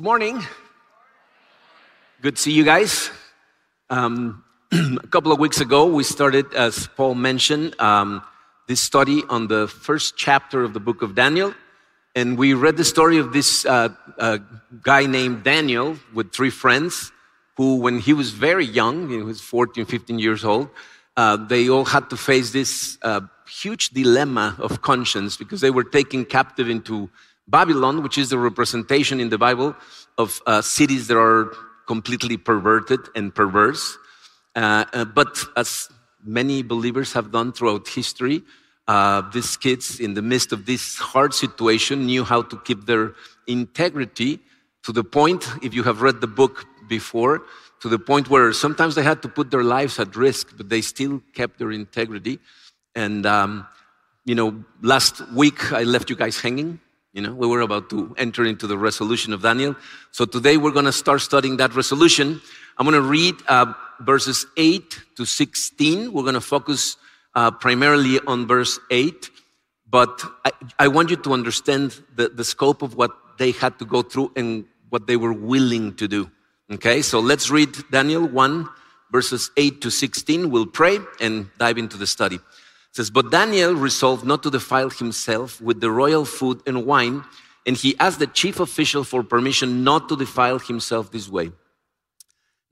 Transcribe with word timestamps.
Good 0.00 0.06
morning. 0.06 0.42
Good 2.22 2.36
to 2.36 2.40
see 2.40 2.52
you 2.52 2.64
guys. 2.64 3.10
Um, 3.90 4.42
a 4.72 5.06
couple 5.08 5.30
of 5.30 5.38
weeks 5.38 5.60
ago, 5.60 5.84
we 5.84 6.04
started, 6.04 6.54
as 6.54 6.88
Paul 6.96 7.14
mentioned, 7.14 7.78
um, 7.78 8.22
this 8.66 8.80
study 8.80 9.24
on 9.28 9.48
the 9.48 9.68
first 9.68 10.16
chapter 10.16 10.64
of 10.64 10.72
the 10.72 10.80
book 10.80 11.02
of 11.02 11.14
Daniel. 11.14 11.52
And 12.14 12.38
we 12.38 12.54
read 12.54 12.78
the 12.78 12.84
story 12.84 13.18
of 13.18 13.34
this 13.34 13.66
uh, 13.66 13.90
uh, 14.16 14.38
guy 14.82 15.04
named 15.04 15.44
Daniel 15.44 15.98
with 16.14 16.32
three 16.32 16.48
friends 16.48 17.12
who, 17.58 17.76
when 17.76 17.98
he 17.98 18.14
was 18.14 18.30
very 18.30 18.64
young, 18.64 19.10
he 19.10 19.18
was 19.18 19.42
14, 19.42 19.84
15 19.84 20.18
years 20.18 20.46
old, 20.46 20.70
uh, 21.18 21.36
they 21.36 21.68
all 21.68 21.84
had 21.84 22.08
to 22.08 22.16
face 22.16 22.52
this 22.52 22.96
uh, 23.02 23.20
huge 23.46 23.90
dilemma 23.90 24.56
of 24.60 24.80
conscience 24.80 25.36
because 25.36 25.60
they 25.60 25.70
were 25.70 25.84
taken 25.84 26.24
captive 26.24 26.70
into 26.70 27.10
Babylon, 27.50 28.02
which 28.02 28.16
is 28.16 28.28
the 28.30 28.38
representation 28.38 29.20
in 29.20 29.28
the 29.28 29.38
Bible 29.38 29.74
of 30.16 30.40
uh, 30.46 30.62
cities 30.62 31.08
that 31.08 31.18
are 31.18 31.52
completely 31.86 32.36
perverted 32.36 33.00
and 33.16 33.34
perverse. 33.34 33.98
Uh, 34.54 34.84
uh, 34.92 35.04
but 35.04 35.44
as 35.56 35.88
many 36.24 36.62
believers 36.62 37.12
have 37.12 37.32
done 37.32 37.52
throughout 37.52 37.88
history, 37.88 38.42
uh, 38.86 39.22
these 39.32 39.56
kids, 39.56 40.00
in 40.00 40.14
the 40.14 40.22
midst 40.22 40.52
of 40.52 40.66
this 40.66 40.96
hard 40.98 41.34
situation, 41.34 42.06
knew 42.06 42.24
how 42.24 42.42
to 42.42 42.56
keep 42.60 42.86
their 42.86 43.14
integrity 43.46 44.38
to 44.84 44.92
the 44.92 45.04
point, 45.04 45.46
if 45.62 45.74
you 45.74 45.82
have 45.82 46.02
read 46.02 46.20
the 46.20 46.26
book 46.26 46.66
before, 46.88 47.42
to 47.80 47.88
the 47.88 47.98
point 47.98 48.28
where 48.28 48.52
sometimes 48.52 48.94
they 48.94 49.02
had 49.02 49.22
to 49.22 49.28
put 49.28 49.50
their 49.50 49.62
lives 49.62 49.98
at 49.98 50.14
risk, 50.16 50.56
but 50.56 50.68
they 50.68 50.80
still 50.80 51.22
kept 51.34 51.58
their 51.58 51.72
integrity. 51.72 52.38
And, 52.94 53.26
um, 53.26 53.66
you 54.24 54.34
know, 54.34 54.64
last 54.82 55.20
week 55.32 55.72
I 55.72 55.84
left 55.84 56.10
you 56.10 56.16
guys 56.16 56.40
hanging 56.40 56.80
you 57.12 57.20
know, 57.20 57.34
we 57.34 57.46
were 57.46 57.60
about 57.60 57.90
to 57.90 58.14
enter 58.18 58.44
into 58.44 58.66
the 58.66 58.78
resolution 58.78 59.32
of 59.32 59.42
Daniel. 59.42 59.74
So 60.12 60.24
today 60.24 60.56
we're 60.56 60.70
going 60.70 60.84
to 60.84 60.92
start 60.92 61.20
studying 61.20 61.56
that 61.56 61.74
resolution. 61.74 62.40
I'm 62.78 62.86
going 62.86 63.00
to 63.00 63.08
read 63.08 63.34
uh, 63.48 63.72
verses 64.00 64.46
8 64.56 64.98
to 65.16 65.24
16. 65.24 66.12
We're 66.12 66.22
going 66.22 66.34
to 66.34 66.40
focus 66.40 66.96
uh, 67.34 67.50
primarily 67.50 68.20
on 68.26 68.46
verse 68.46 68.78
8. 68.90 69.28
But 69.88 70.22
I, 70.44 70.52
I 70.78 70.88
want 70.88 71.10
you 71.10 71.16
to 71.16 71.32
understand 71.32 72.00
the, 72.14 72.28
the 72.28 72.44
scope 72.44 72.82
of 72.82 72.94
what 72.94 73.10
they 73.38 73.50
had 73.50 73.78
to 73.80 73.84
go 73.84 74.02
through 74.02 74.32
and 74.36 74.64
what 74.88 75.08
they 75.08 75.16
were 75.16 75.32
willing 75.32 75.96
to 75.96 76.06
do. 76.06 76.30
Okay, 76.70 77.02
so 77.02 77.18
let's 77.18 77.50
read 77.50 77.70
Daniel 77.90 78.28
1, 78.28 78.68
verses 79.10 79.50
8 79.56 79.80
to 79.80 79.90
16. 79.90 80.50
We'll 80.50 80.66
pray 80.66 81.00
and 81.20 81.50
dive 81.58 81.78
into 81.78 81.96
the 81.96 82.06
study. 82.06 82.38
It 82.90 82.96
says, 82.96 83.10
But 83.10 83.30
Daniel 83.30 83.74
resolved 83.74 84.24
not 84.24 84.42
to 84.42 84.50
defile 84.50 84.90
himself 84.90 85.60
with 85.60 85.80
the 85.80 85.90
royal 85.90 86.24
food 86.24 86.60
and 86.66 86.84
wine, 86.86 87.24
and 87.66 87.76
he 87.76 87.96
asked 87.98 88.18
the 88.18 88.26
chief 88.26 88.58
official 88.58 89.04
for 89.04 89.22
permission 89.22 89.84
not 89.84 90.08
to 90.08 90.16
defile 90.16 90.58
himself 90.58 91.12
this 91.12 91.28
way. 91.28 91.52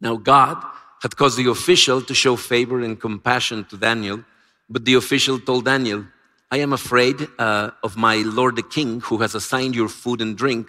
Now 0.01 0.17
God 0.17 0.63
had 1.03 1.17
caused 1.17 1.39
the 1.39 1.49
official 1.51 2.03
to 2.03 2.15
show 2.15 2.35
favor 2.37 2.81
and 2.81 3.01
compassion 3.01 3.65
to 3.67 3.77
Daniel, 3.77 4.25
but 4.69 4.85
the 4.85 4.95
official 4.95 5.39
told 5.39 5.65
Daniel, 5.65 6.05
I 6.51 6.59
am 6.59 6.73
afraid 6.73 7.29
uh, 7.39 7.71
of 7.83 7.97
my 7.97 8.17
lord 8.17 8.57
the 8.57 8.63
king 8.63 9.01
who 9.01 9.19
has 9.19 9.35
assigned 9.35 9.75
your 9.77 9.89
food 9.89 10.21
and 10.21 10.37
drink. 10.37 10.67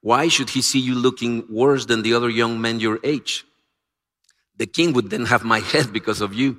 Why 0.00 0.28
should 0.28 0.50
he 0.50 0.62
see 0.62 0.78
you 0.78 0.94
looking 0.94 1.44
worse 1.50 1.86
than 1.86 2.02
the 2.02 2.14
other 2.14 2.30
young 2.30 2.60
men 2.60 2.80
your 2.80 3.00
age? 3.02 3.44
The 4.56 4.66
king 4.66 4.92
would 4.92 5.10
then 5.10 5.26
have 5.26 5.44
my 5.44 5.60
head 5.72 5.92
because 5.92 6.20
of 6.20 6.32
you. 6.34 6.58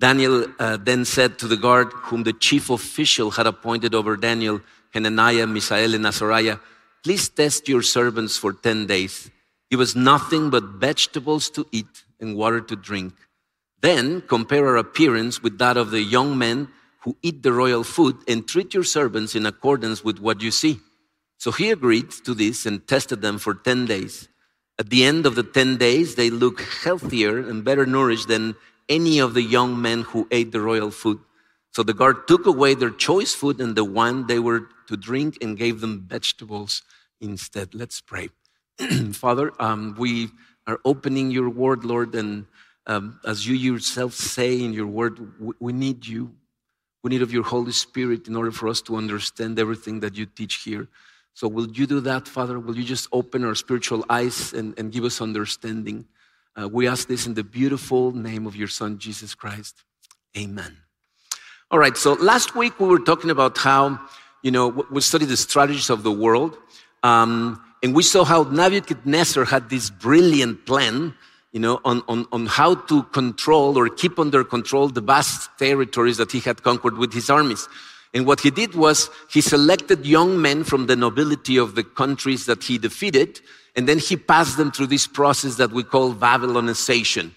Daniel 0.00 0.46
uh, 0.58 0.76
then 0.76 1.04
said 1.04 1.38
to 1.40 1.48
the 1.48 1.56
guard, 1.56 1.92
whom 1.92 2.22
the 2.22 2.32
chief 2.32 2.70
official 2.70 3.32
had 3.32 3.46
appointed 3.46 3.94
over 3.94 4.16
Daniel, 4.16 4.60
Hananiah, 4.90 5.46
Mishael, 5.46 5.94
and 5.94 6.06
Azariah, 6.06 6.58
please 7.02 7.28
test 7.28 7.68
your 7.68 7.82
servants 7.82 8.36
for 8.36 8.52
10 8.52 8.86
days. 8.86 9.30
Give 9.70 9.80
us 9.80 9.94
nothing 9.94 10.50
but 10.50 10.64
vegetables 10.64 11.50
to 11.50 11.66
eat 11.72 12.04
and 12.20 12.36
water 12.36 12.60
to 12.60 12.76
drink. 12.76 13.12
Then 13.80 14.22
compare 14.22 14.66
our 14.66 14.76
appearance 14.76 15.42
with 15.42 15.58
that 15.58 15.76
of 15.76 15.90
the 15.90 16.02
young 16.02 16.38
men 16.38 16.68
who 17.00 17.16
eat 17.22 17.42
the 17.42 17.52
royal 17.52 17.84
food 17.84 18.16
and 18.26 18.46
treat 18.46 18.74
your 18.74 18.84
servants 18.84 19.34
in 19.34 19.46
accordance 19.46 20.02
with 20.02 20.18
what 20.20 20.42
you 20.42 20.50
see. 20.50 20.80
So 21.38 21.52
he 21.52 21.70
agreed 21.70 22.10
to 22.24 22.34
this 22.34 22.66
and 22.66 22.86
tested 22.86 23.20
them 23.20 23.38
for 23.38 23.54
10 23.54 23.86
days. 23.86 24.28
At 24.78 24.90
the 24.90 25.04
end 25.04 25.26
of 25.26 25.34
the 25.34 25.42
10 25.42 25.76
days, 25.76 26.14
they 26.14 26.30
look 26.30 26.60
healthier 26.60 27.38
and 27.38 27.64
better 27.64 27.86
nourished 27.86 28.28
than 28.28 28.56
any 28.88 29.18
of 29.18 29.34
the 29.34 29.42
young 29.42 29.80
men 29.80 30.02
who 30.02 30.26
ate 30.30 30.52
the 30.52 30.60
royal 30.60 30.90
food. 30.90 31.20
So 31.72 31.82
the 31.82 31.94
guard 31.94 32.26
took 32.26 32.46
away 32.46 32.74
their 32.74 32.90
choice 32.90 33.34
food 33.34 33.60
and 33.60 33.76
the 33.76 33.84
wine 33.84 34.26
they 34.26 34.38
were 34.38 34.68
to 34.88 34.96
drink 34.96 35.38
and 35.42 35.56
gave 35.56 35.80
them 35.80 36.06
vegetables 36.08 36.82
instead. 37.20 37.74
Let's 37.74 38.00
pray. 38.00 38.30
Father, 39.12 39.52
um, 39.60 39.94
we 39.98 40.30
are 40.66 40.80
opening 40.84 41.30
your 41.30 41.50
word, 41.50 41.84
Lord, 41.84 42.14
and 42.14 42.46
um, 42.86 43.20
as 43.26 43.46
you 43.46 43.54
yourself 43.54 44.14
say 44.14 44.60
in 44.60 44.72
your 44.72 44.86
word, 44.86 45.40
we, 45.40 45.52
we 45.60 45.72
need 45.72 46.06
you. 46.06 46.32
We 47.02 47.10
need 47.10 47.22
of 47.22 47.32
your 47.32 47.44
Holy 47.44 47.72
Spirit 47.72 48.28
in 48.28 48.34
order 48.34 48.50
for 48.50 48.68
us 48.68 48.80
to 48.82 48.96
understand 48.96 49.58
everything 49.58 50.00
that 50.00 50.16
you 50.16 50.26
teach 50.26 50.56
here. 50.56 50.88
So, 51.34 51.46
will 51.46 51.68
you 51.68 51.86
do 51.86 52.00
that, 52.00 52.26
Father? 52.26 52.58
Will 52.58 52.76
you 52.76 52.82
just 52.82 53.08
open 53.12 53.44
our 53.44 53.54
spiritual 53.54 54.04
eyes 54.10 54.52
and, 54.52 54.76
and 54.78 54.90
give 54.90 55.04
us 55.04 55.20
understanding? 55.20 56.06
Uh, 56.58 56.68
we 56.68 56.88
ask 56.88 57.06
this 57.06 57.26
in 57.26 57.34
the 57.34 57.44
beautiful 57.44 58.10
name 58.10 58.44
of 58.44 58.56
your 58.56 58.66
Son, 58.66 58.98
Jesus 58.98 59.32
Christ. 59.32 59.84
Amen. 60.36 60.76
All 61.70 61.78
right, 61.78 61.96
so 61.96 62.14
last 62.14 62.56
week 62.56 62.80
we 62.80 62.88
were 62.88 62.98
talking 62.98 63.30
about 63.30 63.56
how, 63.58 64.00
you 64.42 64.50
know, 64.50 64.84
we 64.90 65.00
studied 65.00 65.28
the 65.28 65.36
strategies 65.36 65.88
of 65.88 66.02
the 66.02 66.10
world. 66.10 66.58
Um, 67.04 67.62
and 67.82 67.94
we 67.94 68.02
saw 68.02 68.24
how 68.24 68.42
Nebuchadnezzar 68.42 69.44
had 69.44 69.70
this 69.70 69.88
brilliant 69.88 70.66
plan, 70.66 71.14
you 71.52 71.60
know, 71.60 71.80
on, 71.84 72.02
on, 72.08 72.26
on 72.32 72.46
how 72.46 72.74
to 72.74 73.04
control 73.04 73.78
or 73.78 73.88
keep 73.88 74.18
under 74.18 74.42
control 74.42 74.88
the 74.88 75.00
vast 75.00 75.50
territories 75.58 76.16
that 76.16 76.32
he 76.32 76.40
had 76.40 76.64
conquered 76.64 76.98
with 76.98 77.12
his 77.12 77.30
armies. 77.30 77.68
And 78.14 78.26
what 78.26 78.40
he 78.40 78.50
did 78.50 78.74
was 78.74 79.10
he 79.30 79.42
selected 79.42 80.04
young 80.06 80.42
men 80.42 80.64
from 80.64 80.86
the 80.86 80.96
nobility 80.96 81.56
of 81.56 81.76
the 81.76 81.84
countries 81.84 82.46
that 82.46 82.64
he 82.64 82.78
defeated 82.78 83.40
and 83.78 83.88
then 83.88 84.00
he 84.00 84.16
passed 84.16 84.56
them 84.56 84.72
through 84.72 84.88
this 84.88 85.06
process 85.06 85.54
that 85.54 85.70
we 85.70 85.84
call 85.84 86.12
Babylonization. 86.12 87.30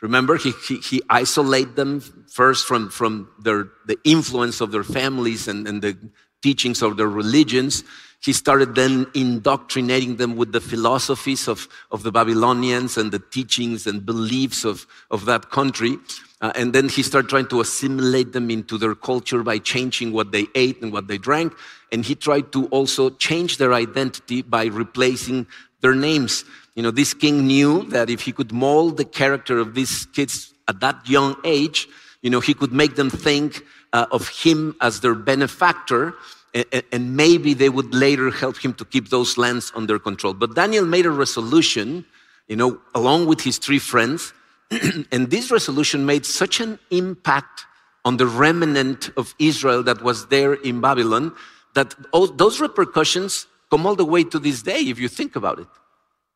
Remember, 0.00 0.36
he, 0.36 0.52
he, 0.68 0.76
he 0.76 1.02
isolated 1.10 1.74
them 1.74 1.98
first 2.30 2.68
from, 2.68 2.88
from 2.88 3.28
their, 3.42 3.66
the 3.86 3.98
influence 4.04 4.60
of 4.60 4.70
their 4.70 4.84
families 4.84 5.48
and, 5.48 5.66
and 5.66 5.82
the 5.82 5.98
teachings 6.40 6.82
of 6.82 6.96
their 6.98 7.08
religions. 7.08 7.82
He 8.22 8.32
started 8.32 8.76
then 8.76 9.08
indoctrinating 9.12 10.18
them 10.18 10.36
with 10.36 10.52
the 10.52 10.60
philosophies 10.60 11.48
of, 11.48 11.66
of 11.90 12.04
the 12.04 12.12
Babylonians 12.12 12.96
and 12.96 13.10
the 13.10 13.18
teachings 13.18 13.88
and 13.88 14.06
beliefs 14.06 14.64
of, 14.64 14.86
of 15.10 15.24
that 15.24 15.50
country. 15.50 15.98
Uh, 16.40 16.52
and 16.54 16.72
then 16.72 16.88
he 16.88 17.02
started 17.02 17.28
trying 17.28 17.48
to 17.48 17.60
assimilate 17.60 18.32
them 18.32 18.52
into 18.52 18.78
their 18.78 18.94
culture 18.94 19.42
by 19.42 19.58
changing 19.58 20.12
what 20.12 20.30
they 20.30 20.46
ate 20.54 20.80
and 20.80 20.92
what 20.92 21.08
they 21.08 21.18
drank. 21.18 21.52
And 21.90 22.04
he 22.04 22.14
tried 22.14 22.52
to 22.52 22.66
also 22.66 23.10
change 23.10 23.56
their 23.56 23.72
identity 23.72 24.42
by 24.42 24.66
replacing 24.66 25.48
their 25.80 25.94
names. 25.94 26.44
You 26.74 26.82
know, 26.82 26.90
this 26.90 27.14
king 27.14 27.46
knew 27.46 27.84
that 27.90 28.10
if 28.10 28.20
he 28.22 28.32
could 28.32 28.52
mold 28.52 28.96
the 28.96 29.04
character 29.04 29.58
of 29.58 29.74
these 29.74 30.06
kids 30.06 30.54
at 30.68 30.80
that 30.80 31.08
young 31.08 31.36
age, 31.44 31.88
you 32.22 32.30
know, 32.30 32.40
he 32.40 32.54
could 32.54 32.72
make 32.72 32.96
them 32.96 33.10
think 33.10 33.62
uh, 33.92 34.06
of 34.10 34.28
him 34.28 34.76
as 34.80 35.00
their 35.00 35.14
benefactor, 35.14 36.14
and, 36.54 36.82
and 36.92 37.16
maybe 37.16 37.54
they 37.54 37.68
would 37.68 37.94
later 37.94 38.30
help 38.30 38.56
him 38.58 38.74
to 38.74 38.84
keep 38.84 39.08
those 39.08 39.38
lands 39.38 39.72
under 39.74 39.98
control. 39.98 40.34
But 40.34 40.54
Daniel 40.54 40.84
made 40.84 41.06
a 41.06 41.10
resolution, 41.10 42.04
you 42.48 42.56
know, 42.56 42.80
along 42.94 43.26
with 43.26 43.40
his 43.40 43.58
three 43.58 43.78
friends, 43.78 44.32
and 45.12 45.30
this 45.30 45.50
resolution 45.50 46.04
made 46.04 46.26
such 46.26 46.60
an 46.60 46.78
impact 46.90 47.64
on 48.04 48.16
the 48.16 48.26
remnant 48.26 49.10
of 49.16 49.34
Israel 49.38 49.82
that 49.82 50.02
was 50.02 50.26
there 50.28 50.54
in 50.54 50.80
Babylon 50.80 51.34
that 51.74 51.94
those 52.12 52.60
repercussions 52.60 53.46
come 53.70 53.86
all 53.86 53.94
the 53.94 54.04
way 54.04 54.24
to 54.24 54.38
this 54.38 54.62
day 54.62 54.80
if 54.80 54.98
you 54.98 55.08
think 55.08 55.36
about 55.36 55.58
it. 55.58 55.68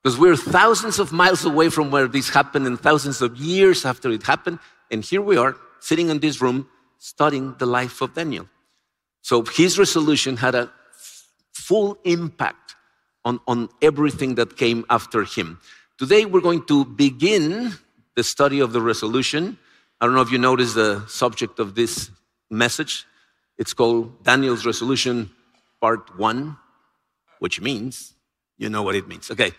Because 0.02 0.18
we're 0.18 0.36
thousands 0.36 0.98
of 0.98 1.12
miles 1.12 1.44
away 1.44 1.68
from 1.68 1.90
where 1.90 2.08
this 2.08 2.28
happened 2.28 2.66
and 2.66 2.78
thousands 2.78 3.22
of 3.22 3.36
years 3.36 3.84
after 3.84 4.10
it 4.10 4.24
happened. 4.24 4.58
And 4.90 5.04
here 5.04 5.22
we 5.22 5.36
are 5.36 5.56
sitting 5.80 6.08
in 6.08 6.18
this 6.18 6.40
room 6.40 6.68
studying 6.98 7.54
the 7.58 7.66
life 7.66 8.00
of 8.00 8.14
Daniel. 8.14 8.48
So 9.22 9.44
his 9.44 9.78
resolution 9.78 10.36
had 10.36 10.54
a 10.54 10.70
full 11.52 11.98
impact 12.04 12.74
on, 13.24 13.40
on 13.46 13.68
everything 13.80 14.34
that 14.34 14.56
came 14.56 14.84
after 14.90 15.24
him. 15.24 15.60
Today 15.98 16.24
we're 16.24 16.40
going 16.40 16.64
to 16.66 16.84
begin 16.84 17.72
the 18.16 18.24
study 18.24 18.58
of 18.58 18.72
the 18.72 18.80
resolution. 18.80 19.56
I 20.00 20.06
don't 20.06 20.14
know 20.14 20.20
if 20.20 20.32
you 20.32 20.38
noticed 20.38 20.74
the 20.74 21.06
subject 21.06 21.60
of 21.60 21.76
this 21.76 22.10
message. 22.50 23.06
It's 23.56 23.72
called 23.72 24.24
Daniel's 24.24 24.66
Resolution 24.66 25.30
Part 25.80 26.18
1 26.18 26.56
which 27.42 27.60
means, 27.60 28.14
you 28.56 28.68
know 28.68 28.84
what 28.84 28.94
it 28.94 29.08
means. 29.08 29.28
Okay. 29.28 29.50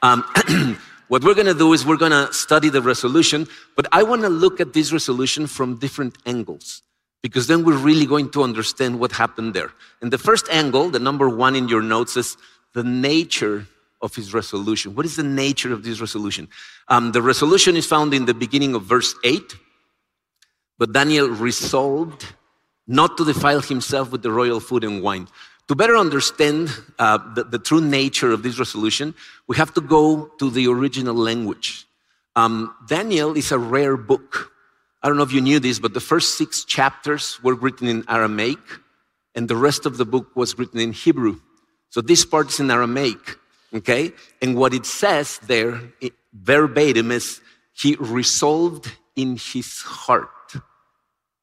Um, 0.00 0.22
what 1.08 1.24
we're 1.24 1.34
going 1.34 1.48
to 1.48 1.54
do 1.54 1.72
is 1.72 1.84
we're 1.84 1.96
going 1.96 2.12
to 2.12 2.32
study 2.32 2.68
the 2.68 2.80
resolution, 2.80 3.48
but 3.74 3.86
I 3.90 4.04
want 4.04 4.22
to 4.22 4.28
look 4.28 4.60
at 4.60 4.74
this 4.74 4.92
resolution 4.92 5.48
from 5.48 5.76
different 5.80 6.16
angles 6.24 6.82
because 7.20 7.48
then 7.48 7.64
we're 7.64 7.76
really 7.76 8.06
going 8.06 8.30
to 8.30 8.44
understand 8.44 9.00
what 9.00 9.10
happened 9.10 9.54
there. 9.54 9.72
And 10.00 10.12
the 10.12 10.18
first 10.18 10.46
angle, 10.50 10.88
the 10.90 11.00
number 11.00 11.28
one 11.28 11.56
in 11.56 11.66
your 11.66 11.82
notes, 11.82 12.16
is 12.16 12.36
the 12.74 12.84
nature 12.84 13.66
of 14.00 14.14
his 14.14 14.32
resolution. 14.32 14.94
What 14.94 15.04
is 15.04 15.16
the 15.16 15.24
nature 15.24 15.72
of 15.72 15.82
this 15.82 16.00
resolution? 16.00 16.46
Um, 16.86 17.10
the 17.10 17.22
resolution 17.22 17.74
is 17.74 17.86
found 17.86 18.14
in 18.14 18.26
the 18.26 18.34
beginning 18.34 18.76
of 18.76 18.84
verse 18.84 19.16
8. 19.24 19.42
But 20.78 20.92
Daniel 20.92 21.28
resolved 21.28 22.24
not 22.86 23.16
to 23.16 23.24
defile 23.24 23.60
himself 23.60 24.12
with 24.12 24.22
the 24.22 24.30
royal 24.30 24.60
food 24.60 24.84
and 24.84 25.02
wine. 25.02 25.26
To 25.72 25.76
better 25.76 25.96
understand 25.96 26.68
uh, 26.98 27.16
the, 27.34 27.44
the, 27.44 27.58
true 27.58 27.80
nature 27.80 28.30
of 28.30 28.42
this 28.42 28.58
resolution, 28.58 29.14
we 29.46 29.56
have 29.56 29.72
to 29.72 29.80
go 29.80 30.30
to 30.38 30.50
the 30.50 30.66
original 30.68 31.14
language. 31.14 31.86
Um, 32.36 32.74
Daniel 32.86 33.38
is 33.38 33.52
a 33.52 33.58
rare 33.58 33.96
book. 33.96 34.52
I 35.02 35.08
don't 35.08 35.16
know 35.16 35.22
if 35.22 35.32
you 35.32 35.40
knew 35.40 35.60
this, 35.60 35.78
but 35.78 35.94
the 35.94 36.00
first 36.00 36.36
six 36.36 36.66
chapters 36.66 37.42
were 37.42 37.54
written 37.54 37.88
in 37.88 38.04
Aramaic, 38.06 38.58
and 39.34 39.48
the 39.48 39.56
rest 39.56 39.86
of 39.86 39.96
the 39.96 40.04
book 40.04 40.36
was 40.36 40.58
written 40.58 40.78
in 40.78 40.92
Hebrew. 40.92 41.40
So 41.88 42.02
this 42.02 42.26
part 42.26 42.50
is 42.50 42.60
in 42.60 42.70
Aramaic, 42.70 43.38
okay? 43.72 44.12
And 44.42 44.54
what 44.58 44.74
it 44.74 44.84
says 44.84 45.38
there, 45.38 45.80
it, 46.02 46.12
verbatim, 46.34 47.10
is 47.10 47.40
he 47.72 47.96
resolved 47.98 48.92
in 49.16 49.38
his 49.38 49.80
heart 49.80 50.28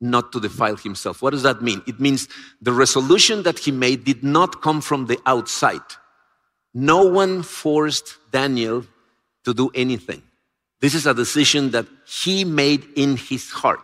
not 0.01 0.31
to 0.31 0.39
defile 0.39 0.75
himself. 0.75 1.21
What 1.21 1.31
does 1.31 1.43
that 1.43 1.61
mean? 1.61 1.81
It 1.87 1.99
means 1.99 2.27
the 2.61 2.71
resolution 2.71 3.43
that 3.43 3.59
he 3.59 3.71
made 3.71 4.03
did 4.03 4.23
not 4.23 4.61
come 4.61 4.81
from 4.81 5.07
the 5.07 5.19
outside. 5.25 5.81
No 6.73 7.03
one 7.03 7.43
forced 7.43 8.17
Daniel 8.31 8.85
to 9.43 9.53
do 9.53 9.69
anything. 9.73 10.21
This 10.81 10.93
is 10.93 11.05
a 11.05 11.13
decision 11.13 11.71
that 11.71 11.85
he 12.05 12.45
made 12.45 12.85
in 12.95 13.17
his 13.17 13.49
heart. 13.49 13.81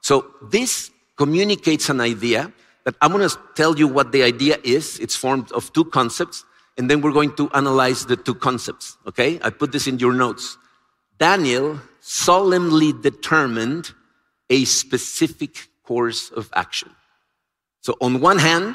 So 0.00 0.26
this 0.42 0.90
communicates 1.16 1.88
an 1.88 2.00
idea 2.00 2.52
that 2.84 2.94
I'm 3.00 3.10
going 3.10 3.28
to 3.28 3.38
tell 3.54 3.76
you 3.76 3.88
what 3.88 4.12
the 4.12 4.22
idea 4.22 4.58
is. 4.62 5.00
It's 5.00 5.16
formed 5.16 5.50
of 5.52 5.72
two 5.72 5.84
concepts, 5.86 6.44
and 6.78 6.88
then 6.88 7.00
we're 7.00 7.12
going 7.12 7.34
to 7.34 7.50
analyze 7.50 8.06
the 8.06 8.16
two 8.16 8.34
concepts. 8.34 8.96
Okay? 9.08 9.40
I 9.42 9.50
put 9.50 9.72
this 9.72 9.88
in 9.88 9.98
your 9.98 10.12
notes. 10.12 10.56
Daniel 11.18 11.80
solemnly 12.00 12.92
determined 12.92 13.92
a 14.50 14.64
specific 14.64 15.68
course 15.82 16.30
of 16.30 16.50
action. 16.54 16.90
So, 17.80 17.96
on 18.00 18.20
one 18.20 18.38
hand, 18.38 18.74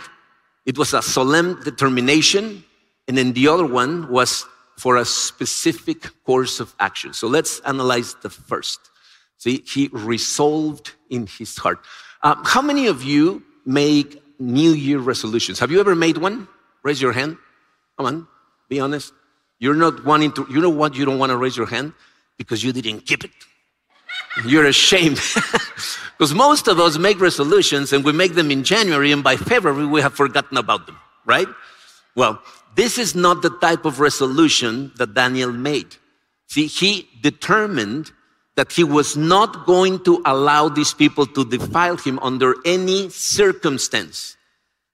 it 0.65 0.77
was 0.77 0.93
a 0.93 1.01
solemn 1.01 1.61
determination, 1.63 2.63
and 3.07 3.17
then 3.17 3.33
the 3.33 3.47
other 3.47 3.65
one 3.65 4.09
was 4.09 4.45
for 4.77 4.97
a 4.97 5.05
specific 5.05 6.09
course 6.23 6.59
of 6.59 6.73
action. 6.79 7.13
So, 7.13 7.27
let's 7.27 7.59
analyze 7.61 8.15
the 8.21 8.29
first. 8.29 8.79
See, 9.37 9.63
he 9.65 9.89
resolved 9.91 10.91
in 11.09 11.27
his 11.27 11.57
heart. 11.57 11.79
Um, 12.23 12.41
how 12.45 12.61
many 12.61 12.87
of 12.87 13.03
you 13.03 13.43
make 13.65 14.21
New 14.39 14.71
Year 14.71 14.99
resolutions? 14.99 15.59
Have 15.59 15.71
you 15.71 15.79
ever 15.79 15.95
made 15.95 16.17
one? 16.17 16.47
Raise 16.83 17.01
your 17.01 17.11
hand. 17.11 17.37
Come 17.97 18.05
on, 18.05 18.27
be 18.69 18.79
honest. 18.79 19.13
You're 19.59 19.75
not 19.75 20.05
wanting 20.05 20.31
to, 20.33 20.47
you 20.49 20.61
know 20.61 20.69
what? 20.69 20.95
You 20.95 21.05
don't 21.05 21.19
want 21.19 21.31
to 21.31 21.37
raise 21.37 21.55
your 21.55 21.67
hand 21.67 21.93
because 22.37 22.63
you 22.63 22.71
didn't 22.71 23.01
keep 23.01 23.23
it. 23.23 23.31
You're 24.45 24.65
ashamed. 24.65 25.19
because 26.17 26.33
most 26.33 26.67
of 26.67 26.79
us 26.79 26.97
make 26.97 27.19
resolutions 27.19 27.93
and 27.93 28.05
we 28.05 28.11
make 28.11 28.35
them 28.35 28.51
in 28.51 28.63
January, 28.63 29.11
and 29.11 29.23
by 29.23 29.35
February 29.35 29.85
we 29.85 30.01
have 30.01 30.13
forgotten 30.13 30.57
about 30.57 30.85
them, 30.85 30.97
right? 31.25 31.47
Well, 32.15 32.41
this 32.75 32.97
is 32.97 33.15
not 33.15 33.41
the 33.41 33.49
type 33.49 33.85
of 33.85 33.99
resolution 33.99 34.91
that 34.97 35.13
Daniel 35.13 35.51
made. 35.51 35.95
See, 36.47 36.67
he 36.67 37.09
determined 37.21 38.11
that 38.55 38.71
he 38.71 38.83
was 38.83 39.15
not 39.15 39.65
going 39.65 40.03
to 40.03 40.21
allow 40.25 40.69
these 40.69 40.93
people 40.93 41.25
to 41.25 41.45
defile 41.45 41.97
him 41.97 42.19
under 42.19 42.55
any 42.65 43.09
circumstance. 43.09 44.37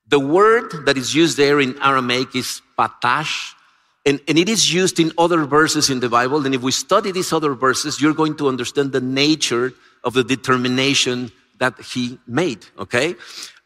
The 0.07 0.19
word 0.19 0.85
that 0.85 0.97
is 0.97 1.13
used 1.13 1.37
there 1.37 1.59
in 1.59 1.77
Aramaic 1.81 2.35
is 2.35 2.61
patash, 2.77 3.53
and, 4.07 4.21
and 4.25 4.39
it 4.39 4.47
is 4.47 4.73
used 4.73 5.01
in 5.01 5.11
other 5.17 5.43
verses 5.43 5.89
in 5.89 5.99
the 5.99 6.07
Bible. 6.07 6.45
And 6.45 6.55
if 6.55 6.61
we 6.61 6.71
study 6.71 7.11
these 7.11 7.33
other 7.33 7.53
verses, 7.53 8.01
you're 8.01 8.13
going 8.13 8.37
to 8.37 8.47
understand 8.47 8.93
the 8.93 9.01
nature 9.01 9.73
of 10.05 10.13
the 10.13 10.23
determination 10.23 11.29
that 11.59 11.77
he 11.81 12.17
made, 12.25 12.65
okay? 12.79 13.15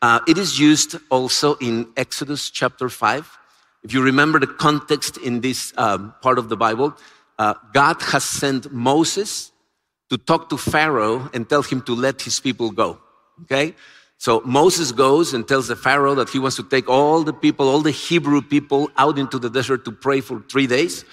Uh, 0.02 0.20
it 0.28 0.40
is 0.40 0.60
used 0.60 0.96
also 1.12 1.56
in 1.58 1.88
Exodus 1.96 2.50
chapter 2.50 2.90
5. 2.90 3.38
If 3.84 3.94
you 3.94 4.02
remember 4.02 4.40
the 4.40 4.48
context 4.48 5.18
in 5.18 5.42
this 5.42 5.74
um, 5.78 6.16
part 6.24 6.40
of 6.40 6.50
the 6.50 6.58
Bible, 6.58 6.96
uh, 7.38 7.54
God 7.72 8.02
has 8.02 8.24
sent 8.24 8.74
Moses 8.74 9.52
to 10.10 10.18
talk 10.18 10.50
to 10.50 10.58
Pharaoh 10.58 11.30
and 11.36 11.48
tell 11.48 11.62
him 11.62 11.84
to 11.84 11.94
let 11.94 12.20
his 12.24 12.40
people 12.40 12.72
go, 12.72 13.00
okay? 13.44 13.76
So 14.22 14.40
Moses 14.46 14.92
goes 14.92 15.34
and 15.34 15.48
tells 15.48 15.70
the 15.70 15.76
Pharaoh 15.76 16.14
that 16.14 16.30
he 16.30 16.38
wants 16.38 16.56
to 16.58 16.64
take 16.64 16.88
all 16.88 17.24
the 17.24 17.34
people, 17.34 17.68
all 17.68 17.82
the 17.82 17.90
Hebrew 17.90 18.44
people 18.44 18.92
out 18.96 19.18
into 19.18 19.40
the 19.40 19.50
desert 19.50 19.84
to 19.86 19.92
pray 19.92 20.22
for 20.22 20.42
three 20.42 20.68
days. 20.68 21.04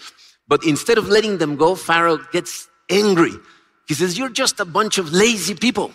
But 0.47 0.63
instead 0.67 0.99
of 0.99 1.09
letting 1.09 1.39
them 1.39 1.57
go, 1.57 1.75
Pharaoh 1.75 2.19
gets 2.33 2.69
angry. 2.91 3.33
He 3.87 3.95
says, 3.95 4.19
You're 4.19 4.29
just 4.29 4.61
a 4.61 4.67
bunch 4.67 4.99
of 4.99 5.11
lazy 5.11 5.55
people. 5.55 5.91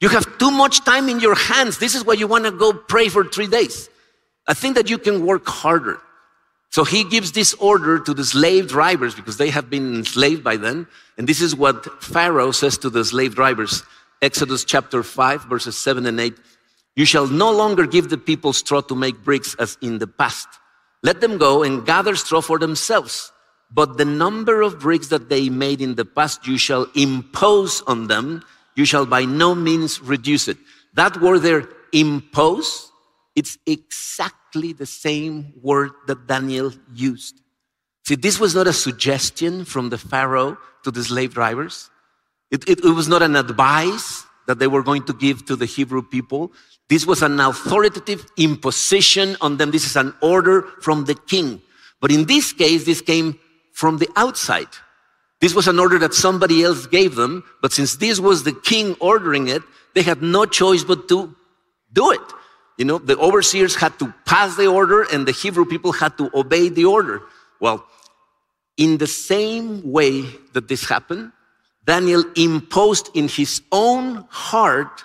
You 0.00 0.08
have 0.08 0.38
too 0.38 0.50
much 0.50 0.82
time 0.86 1.10
in 1.10 1.20
your 1.20 1.34
hands. 1.34 1.76
This 1.76 1.94
is 1.94 2.02
why 2.02 2.14
you 2.14 2.26
want 2.26 2.46
to 2.46 2.50
go 2.50 2.72
pray 2.72 3.10
for 3.10 3.24
three 3.24 3.46
days. 3.46 3.90
I 4.46 4.54
think 4.54 4.74
that 4.76 4.88
you 4.88 4.96
can 4.96 5.26
work 5.26 5.46
harder. 5.46 6.00
So 6.70 6.82
he 6.82 7.04
gives 7.04 7.32
this 7.32 7.52
order 7.54 7.98
to 7.98 8.14
the 8.14 8.24
slave 8.24 8.68
drivers 8.68 9.14
because 9.14 9.36
they 9.36 9.50
have 9.50 9.68
been 9.68 9.96
enslaved 9.96 10.42
by 10.42 10.56
then. 10.56 10.86
And 11.18 11.28
this 11.28 11.42
is 11.42 11.54
what 11.54 12.02
Pharaoh 12.02 12.52
says 12.52 12.78
to 12.78 12.88
the 12.88 13.04
slave 13.04 13.34
drivers 13.34 13.82
Exodus 14.20 14.64
chapter 14.64 15.02
5, 15.02 15.44
verses 15.44 15.76
7 15.76 16.06
and 16.06 16.18
8. 16.18 16.34
You 16.96 17.04
shall 17.04 17.28
no 17.28 17.52
longer 17.52 17.86
give 17.86 18.08
the 18.08 18.18
people 18.18 18.52
straw 18.52 18.80
to 18.80 18.94
make 18.94 19.22
bricks 19.22 19.54
as 19.58 19.78
in 19.80 19.98
the 19.98 20.06
past. 20.06 20.48
Let 21.02 21.20
them 21.20 21.38
go 21.38 21.62
and 21.62 21.86
gather 21.86 22.16
straw 22.16 22.40
for 22.40 22.58
themselves. 22.58 23.32
But 23.70 23.98
the 23.98 24.04
number 24.04 24.62
of 24.62 24.80
bricks 24.80 25.08
that 25.08 25.28
they 25.28 25.48
made 25.48 25.80
in 25.80 25.94
the 25.94 26.04
past, 26.04 26.46
you 26.46 26.58
shall 26.58 26.86
impose 26.94 27.82
on 27.82 28.08
them. 28.08 28.42
You 28.74 28.84
shall 28.84 29.06
by 29.06 29.24
no 29.24 29.54
means 29.54 30.00
reduce 30.00 30.48
it. 30.48 30.58
That 30.94 31.20
word 31.20 31.40
there, 31.40 31.68
impose, 31.92 32.90
it's 33.36 33.58
exactly 33.66 34.72
the 34.72 34.86
same 34.86 35.52
word 35.62 35.92
that 36.06 36.26
Daniel 36.26 36.72
used. 36.92 37.40
See, 38.04 38.16
this 38.16 38.40
was 38.40 38.54
not 38.54 38.66
a 38.66 38.72
suggestion 38.72 39.64
from 39.64 39.90
the 39.90 39.98
Pharaoh 39.98 40.58
to 40.82 40.90
the 40.90 41.04
slave 41.04 41.34
drivers. 41.34 41.90
It, 42.50 42.68
it, 42.68 42.84
it, 42.84 42.94
was 42.94 43.08
not 43.08 43.22
an 43.22 43.36
advice 43.36 44.24
that 44.46 44.58
they 44.58 44.66
were 44.66 44.82
going 44.82 45.04
to 45.04 45.12
give 45.12 45.44
to 45.46 45.56
the 45.56 45.66
Hebrew 45.66 46.02
people. 46.02 46.52
This 46.88 47.06
was 47.06 47.22
an 47.22 47.38
authoritative 47.38 48.24
imposition 48.38 49.36
on 49.40 49.58
them. 49.58 49.70
This 49.70 49.84
is 49.84 49.96
an 49.96 50.14
order 50.22 50.62
from 50.80 51.04
the 51.04 51.14
king. 51.14 51.60
But 52.00 52.10
in 52.10 52.24
this 52.24 52.52
case, 52.52 52.84
this 52.84 53.02
came 53.02 53.38
from 53.72 53.98
the 53.98 54.08
outside. 54.16 54.68
This 55.40 55.54
was 55.54 55.68
an 55.68 55.78
order 55.78 55.98
that 55.98 56.14
somebody 56.14 56.64
else 56.64 56.86
gave 56.86 57.14
them. 57.14 57.44
But 57.60 57.72
since 57.72 57.96
this 57.96 58.18
was 58.18 58.44
the 58.44 58.52
king 58.52 58.96
ordering 59.00 59.48
it, 59.48 59.62
they 59.94 60.02
had 60.02 60.22
no 60.22 60.46
choice 60.46 60.84
but 60.84 61.08
to 61.08 61.34
do 61.92 62.10
it. 62.12 62.20
You 62.78 62.84
know, 62.84 62.98
the 62.98 63.18
overseers 63.18 63.74
had 63.74 63.98
to 63.98 64.14
pass 64.24 64.56
the 64.56 64.66
order 64.66 65.02
and 65.02 65.26
the 65.26 65.32
Hebrew 65.32 65.64
people 65.64 65.92
had 65.92 66.16
to 66.18 66.30
obey 66.32 66.68
the 66.68 66.84
order. 66.84 67.22
Well, 67.60 67.84
in 68.76 68.98
the 68.98 69.06
same 69.08 69.82
way 69.90 70.22
that 70.52 70.68
this 70.68 70.88
happened, 70.88 71.32
Daniel 71.88 72.22
imposed 72.36 73.08
in 73.14 73.28
his 73.28 73.62
own 73.72 74.26
heart 74.28 75.04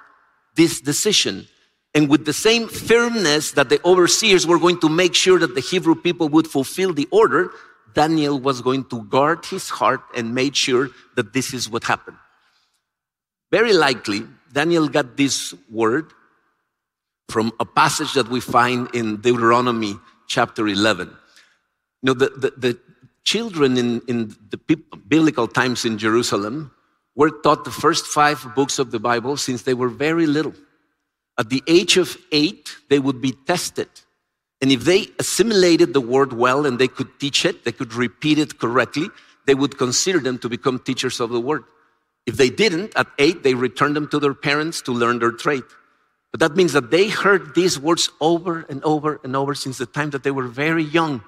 this 0.56 0.82
decision. 0.82 1.48
And 1.96 2.10
with 2.10 2.26
the 2.26 2.34
same 2.34 2.68
firmness 2.68 3.52
that 3.52 3.70
the 3.70 3.80
overseers 3.86 4.46
were 4.46 4.60
going 4.60 4.82
to 4.82 4.90
make 4.90 5.16
sure 5.16 5.40
that 5.40 5.56
the 5.56 5.62
Hebrew 5.62 5.96
people 5.96 6.28
would 6.28 6.46
fulfill 6.46 6.92
the 6.94 7.08
order, 7.10 7.52
Daniel 7.94 8.38
was 8.38 8.60
going 8.62 8.84
to 8.90 9.02
guard 9.04 9.46
his 9.46 9.70
heart 9.70 10.02
and 10.14 10.36
made 10.36 10.58
sure 10.58 10.90
that 11.16 11.32
this 11.32 11.54
is 11.54 11.70
what 11.70 11.86
happened. 11.86 12.18
Very 13.50 13.72
likely, 13.72 14.28
Daniel 14.52 14.90
got 14.90 15.16
this 15.16 15.54
word 15.72 16.12
from 17.30 17.54
a 17.62 17.66
passage 17.66 18.12
that 18.16 18.28
we 18.28 18.42
find 18.42 18.94
in 18.94 19.22
Deuteronomy 19.22 19.96
chapter 20.28 20.68
11. 20.68 21.08
You 21.08 21.16
know, 22.02 22.14
the, 22.14 22.30
the, 22.36 22.54
the 22.58 22.80
children 23.24 23.78
in, 23.78 24.02
in 24.08 24.36
the 24.50 24.58
biblical 25.08 25.48
times 25.48 25.86
in 25.86 25.98
Jerusalem 25.98 26.72
were 27.16 27.30
taught 27.30 27.64
the 27.64 27.72
first 27.72 28.06
five 28.06 28.46
books 28.56 28.80
of 28.80 28.92
the 28.92 29.00
Bible 29.00 29.38
since 29.38 29.64
they 29.64 29.74
were 29.74 29.90
very 29.90 30.26
little. 30.26 30.54
At 31.38 31.50
the 31.50 31.64
age 31.68 31.98
of 31.98 32.18
eight, 32.32 32.76
they 32.90 33.00
would 33.00 33.22
be 33.22 33.32
tested. 33.32 33.90
And 34.62 34.72
if 34.72 34.84
they 34.84 35.08
assimilated 35.20 35.94
the 35.94 36.02
word 36.02 36.34
well 36.34 36.66
and 36.66 36.80
they 36.80 36.88
could 36.88 37.20
teach 37.20 37.46
it, 37.46 37.66
they 37.66 37.72
could 37.72 37.94
repeat 37.94 38.40
it 38.40 38.60
correctly, 38.60 39.10
they 39.46 39.56
would 39.56 39.78
consider 39.78 40.20
them 40.20 40.38
to 40.40 40.50
become 40.50 40.80
teachers 40.80 41.20
of 41.20 41.30
the 41.32 41.40
word. 41.40 41.64
If 42.26 42.38
they 42.38 42.50
didn't, 42.50 42.94
at 42.96 43.08
eight, 43.20 43.44
they 43.44 43.54
returned 43.54 43.96
them 43.96 44.08
to 44.10 44.20
their 44.20 44.34
parents 44.34 44.82
to 44.84 44.94
learn 44.94 45.20
their 45.20 45.32
trade. 45.32 45.64
But 46.32 46.40
that 46.40 46.56
means 46.56 46.74
that 46.74 46.90
they 46.90 47.10
heard 47.10 47.54
these 47.54 47.80
words 47.80 48.10
over 48.22 48.66
and 48.70 48.84
over 48.84 49.20
and 49.24 49.36
over 49.36 49.54
since 49.54 49.78
the 49.78 49.86
time 49.86 50.12
that 50.12 50.24
they 50.24 50.32
were 50.32 50.48
very 50.48 50.84
young. 50.84 51.22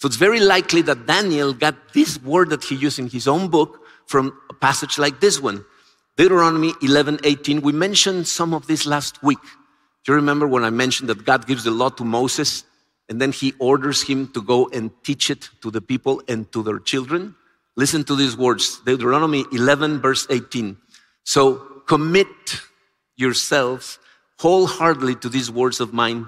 So 0.00 0.06
it's 0.06 0.16
very 0.16 0.40
likely 0.40 0.80
that 0.82 1.06
Daniel 1.06 1.52
got 1.52 1.92
this 1.92 2.20
word 2.22 2.48
that 2.50 2.64
he 2.64 2.74
used 2.74 2.98
in 2.98 3.08
his 3.08 3.28
own 3.28 3.48
book 3.48 3.84
from 4.06 4.32
a 4.48 4.54
passage 4.54 4.98
like 4.98 5.20
this 5.20 5.38
one. 5.38 5.62
Deuteronomy 6.16 6.72
11, 6.80 7.20
18. 7.22 7.60
We 7.60 7.72
mentioned 7.72 8.26
some 8.26 8.54
of 8.54 8.66
this 8.66 8.86
last 8.86 9.22
week. 9.22 9.42
Do 10.04 10.12
you 10.12 10.14
remember 10.14 10.48
when 10.48 10.64
I 10.64 10.70
mentioned 10.70 11.10
that 11.10 11.26
God 11.26 11.46
gives 11.46 11.64
the 11.64 11.70
law 11.70 11.90
to 11.90 12.04
Moses 12.04 12.64
and 13.10 13.20
then 13.20 13.30
he 13.30 13.52
orders 13.58 14.00
him 14.00 14.28
to 14.28 14.40
go 14.40 14.70
and 14.72 14.90
teach 15.04 15.28
it 15.28 15.50
to 15.60 15.70
the 15.70 15.82
people 15.82 16.22
and 16.28 16.50
to 16.52 16.62
their 16.62 16.78
children. 16.78 17.34
Listen 17.76 18.02
to 18.04 18.16
these 18.16 18.38
words 18.38 18.80
Deuteronomy 18.86 19.44
11, 19.52 20.00
verse 20.00 20.26
18. 20.30 20.78
So 21.24 21.56
commit 21.86 22.26
yourselves 23.16 23.98
wholeheartedly 24.38 25.16
to 25.16 25.28
these 25.28 25.50
words 25.50 25.78
of 25.78 25.92
mine, 25.92 26.24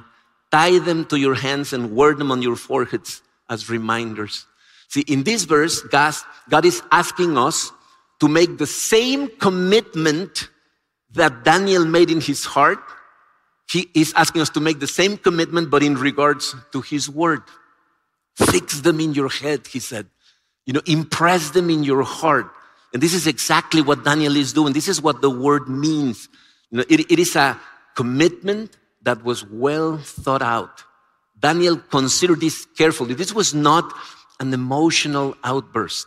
tie 0.50 0.78
them 0.78 1.06
to 1.06 1.18
your 1.18 1.36
hands 1.36 1.72
and 1.72 1.96
wear 1.96 2.14
them 2.14 2.30
on 2.30 2.42
your 2.42 2.56
foreheads 2.56 3.22
as 3.52 3.68
reminders. 3.68 4.46
See, 4.88 5.04
in 5.06 5.22
this 5.22 5.44
verse, 5.44 5.80
God, 5.82 6.14
God 6.48 6.64
is 6.64 6.82
asking 6.90 7.36
us 7.38 7.70
to 8.20 8.28
make 8.28 8.58
the 8.58 8.66
same 8.66 9.28
commitment 9.28 10.48
that 11.12 11.44
Daniel 11.44 11.84
made 11.84 12.10
in 12.10 12.20
his 12.20 12.44
heart. 12.44 12.78
He 13.70 13.88
is 13.94 14.12
asking 14.16 14.42
us 14.42 14.50
to 14.50 14.60
make 14.60 14.80
the 14.80 14.86
same 14.86 15.16
commitment, 15.16 15.70
but 15.70 15.82
in 15.82 15.94
regards 15.94 16.54
to 16.72 16.80
his 16.80 17.08
word. 17.08 17.42
Fix 18.34 18.80
them 18.80 19.00
in 19.00 19.12
your 19.12 19.28
head, 19.28 19.66
he 19.66 19.78
said. 19.78 20.06
You 20.66 20.72
know, 20.72 20.82
impress 20.86 21.50
them 21.50 21.68
in 21.68 21.82
your 21.84 22.02
heart. 22.02 22.50
And 22.92 23.02
this 23.02 23.14
is 23.14 23.26
exactly 23.26 23.82
what 23.82 24.04
Daniel 24.04 24.36
is 24.36 24.52
doing. 24.52 24.72
This 24.72 24.88
is 24.88 25.00
what 25.02 25.20
the 25.20 25.30
word 25.30 25.68
means. 25.68 26.28
You 26.70 26.78
know, 26.78 26.84
it, 26.88 27.10
it 27.12 27.18
is 27.18 27.36
a 27.36 27.58
commitment 27.94 28.76
that 29.02 29.24
was 29.24 29.44
well 29.44 29.98
thought 29.98 30.42
out. 30.42 30.84
Daniel 31.42 31.76
considered 31.76 32.40
this 32.40 32.66
carefully. 32.78 33.14
This 33.14 33.34
was 33.34 33.52
not 33.52 33.92
an 34.40 34.54
emotional 34.54 35.36
outburst. 35.44 36.06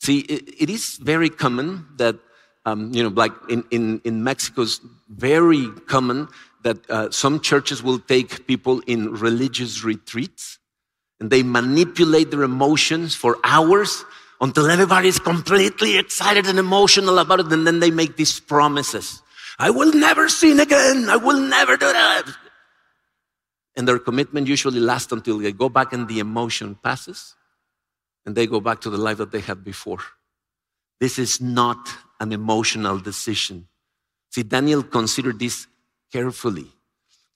See, 0.00 0.20
it, 0.20 0.62
it 0.62 0.70
is 0.70 0.96
very 0.96 1.28
common 1.28 1.86
that, 1.96 2.16
um, 2.64 2.92
you 2.94 3.02
know, 3.02 3.10
like 3.10 3.32
in, 3.48 3.64
in, 3.70 4.00
in 4.04 4.24
Mexico's 4.24 4.80
very 5.08 5.68
common 5.86 6.28
that 6.62 6.78
uh, 6.88 7.10
some 7.10 7.40
churches 7.40 7.82
will 7.82 7.98
take 7.98 8.46
people 8.46 8.80
in 8.86 9.12
religious 9.12 9.82
retreats 9.82 10.58
and 11.18 11.30
they 11.30 11.42
manipulate 11.42 12.30
their 12.30 12.42
emotions 12.42 13.14
for 13.14 13.38
hours 13.44 14.04
until 14.40 14.70
everybody 14.70 15.08
is 15.08 15.18
completely 15.18 15.98
excited 15.98 16.46
and 16.46 16.58
emotional 16.58 17.18
about 17.18 17.40
it. 17.40 17.52
And 17.52 17.66
then 17.66 17.80
they 17.80 17.90
make 17.90 18.16
these 18.16 18.40
promises. 18.40 19.20
I 19.58 19.70
will 19.70 19.92
never 19.92 20.28
sin 20.28 20.60
again. 20.60 21.10
I 21.10 21.16
will 21.16 21.40
never 21.40 21.76
do 21.76 21.92
that. 21.92 22.24
And 23.76 23.86
their 23.86 23.98
commitment 23.98 24.46
usually 24.46 24.80
lasts 24.80 25.12
until 25.12 25.38
they 25.38 25.52
go 25.52 25.68
back 25.68 25.92
and 25.92 26.08
the 26.08 26.18
emotion 26.18 26.74
passes 26.74 27.34
and 28.26 28.34
they 28.34 28.46
go 28.46 28.60
back 28.60 28.80
to 28.82 28.90
the 28.90 28.98
life 28.98 29.18
that 29.18 29.30
they 29.30 29.40
had 29.40 29.64
before. 29.64 30.00
This 30.98 31.18
is 31.18 31.40
not 31.40 31.88
an 32.20 32.32
emotional 32.32 32.98
decision. 32.98 33.68
See, 34.30 34.42
Daniel 34.42 34.82
considered 34.82 35.38
this 35.38 35.66
carefully. 36.12 36.66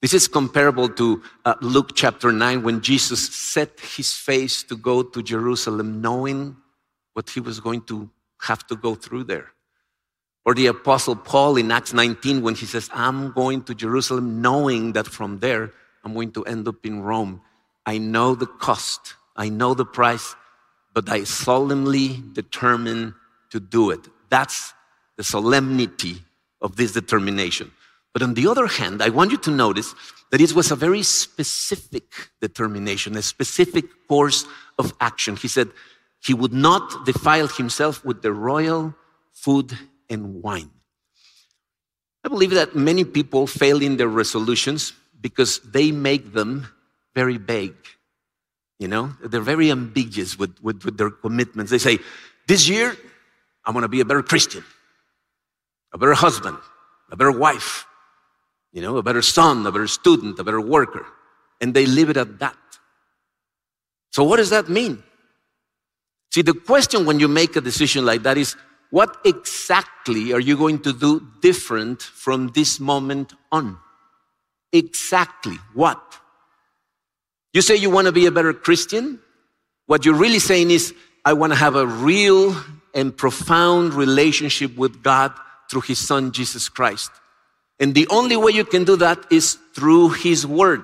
This 0.01 0.13
is 0.13 0.27
comparable 0.27 0.87
to 0.89 1.23
uh, 1.45 1.55
Luke 1.61 1.95
chapter 1.95 2.31
9 2.31 2.61
when 2.61 2.81
Jesus 2.81 3.27
set 3.33 3.79
his 3.79 4.13
face 4.13 4.61
to 4.63 4.77
go 4.77 5.01
to 5.01 5.23
Jerusalem 5.23 6.01
knowing 6.01 6.55
what 7.13 7.29
he 7.29 7.39
was 7.39 7.59
going 7.59 7.81
to 7.83 8.09
have 8.41 8.67
to 8.67 8.75
go 8.75 8.93
through 8.93 9.23
there. 9.23 9.47
Or 10.45 10.53
the 10.53 10.67
apostle 10.67 11.15
Paul 11.15 11.57
in 11.57 11.71
Acts 11.71 11.91
19 11.91 12.43
when 12.43 12.53
he 12.53 12.67
says, 12.67 12.89
I'm 12.93 13.31
going 13.31 13.63
to 13.63 13.73
Jerusalem 13.73 14.41
knowing 14.41 14.93
that 14.93 15.07
from 15.07 15.39
there 15.39 15.71
I'm 16.05 16.13
going 16.13 16.31
to 16.33 16.43
end 16.43 16.67
up 16.67 16.85
in 16.85 17.01
Rome. 17.01 17.41
I 17.85 17.97
know 17.97 18.35
the 18.35 18.45
cost. 18.45 19.15
I 19.35 19.49
know 19.49 19.73
the 19.73 19.85
price, 19.85 20.35
but 20.93 21.09
I 21.09 21.23
solemnly 21.23 22.23
determine 22.33 23.15
to 23.49 23.59
do 23.59 23.89
it. 23.89 23.99
That's 24.29 24.73
the 25.17 25.23
solemnity 25.23 26.21
of 26.61 26.75
this 26.75 26.91
determination. 26.93 27.71
But 28.13 28.21
on 28.21 28.35
the 28.35 28.47
other 28.47 28.67
hand, 28.67 29.01
I 29.01 29.09
want 29.09 29.31
you 29.31 29.37
to 29.39 29.51
notice 29.51 29.93
that 30.31 30.39
it 30.39 30.53
was 30.53 30.71
a 30.71 30.75
very 30.75 31.03
specific 31.03 32.29
determination, 32.39 33.17
a 33.17 33.21
specific 33.21 33.85
course 34.07 34.45
of 34.79 34.93
action. 35.01 35.35
He 35.35 35.47
said 35.47 35.69
he 36.23 36.33
would 36.33 36.53
not 36.53 37.05
defile 37.05 37.47
himself 37.47 38.05
with 38.05 38.21
the 38.21 38.31
royal 38.31 38.95
food 39.33 39.77
and 40.09 40.41
wine. 40.41 40.71
I 42.23 42.29
believe 42.29 42.51
that 42.51 42.75
many 42.75 43.03
people 43.03 43.47
fail 43.47 43.81
in 43.81 43.97
their 43.97 44.07
resolutions 44.07 44.93
because 45.25 45.57
they 45.61 45.91
make 45.91 46.33
them 46.33 46.67
very 47.15 47.37
vague. 47.37 47.73
You 48.77 48.87
know, 48.87 49.11
they're 49.23 49.41
very 49.41 49.71
ambiguous 49.71 50.37
with, 50.37 50.55
with, 50.61 50.85
with 50.85 50.99
their 50.99 51.09
commitments. 51.09 51.71
They 51.71 51.79
say, 51.79 51.97
This 52.47 52.69
year, 52.69 52.95
I'm 53.65 53.73
going 53.73 53.81
to 53.81 53.89
be 53.89 54.01
a 54.01 54.05
better 54.05 54.21
Christian, 54.21 54.63
a 55.91 55.97
better 55.97 56.13
husband, 56.13 56.59
a 57.09 57.15
better 57.15 57.31
wife, 57.31 57.87
you 58.71 58.83
know, 58.83 58.97
a 58.97 59.01
better 59.01 59.23
son, 59.23 59.65
a 59.65 59.71
better 59.71 59.87
student, 59.87 60.37
a 60.37 60.43
better 60.43 60.61
worker. 60.61 61.07
And 61.59 61.73
they 61.73 61.87
leave 61.87 62.11
it 62.11 62.17
at 62.17 62.37
that. 62.37 62.57
So, 64.11 64.23
what 64.25 64.37
does 64.37 64.51
that 64.51 64.69
mean? 64.69 65.01
See, 66.31 66.43
the 66.43 66.53
question 66.53 67.07
when 67.07 67.19
you 67.19 67.27
make 67.27 67.55
a 67.55 67.61
decision 67.61 68.05
like 68.05 68.21
that 68.21 68.37
is 68.37 68.55
what 68.91 69.17
exactly 69.25 70.33
are 70.33 70.39
you 70.39 70.55
going 70.55 70.83
to 70.83 70.93
do 70.93 71.25
different 71.41 72.03
from 72.03 72.49
this 72.49 72.79
moment 72.79 73.33
on? 73.51 73.79
Exactly 74.75 75.57
what? 75.73 76.01
You 77.53 77.61
say 77.61 77.77
you 77.77 77.89
want 77.89 78.07
to 78.07 78.11
be 78.11 78.25
a 78.25 78.31
better 78.31 78.51
Christian? 78.51 79.19
What 79.85 80.03
you're 80.03 80.15
really 80.15 80.39
saying 80.39 80.69
is, 80.69 80.93
I 81.23 81.31
want 81.31 81.53
to 81.53 81.57
have 81.57 81.77
a 81.77 81.87
real 81.87 82.53
and 82.93 83.15
profound 83.15 83.93
relationship 83.93 84.75
with 84.75 85.01
God 85.01 85.31
through 85.71 85.81
His 85.81 85.97
Son, 85.97 86.33
Jesus 86.33 86.67
Christ. 86.67 87.09
And 87.79 87.95
the 87.95 88.05
only 88.09 88.35
way 88.35 88.51
you 88.51 88.65
can 88.65 88.83
do 88.83 88.97
that 88.97 89.25
is 89.31 89.57
through 89.73 90.09
His 90.09 90.45
Word. 90.45 90.83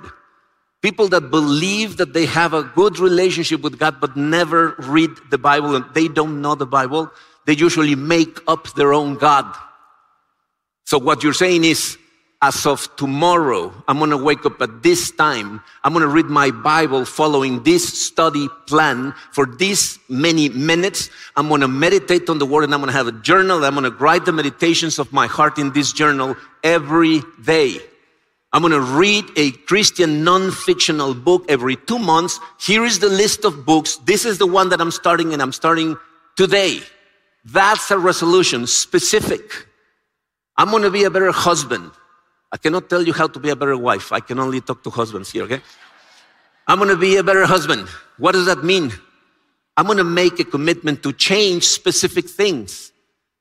People 0.82 1.10
that 1.10 1.30
believe 1.30 1.98
that 1.98 2.14
they 2.14 2.26
have 2.28 2.54
a 2.54 2.64
good 2.64 2.98
relationship 2.98 3.62
with 3.62 3.78
God 3.78 4.00
but 4.00 4.16
never 4.16 4.76
read 4.80 5.12
the 5.30 5.38
Bible 5.38 5.76
and 5.76 5.84
they 5.94 6.08
don't 6.08 6.42
know 6.42 6.56
the 6.56 6.66
Bible, 6.66 7.12
they 7.46 7.54
usually 7.54 7.96
make 7.96 8.40
up 8.48 8.74
their 8.76 8.94
own 8.94 9.16
God. 9.16 9.54
So 10.86 10.98
what 10.98 11.24
you're 11.24 11.34
saying 11.34 11.66
is, 11.66 11.98
as 12.42 12.66
of 12.66 12.94
tomorrow, 12.96 13.72
I'm 13.88 14.00
going 14.00 14.10
to 14.10 14.18
wake 14.18 14.46
up 14.48 14.60
at 14.62 14.82
this 14.82 15.12
time. 15.12 15.62
I'm 15.84 15.94
going 15.94 16.02
to 16.02 16.08
read 16.08 16.26
my 16.26 16.50
Bible 16.50 17.06
following 17.06 17.62
this 17.62 18.02
study 18.06 18.48
plan 18.66 19.14
for 19.32 19.46
these 19.46 20.00
many 20.10 20.50
minutes. 20.50 21.12
I'm 21.36 21.50
going 21.50 21.62
to 21.62 21.68
meditate 21.68 22.30
on 22.30 22.40
the 22.40 22.48
word 22.48 22.64
and 22.64 22.74
I'm 22.74 22.80
going 22.80 22.92
to 22.92 22.98
have 22.98 23.08
a 23.08 23.12
journal. 23.12 23.64
I'm 23.64 23.76
going 23.76 23.84
to 23.84 23.96
write 23.98 24.26
the 24.26 24.32
meditations 24.32 24.98
of 24.98 25.14
my 25.14 25.28
heart 25.28 25.60
in 25.60 25.72
this 25.74 25.94
journal 25.94 26.36
every 26.64 27.22
day. 27.46 27.78
I'm 28.54 28.64
going 28.64 28.74
to 28.74 28.82
read 28.82 29.26
a 29.38 29.52
Christian 29.52 30.24
non-fictional 30.24 31.14
book 31.14 31.46
every 31.48 31.76
two 31.76 32.00
months. 32.00 32.40
Here 32.60 32.84
is 32.84 33.00
the 33.00 33.10
list 33.10 33.46
of 33.46 33.68
books. 33.68 33.98
This 33.98 34.26
is 34.26 34.40
the 34.40 34.48
one 34.48 34.70
that 34.70 34.82
I'm 34.82 34.92
starting 34.92 35.32
and 35.32 35.44
I'm 35.44 35.54
starting 35.54 35.96
today. 36.36 36.80
That's 37.46 37.92
a 37.92 38.00
resolution, 38.00 38.66
specific. 38.66 39.68
I'm 40.58 40.70
going 40.72 40.84
to 40.84 40.92
be 40.92 41.04
a 41.04 41.10
better 41.12 41.32
husband. 41.32 41.92
I 42.52 42.58
cannot 42.58 42.90
tell 42.90 43.02
you 43.02 43.14
how 43.14 43.28
to 43.28 43.40
be 43.40 43.50
a 43.50 43.56
better 43.56 43.78
wife. 43.78 44.12
I 44.12 44.20
can 44.20 44.40
only 44.40 44.62
talk 44.62 44.84
to 44.84 44.90
husbands 44.90 45.32
here, 45.32 45.44
okay? 45.44 45.62
I'm 46.68 46.80
to 46.80 46.98
be 46.98 47.16
a 47.18 47.24
better 47.24 47.46
husband. 47.46 47.88
What 48.18 48.34
does 48.34 48.46
that 48.46 48.64
mean? 48.64 48.92
I'm 49.78 49.88
to 49.88 50.04
make 50.04 50.40
a 50.40 50.44
commitment 50.44 51.02
to 51.04 51.14
change 51.14 51.64
specific 51.64 52.30
things. 52.30 52.92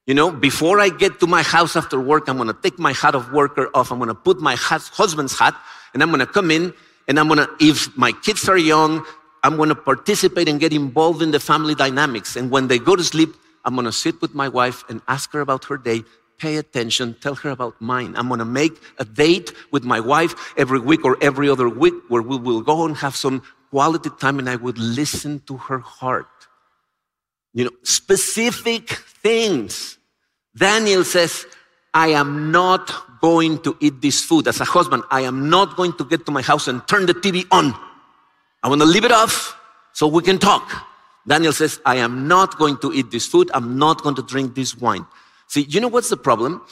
You 0.06 0.14
know, 0.14 0.30
before 0.30 0.80
I 0.80 0.88
get 0.88 1.20
to 1.20 1.26
my 1.26 1.42
house 1.42 1.76
after 1.76 2.00
work, 2.00 2.28
I'm 2.28 2.38
to 2.38 2.54
take 2.54 2.78
my 2.78 2.92
hat 2.92 3.14
of 3.14 3.32
worker 3.32 3.68
off. 3.74 3.92
I'm 3.92 4.00
to 4.06 4.14
put 4.14 4.40
my 4.40 4.56
husband's 4.56 5.38
hat 5.38 5.54
and 5.92 6.02
I'm 6.02 6.16
to 6.18 6.26
come 6.26 6.50
in 6.50 6.72
and 7.08 7.18
I'm 7.18 7.28
to, 7.28 7.48
if 7.60 7.96
my 7.96 8.12
kids 8.12 8.48
are 8.48 8.56
young, 8.56 9.04
I'm 9.42 9.56
to 9.56 9.74
participate 9.74 10.48
and 10.48 10.60
get 10.60 10.72
involved 10.72 11.22
in 11.22 11.30
the 11.30 11.40
family 11.40 11.74
dynamics. 11.74 12.36
And 12.36 12.50
when 12.50 12.68
they 12.68 12.78
go 12.78 12.96
to 12.96 13.04
sleep, 13.04 13.34
I'm 13.64 13.76
to 13.76 13.92
sit 13.92 14.20
with 14.22 14.34
my 14.34 14.48
wife 14.48 14.84
and 14.88 15.02
ask 15.08 15.32
her 15.32 15.40
about 15.40 15.64
her 15.64 15.76
day, 15.76 16.04
pay 16.40 16.56
attention, 16.56 17.14
tell 17.20 17.34
her 17.36 17.50
about 17.50 17.80
mine. 17.80 18.16
I'm 18.16 18.28
going 18.28 18.38
to 18.38 18.44
make 18.62 18.72
a 18.98 19.04
date 19.04 19.52
with 19.70 19.84
my 19.84 20.00
wife 20.00 20.54
every 20.56 20.80
week 20.80 21.04
or 21.04 21.16
every 21.22 21.48
other 21.48 21.68
week 21.68 21.94
where 22.08 22.22
we 22.22 22.38
will 22.38 22.62
go 22.62 22.86
and 22.86 22.96
have 22.96 23.14
some 23.14 23.42
quality 23.70 24.10
time 24.18 24.38
and 24.38 24.48
I 24.48 24.56
would 24.56 24.78
listen 24.78 25.40
to 25.46 25.56
her 25.56 25.78
heart. 25.78 26.26
You 27.52 27.64
know, 27.64 27.70
specific 27.82 28.90
things. 29.22 29.98
Daniel 30.56 31.04
says, 31.04 31.46
I 31.92 32.08
am 32.08 32.50
not 32.50 33.20
going 33.20 33.58
to 33.62 33.76
eat 33.80 34.00
this 34.00 34.24
food. 34.24 34.48
As 34.48 34.60
a 34.60 34.64
husband, 34.64 35.02
I 35.10 35.22
am 35.22 35.50
not 35.50 35.76
going 35.76 35.92
to 35.94 36.04
get 36.04 36.24
to 36.26 36.32
my 36.32 36.42
house 36.42 36.68
and 36.68 36.86
turn 36.88 37.06
the 37.06 37.14
TV 37.14 37.46
on. 37.50 37.74
I 38.62 38.68
want 38.68 38.80
to 38.80 38.86
leave 38.86 39.04
it 39.04 39.12
off 39.12 39.56
so 39.92 40.06
we 40.06 40.22
can 40.22 40.38
talk. 40.38 40.86
Daniel 41.26 41.52
says, 41.52 41.80
I 41.84 41.96
am 41.96 42.26
not 42.28 42.58
going 42.58 42.78
to 42.78 42.92
eat 42.92 43.10
this 43.10 43.26
food. 43.26 43.50
I'm 43.52 43.78
not 43.78 44.02
going 44.02 44.14
to 44.16 44.22
drink 44.22 44.54
this 44.54 44.76
wine. 44.76 45.04
See, 45.50 45.62
you 45.62 45.80
know 45.80 45.88
what's 45.88 46.10
the 46.10 46.16
problem? 46.16 46.62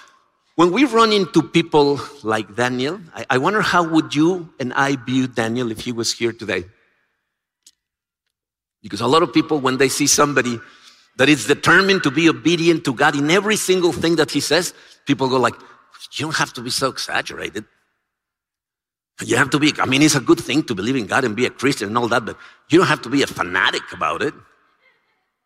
When 0.55 0.71
we 0.71 0.85
run 0.85 1.13
into 1.13 1.43
people 1.43 2.01
like 2.23 2.55
Daniel, 2.55 3.01
I, 3.13 3.27
I 3.31 3.39
wonder 3.39 3.61
how 3.61 3.83
would 3.83 4.15
you 4.15 4.51
and 4.61 4.73
I 4.73 4.95
view 4.95 5.27
Daniel 5.27 5.73
if 5.73 5.81
he 5.81 5.91
was 5.91 6.13
here 6.13 6.33
today? 6.33 6.65
Because 8.81 9.01
a 9.01 9.09
lot 9.09 9.25
of 9.25 9.33
people, 9.33 9.59
when 9.59 9.79
they 9.79 9.89
see 9.89 10.07
somebody 10.07 10.61
that 11.17 11.29
is 11.29 11.49
determined 11.49 12.05
to 12.05 12.13
be 12.13 12.29
obedient 12.29 12.85
to 12.85 12.95
God 12.95 13.17
in 13.17 13.29
every 13.33 13.57
single 13.57 13.93
thing 13.93 14.15
that 14.15 14.31
he 14.31 14.39
says, 14.39 14.73
people 15.07 15.29
go 15.29 15.39
like, 15.41 15.57
you 16.13 16.27
don't 16.27 16.37
have 16.37 16.53
to 16.53 16.61
be 16.61 16.71
so 16.71 16.89
exaggerated. 16.89 17.65
You 19.25 19.39
have 19.39 19.51
to 19.51 19.59
be, 19.59 19.73
I 19.81 19.87
mean, 19.87 20.03
it's 20.03 20.15
a 20.15 20.21
good 20.21 20.39
thing 20.39 20.63
to 20.63 20.77
believe 20.77 20.95
in 20.95 21.07
God 21.07 21.25
and 21.25 21.35
be 21.35 21.47
a 21.47 21.51
Christian 21.51 21.89
and 21.89 21.99
all 21.99 22.07
that, 22.07 22.25
but 22.25 22.39
you 22.71 22.79
don't 22.79 22.87
have 22.87 23.03
to 23.03 23.09
be 23.09 23.23
a 23.23 23.27
fanatic 23.27 23.83
about 23.93 24.23
it, 24.23 24.35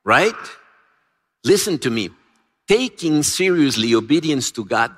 right? 0.04 0.34
Listen 1.44 1.78
to 1.78 1.88
me. 1.88 2.10
Taking 2.72 3.22
seriously 3.22 3.94
obedience 3.94 4.50
to 4.52 4.64
God 4.64 4.92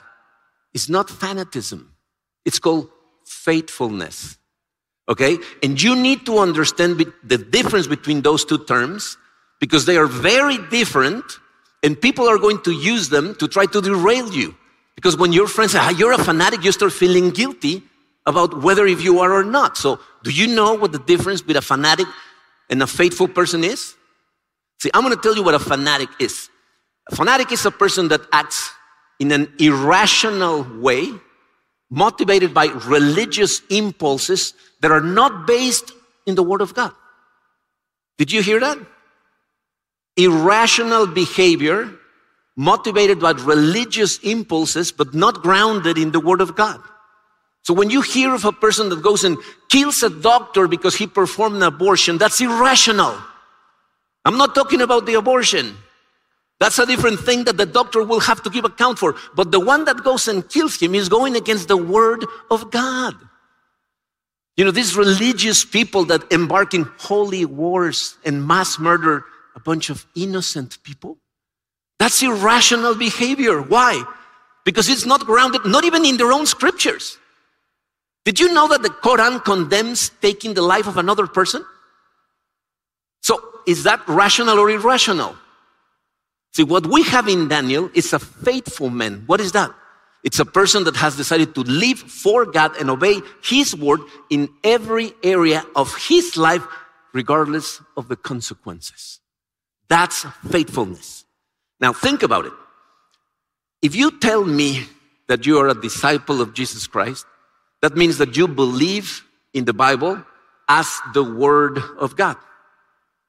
is 0.75 0.89
not 0.89 1.09
fanatism, 1.09 1.89
it's 2.45 2.61
called 2.61 2.89
faithfulness. 3.27 4.39
Okay? 5.09 5.39
And 5.61 5.83
you 5.83 5.97
need 5.97 6.25
to 6.27 6.39
understand 6.39 7.05
the 7.25 7.37
difference 7.37 7.89
between 7.89 8.23
those 8.23 8.45
two 8.45 8.65
terms 8.65 9.17
because 9.59 9.87
they 9.87 9.97
are 9.97 10.07
very 10.07 10.59
different 10.71 11.25
and 11.83 12.01
people 12.01 12.29
are 12.29 12.39
going 12.39 12.63
to 12.63 12.71
use 12.71 13.09
them 13.09 13.35
to 13.41 13.49
try 13.49 13.67
to 13.67 13.81
derail 13.81 14.33
you. 14.33 14.55
Because 14.95 15.17
when 15.17 15.33
your 15.33 15.49
friends 15.49 15.73
say, 15.73 15.81
ah, 15.81 15.91
you're 15.91 16.13
a 16.13 16.23
fanatic, 16.23 16.63
you 16.63 16.71
start 16.71 16.93
feeling 16.93 17.31
guilty 17.31 17.83
about 18.25 18.63
whether 18.63 18.87
if 18.87 19.03
you 19.03 19.19
are 19.19 19.33
or 19.33 19.43
not. 19.43 19.77
So, 19.77 19.99
do 20.23 20.31
you 20.31 20.47
know 20.47 20.75
what 20.75 20.93
the 20.93 21.01
difference 21.01 21.41
between 21.41 21.57
a 21.57 21.63
fanatic 21.63 22.07
and 22.71 22.81
a 22.85 22.87
faithful 22.87 23.27
person 23.27 23.65
is? 23.65 23.97
See, 24.79 24.91
I'm 24.95 25.03
going 25.03 25.17
to 25.17 25.21
tell 25.21 25.35
you 25.35 25.43
what 25.43 25.57
a 25.57 25.59
fanatic 25.59 26.11
is. 26.21 26.51
A 27.11 27.17
fanatic 27.17 27.53
is 27.53 27.67
a 27.67 27.71
person 27.71 28.09
that 28.09 28.23
acts 28.33 28.71
in 29.19 29.31
an 29.33 29.53
irrational 29.59 30.67
way, 30.81 31.09
motivated 31.91 32.53
by 32.53 32.67
religious 32.87 33.63
impulses 33.71 34.55
that 34.81 34.91
are 34.91 35.01
not 35.01 35.47
based 35.47 35.93
in 36.27 36.35
the 36.35 36.43
Word 36.43 36.61
of 36.61 36.75
God. 36.75 36.93
Did 38.19 38.33
you 38.33 38.43
hear 38.43 38.61
that? 38.61 38.79
Irrational 40.17 41.07
behavior 41.07 41.91
motivated 42.57 43.21
by 43.21 43.33
religious 43.33 44.19
impulses, 44.19 44.93
but 44.93 45.13
not 45.13 45.43
grounded 45.43 45.99
in 45.99 46.13
the 46.13 46.21
Word 46.21 46.41
of 46.41 46.55
God. 46.55 46.81
So 47.63 47.75
when 47.75 47.91
you 47.91 48.03
hear 48.03 48.33
of 48.35 48.45
a 48.45 48.53
person 48.53 48.91
that 48.91 49.03
goes 49.03 49.25
and 49.25 49.39
kills 49.69 50.03
a 50.03 50.11
doctor 50.11 50.69
because 50.69 50.95
he 50.95 51.07
performed 51.07 51.57
an 51.57 51.63
abortion, 51.63 52.19
that's 52.19 52.41
irrational. 52.41 53.17
I'm 54.25 54.37
not 54.37 54.55
talking 54.55 54.83
about 54.83 55.07
the 55.07 55.15
abortion. 55.15 55.77
That's 56.65 56.79
a 56.79 56.87
different 56.87 57.21
thing 57.21 57.45
that 57.45 57.59
the 57.59 57.67
doctor 57.67 58.03
will 58.03 58.21
have 58.21 58.43
to 58.43 58.49
give 58.49 58.65
account 58.65 58.99
for. 58.99 59.17
But 59.35 59.53
the 59.53 59.61
one 59.61 59.85
that 59.85 60.03
goes 60.03 60.29
and 60.29 60.49
kills 60.49 60.81
him 60.81 60.95
is 60.95 61.11
going 61.11 61.37
against 61.37 61.69
the 61.69 61.77
word 61.77 62.25
of 62.51 62.71
God. 62.71 63.13
You 64.57 64.65
know, 64.65 64.71
these 64.71 64.97
religious 64.97 65.63
people 65.63 66.07
that 66.07 66.33
embark 66.33 66.73
in 66.73 66.85
holy 66.97 67.45
wars 67.45 68.17
and 68.25 68.49
mass 68.49 68.79
murder 68.79 69.27
a 69.55 69.61
bunch 69.61 69.91
of 69.91 70.07
innocent 70.17 70.83
people, 70.83 71.19
that's 71.99 72.23
irrational 72.23 72.95
behavior. 72.95 73.61
Why? 73.61 74.03
Because 74.65 74.89
it's 74.89 75.05
not 75.05 75.21
grounded, 75.27 75.67
not 75.67 75.85
even 75.85 76.07
in 76.07 76.17
their 76.17 76.33
own 76.33 76.47
scriptures. 76.47 77.19
Did 78.25 78.41
you 78.41 78.55
know 78.55 78.69
that 78.69 78.83
the 78.83 78.89
Quran 78.89 79.45
condemns 79.45 80.13
taking 80.23 80.55
the 80.55 80.63
life 80.63 80.87
of 80.87 80.97
another 80.97 81.27
person? 81.27 81.63
So, 83.21 83.39
is 83.67 83.83
that 83.83 84.01
rational 84.09 84.59
or 84.59 84.71
irrational? 84.71 85.37
See, 86.55 86.63
what 86.63 86.87
we 86.87 87.03
have 87.03 87.27
in 87.27 87.49
Daniel 87.49 87.91
is 87.95 88.13
a 88.13 88.21
faithful 88.21 88.89
man. 88.89 89.25
What 89.27 89.41
is 89.41 89.51
that? 89.53 89.75
It's 90.23 90.39
a 90.39 90.45
person 90.45 90.85
that 90.85 90.95
has 90.97 91.17
decided 91.17 91.53
to 91.57 91.63
live 91.63 91.99
for 91.99 92.47
God 92.47 92.77
and 92.77 92.89
obey 92.89 93.21
His 93.43 93.75
word 93.75 94.01
in 94.31 94.49
every 94.63 95.13
area 95.25 95.65
of 95.75 95.95
his 95.97 96.37
life, 96.37 96.65
regardless 97.13 97.83
of 97.97 98.07
the 98.07 98.15
consequences. 98.15 99.19
That's 99.89 100.25
faithfulness. 100.49 101.25
Now, 101.81 101.93
think 101.93 102.23
about 102.23 102.47
it. 102.47 102.53
If 103.83 103.97
you 103.97 104.17
tell 104.19 104.45
me 104.45 104.85
that 105.27 105.45
you 105.47 105.59
are 105.59 105.69
a 105.69 105.81
disciple 105.81 106.41
of 106.41 106.55
Jesus 106.55 106.87
Christ, 106.87 107.27
that 107.83 107.97
means 107.97 108.19
that 108.19 108.37
you 108.37 108.47
believe 108.47 109.25
in 109.53 109.65
the 109.65 109.75
Bible 109.75 110.25
as 110.69 110.89
the 111.15 111.25
Word 111.25 111.81
of 111.99 112.15
God. 112.17 112.37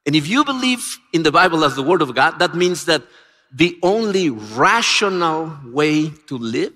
And 0.05 0.15
if 0.15 0.27
you 0.27 0.45
believe 0.45 0.99
in 1.13 1.23
the 1.23 1.31
Bible 1.31 1.63
as 1.63 1.75
the 1.75 1.83
Word 1.83 2.01
of 2.01 2.13
God, 2.13 2.39
that 2.39 2.53
means 2.53 2.85
that 2.85 3.03
the 3.51 3.77
only 3.81 4.29
rational 4.29 5.57
way 5.65 6.09
to 6.27 6.37
live 6.37 6.73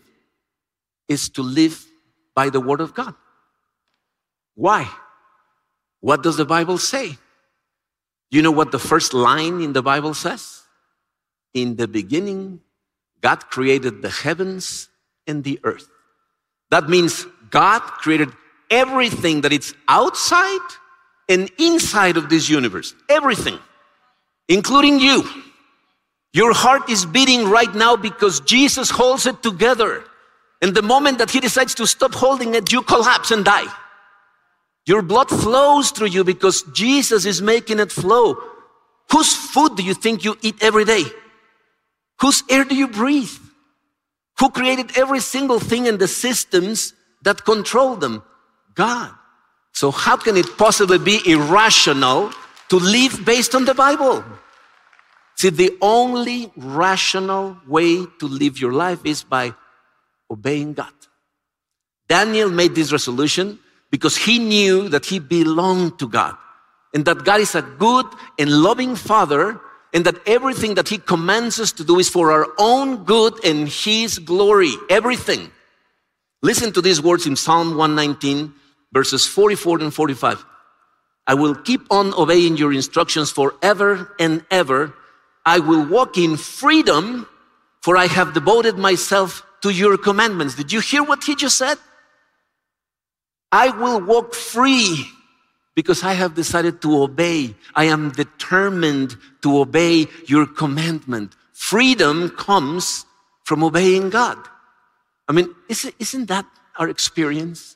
is 1.07 1.29
to 1.29 1.41
live 1.41 1.85
by 2.33 2.49
the 2.49 2.59
Word 2.59 2.81
of 2.81 2.93
God. 2.93 3.13
Why? 4.55 4.89
What 5.99 6.23
does 6.23 6.37
the 6.37 6.45
Bible 6.45 6.77
say? 6.77 7.17
You 8.31 8.41
know 8.41 8.51
what 8.51 8.71
the 8.71 8.79
first 8.79 9.13
line 9.13 9.61
in 9.61 9.73
the 9.73 9.81
Bible 9.81 10.13
says? 10.13 10.63
In 11.53 11.75
the 11.75 11.87
beginning, 11.87 12.61
God 13.21 13.49
created 13.49 14.01
the 14.01 14.09
heavens 14.09 14.89
and 15.27 15.43
the 15.43 15.59
earth. 15.63 15.89
That 16.69 16.89
means 16.89 17.25
God 17.49 17.81
created 17.81 18.31
everything 18.69 19.41
that 19.41 19.51
is 19.51 19.73
outside 19.87 20.59
and 21.29 21.49
inside 21.59 22.17
of 22.17 22.27
this 22.27 22.49
universe. 22.49 22.93
Everything, 23.07 23.59
including 24.49 24.99
you. 24.99 25.23
Your 26.33 26.53
heart 26.53 26.89
is 26.89 27.05
beating 27.05 27.47
right 27.47 27.73
now 27.73 27.95
because 27.95 28.39
Jesus 28.41 28.89
holds 28.89 29.25
it 29.25 29.41
together. 29.41 30.03
And 30.61 30.75
the 30.75 30.81
moment 30.81 31.19
that 31.19 31.31
He 31.31 31.39
decides 31.39 31.73
to 31.75 31.87
stop 31.87 32.13
holding 32.13 32.55
it, 32.55 32.71
you 32.71 32.81
collapse 32.81 33.31
and 33.31 33.45
die. 33.45 33.71
Your 34.85 35.01
blood 35.01 35.29
flows 35.29 35.91
through 35.91 36.07
you 36.07 36.23
because 36.23 36.63
Jesus 36.73 37.25
is 37.25 37.41
making 37.41 37.79
it 37.79 37.91
flow. 37.91 38.37
Whose 39.11 39.35
food 39.35 39.75
do 39.75 39.83
you 39.83 39.93
think 39.93 40.23
you 40.23 40.37
eat 40.41 40.55
every 40.61 40.85
day? 40.85 41.03
Whose 42.21 42.43
air 42.49 42.63
do 42.63 42.75
you 42.75 42.87
breathe? 42.87 43.31
Who 44.39 44.49
created 44.49 44.97
every 44.97 45.19
single 45.19 45.59
thing 45.59 45.85
in 45.85 45.97
the 45.97 46.07
systems 46.07 46.93
that 47.23 47.45
control 47.45 47.95
them? 47.95 48.23
God. 48.73 49.11
So, 49.73 49.91
how 49.91 50.17
can 50.17 50.35
it 50.37 50.57
possibly 50.57 50.97
be 50.97 51.21
irrational 51.25 52.31
to 52.69 52.75
live 52.77 53.23
based 53.25 53.55
on 53.55 53.65
the 53.65 53.73
Bible? 53.73 54.23
See, 55.35 55.49
the 55.49 55.77
only 55.81 56.51
rational 56.57 57.57
way 57.65 58.05
to 58.19 58.27
live 58.27 58.59
your 58.59 58.73
life 58.73 59.05
is 59.05 59.23
by 59.23 59.53
obeying 60.29 60.73
God. 60.73 60.91
Daniel 62.09 62.49
made 62.49 62.75
this 62.75 62.91
resolution 62.91 63.59
because 63.89 64.17
he 64.17 64.39
knew 64.39 64.89
that 64.89 65.05
he 65.05 65.19
belonged 65.19 65.97
to 65.99 66.07
God 66.09 66.35
and 66.93 67.05
that 67.05 67.23
God 67.23 67.39
is 67.39 67.55
a 67.55 67.61
good 67.61 68.05
and 68.37 68.49
loving 68.49 68.95
Father 68.95 69.61
and 69.93 70.05
that 70.05 70.27
everything 70.27 70.75
that 70.75 70.89
he 70.89 70.97
commands 70.97 71.59
us 71.59 71.71
to 71.73 71.83
do 71.83 71.99
is 71.99 72.09
for 72.09 72.31
our 72.31 72.47
own 72.57 73.03
good 73.05 73.33
and 73.43 73.67
his 73.67 74.19
glory. 74.19 74.73
Everything. 74.89 75.51
Listen 76.41 76.71
to 76.73 76.81
these 76.81 77.01
words 77.01 77.25
in 77.25 77.35
Psalm 77.35 77.75
119, 77.75 78.53
verses 78.91 79.27
44 79.27 79.79
and 79.79 79.93
45. 79.93 80.45
I 81.27 81.35
will 81.35 81.55
keep 81.55 81.81
on 81.91 82.13
obeying 82.13 82.57
your 82.57 82.73
instructions 82.73 83.31
forever 83.31 84.15
and 84.19 84.43
ever. 84.49 84.93
I 85.45 85.59
will 85.59 85.85
walk 85.85 86.17
in 86.17 86.37
freedom, 86.37 87.27
for 87.81 87.97
I 87.97 88.07
have 88.07 88.33
devoted 88.33 88.77
myself 88.77 89.43
to 89.61 89.69
your 89.69 89.97
commandments. 89.97 90.55
Did 90.55 90.71
you 90.71 90.79
hear 90.79 91.03
what 91.03 91.23
he 91.23 91.35
just 91.35 91.57
said? 91.57 91.77
I 93.51 93.69
will 93.69 94.01
walk 94.01 94.33
free 94.33 95.05
because 95.75 96.03
I 96.03 96.13
have 96.13 96.35
decided 96.35 96.81
to 96.81 97.03
obey. 97.03 97.55
I 97.75 97.85
am 97.85 98.11
determined 98.11 99.15
to 99.41 99.59
obey 99.59 100.07
your 100.27 100.45
commandment. 100.45 101.35
Freedom 101.53 102.29
comes 102.29 103.05
from 103.43 103.63
obeying 103.63 104.09
God. 104.09 104.37
I 105.27 105.31
mean, 105.31 105.53
isn't 105.67 106.27
that 106.27 106.45
our 106.77 106.89
experience? 106.89 107.75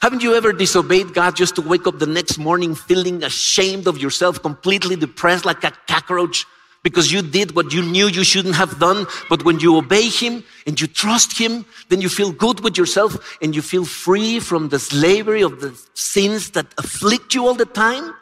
Haven't 0.00 0.22
you 0.22 0.34
ever 0.34 0.52
disobeyed 0.52 1.12
God 1.12 1.34
just 1.34 1.56
to 1.56 1.62
wake 1.62 1.86
up 1.86 1.98
the 1.98 2.06
next 2.06 2.38
morning 2.38 2.74
feeling 2.74 3.24
ashamed 3.24 3.88
of 3.88 3.98
yourself, 3.98 4.40
completely 4.40 4.94
depressed 4.94 5.44
like 5.44 5.64
a 5.64 5.72
cockroach 5.88 6.46
because 6.84 7.10
you 7.12 7.20
did 7.20 7.56
what 7.56 7.72
you 7.72 7.82
knew 7.82 8.06
you 8.06 8.22
shouldn't 8.22 8.54
have 8.54 8.78
done? 8.78 9.06
But 9.28 9.44
when 9.44 9.58
you 9.58 9.76
obey 9.76 10.08
Him 10.08 10.44
and 10.66 10.80
you 10.80 10.86
trust 10.86 11.36
Him, 11.36 11.64
then 11.88 12.00
you 12.00 12.08
feel 12.08 12.30
good 12.30 12.60
with 12.60 12.78
yourself 12.78 13.36
and 13.42 13.56
you 13.56 13.62
feel 13.62 13.84
free 13.84 14.38
from 14.38 14.68
the 14.68 14.78
slavery 14.78 15.42
of 15.42 15.60
the 15.60 15.78
sins 15.94 16.50
that 16.52 16.66
afflict 16.78 17.34
you 17.34 17.46
all 17.46 17.54
the 17.54 17.66
time. 17.66 18.14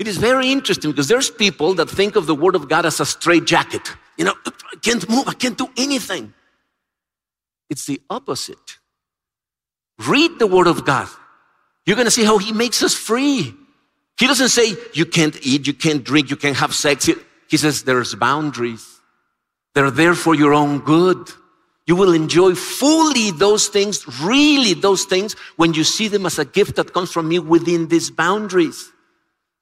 It 0.00 0.08
is 0.08 0.16
very 0.16 0.50
interesting 0.50 0.90
because 0.90 1.08
there's 1.08 1.30
people 1.30 1.74
that 1.74 1.88
think 1.88 2.16
of 2.16 2.26
the 2.26 2.34
Word 2.34 2.56
of 2.56 2.68
God 2.68 2.86
as 2.86 2.98
a 2.98 3.06
straitjacket. 3.06 3.94
You 4.16 4.24
know, 4.24 4.34
I 4.46 4.76
can't 4.82 5.08
move, 5.08 5.28
I 5.28 5.34
can't 5.34 5.56
do 5.56 5.68
anything. 5.76 6.34
It's 7.70 7.86
the 7.86 8.00
opposite. 8.10 8.77
Read 10.06 10.38
the 10.38 10.46
Word 10.46 10.66
of 10.66 10.84
God. 10.84 11.08
You're 11.86 11.96
going 11.96 12.06
to 12.06 12.10
see 12.10 12.24
how 12.24 12.38
He 12.38 12.52
makes 12.52 12.82
us 12.82 12.94
free. 12.94 13.54
He 14.18 14.26
doesn't 14.26 14.48
say 14.48 14.74
you 14.94 15.06
can't 15.06 15.36
eat, 15.46 15.66
you 15.66 15.72
can't 15.72 16.04
drink, 16.04 16.30
you 16.30 16.36
can't 16.36 16.56
have 16.56 16.74
sex. 16.74 17.08
He 17.48 17.56
says 17.56 17.84
there's 17.84 18.14
boundaries. 18.14 19.00
They're 19.74 19.90
there 19.90 20.14
for 20.14 20.34
your 20.34 20.54
own 20.54 20.80
good. 20.80 21.30
You 21.86 21.96
will 21.96 22.12
enjoy 22.12 22.54
fully 22.54 23.30
those 23.30 23.68
things, 23.68 24.06
really 24.20 24.74
those 24.74 25.04
things, 25.04 25.34
when 25.56 25.72
you 25.72 25.84
see 25.84 26.08
them 26.08 26.26
as 26.26 26.38
a 26.38 26.44
gift 26.44 26.76
that 26.76 26.92
comes 26.92 27.10
from 27.10 27.28
me 27.28 27.38
within 27.38 27.88
these 27.88 28.10
boundaries. 28.10 28.92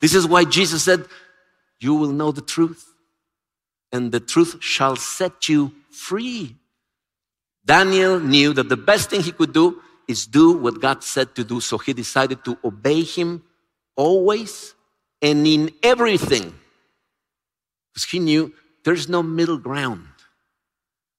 This 0.01 0.15
is 0.15 0.27
why 0.27 0.45
Jesus 0.45 0.83
said, 0.83 1.05
You 1.79 1.95
will 1.95 2.11
know 2.11 2.33
the 2.33 2.41
truth, 2.41 2.85
and 3.93 4.11
the 4.11 4.21
truth 4.21 4.57
shall 4.61 4.97
set 4.97 5.49
you 5.49 5.73
free. 5.91 6.57
Daniel 7.65 8.19
knew 8.19 8.53
that 8.55 8.69
the 8.69 8.77
best 8.77 9.11
thing 9.11 9.23
he 9.23 9.33
could 9.33 9.53
do 9.53 9.81
is 10.09 10.27
do 10.27 10.57
what 10.57 10.81
God 10.81 11.03
said 11.03 11.35
to 11.35 11.45
do. 11.45 11.61
So 11.61 11.79
he 11.79 11.93
decided 11.93 12.45
to 12.45 12.59
obey 12.65 13.03
him 13.03 13.43
always 13.97 14.75
and 15.23 15.47
in 15.47 15.71
everything. 15.83 16.55
Because 17.93 18.11
he 18.11 18.19
knew 18.19 18.53
there's 18.85 19.09
no 19.09 19.23
middle 19.23 19.59
ground, 19.59 20.07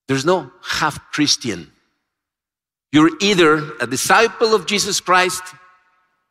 there's 0.08 0.26
no 0.26 0.52
half 0.64 1.12
Christian. 1.12 1.72
You're 2.92 3.12
either 3.20 3.74
a 3.82 3.88
disciple 3.88 4.56
of 4.56 4.66
Jesus 4.66 5.02
Christ 5.02 5.44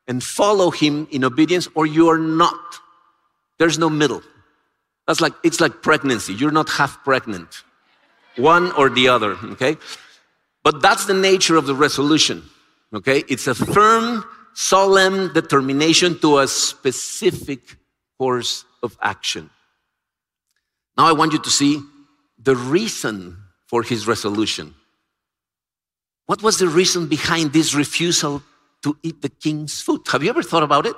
and 0.08 0.22
follow 0.22 0.70
him 0.70 1.06
in 1.10 1.24
obedience, 1.24 1.68
or 1.74 1.84
you 1.84 2.08
are 2.08 2.18
not. 2.18 2.80
There's 3.58 3.78
no 3.78 3.90
middle. 3.90 4.22
That's 5.06 5.20
like, 5.20 5.34
it's 5.44 5.60
like 5.60 5.82
pregnancy. 5.82 6.32
You're 6.32 6.52
not 6.52 6.68
half 6.68 7.04
pregnant, 7.04 7.62
one 8.36 8.72
or 8.72 8.88
the 8.88 9.08
other, 9.08 9.32
okay? 9.52 9.76
But 10.66 10.82
that's 10.82 11.04
the 11.04 11.14
nature 11.14 11.54
of 11.54 11.66
the 11.66 11.76
resolution, 11.76 12.42
okay? 12.92 13.22
It's 13.28 13.46
a 13.46 13.54
firm, 13.54 14.24
solemn 14.52 15.32
determination 15.32 16.18
to 16.18 16.40
a 16.40 16.48
specific 16.48 17.60
course 18.18 18.64
of 18.82 18.98
action. 19.00 19.48
Now 20.98 21.06
I 21.06 21.12
want 21.12 21.32
you 21.34 21.38
to 21.38 21.50
see 21.50 21.80
the 22.42 22.56
reason 22.56 23.36
for 23.68 23.84
his 23.84 24.08
resolution. 24.08 24.74
What 26.26 26.42
was 26.42 26.58
the 26.58 26.66
reason 26.66 27.06
behind 27.06 27.52
this 27.52 27.72
refusal 27.72 28.42
to 28.82 28.98
eat 29.04 29.22
the 29.22 29.28
king's 29.28 29.80
food? 29.80 30.00
Have 30.08 30.24
you 30.24 30.30
ever 30.30 30.42
thought 30.42 30.64
about 30.64 30.84
it? 30.84 30.96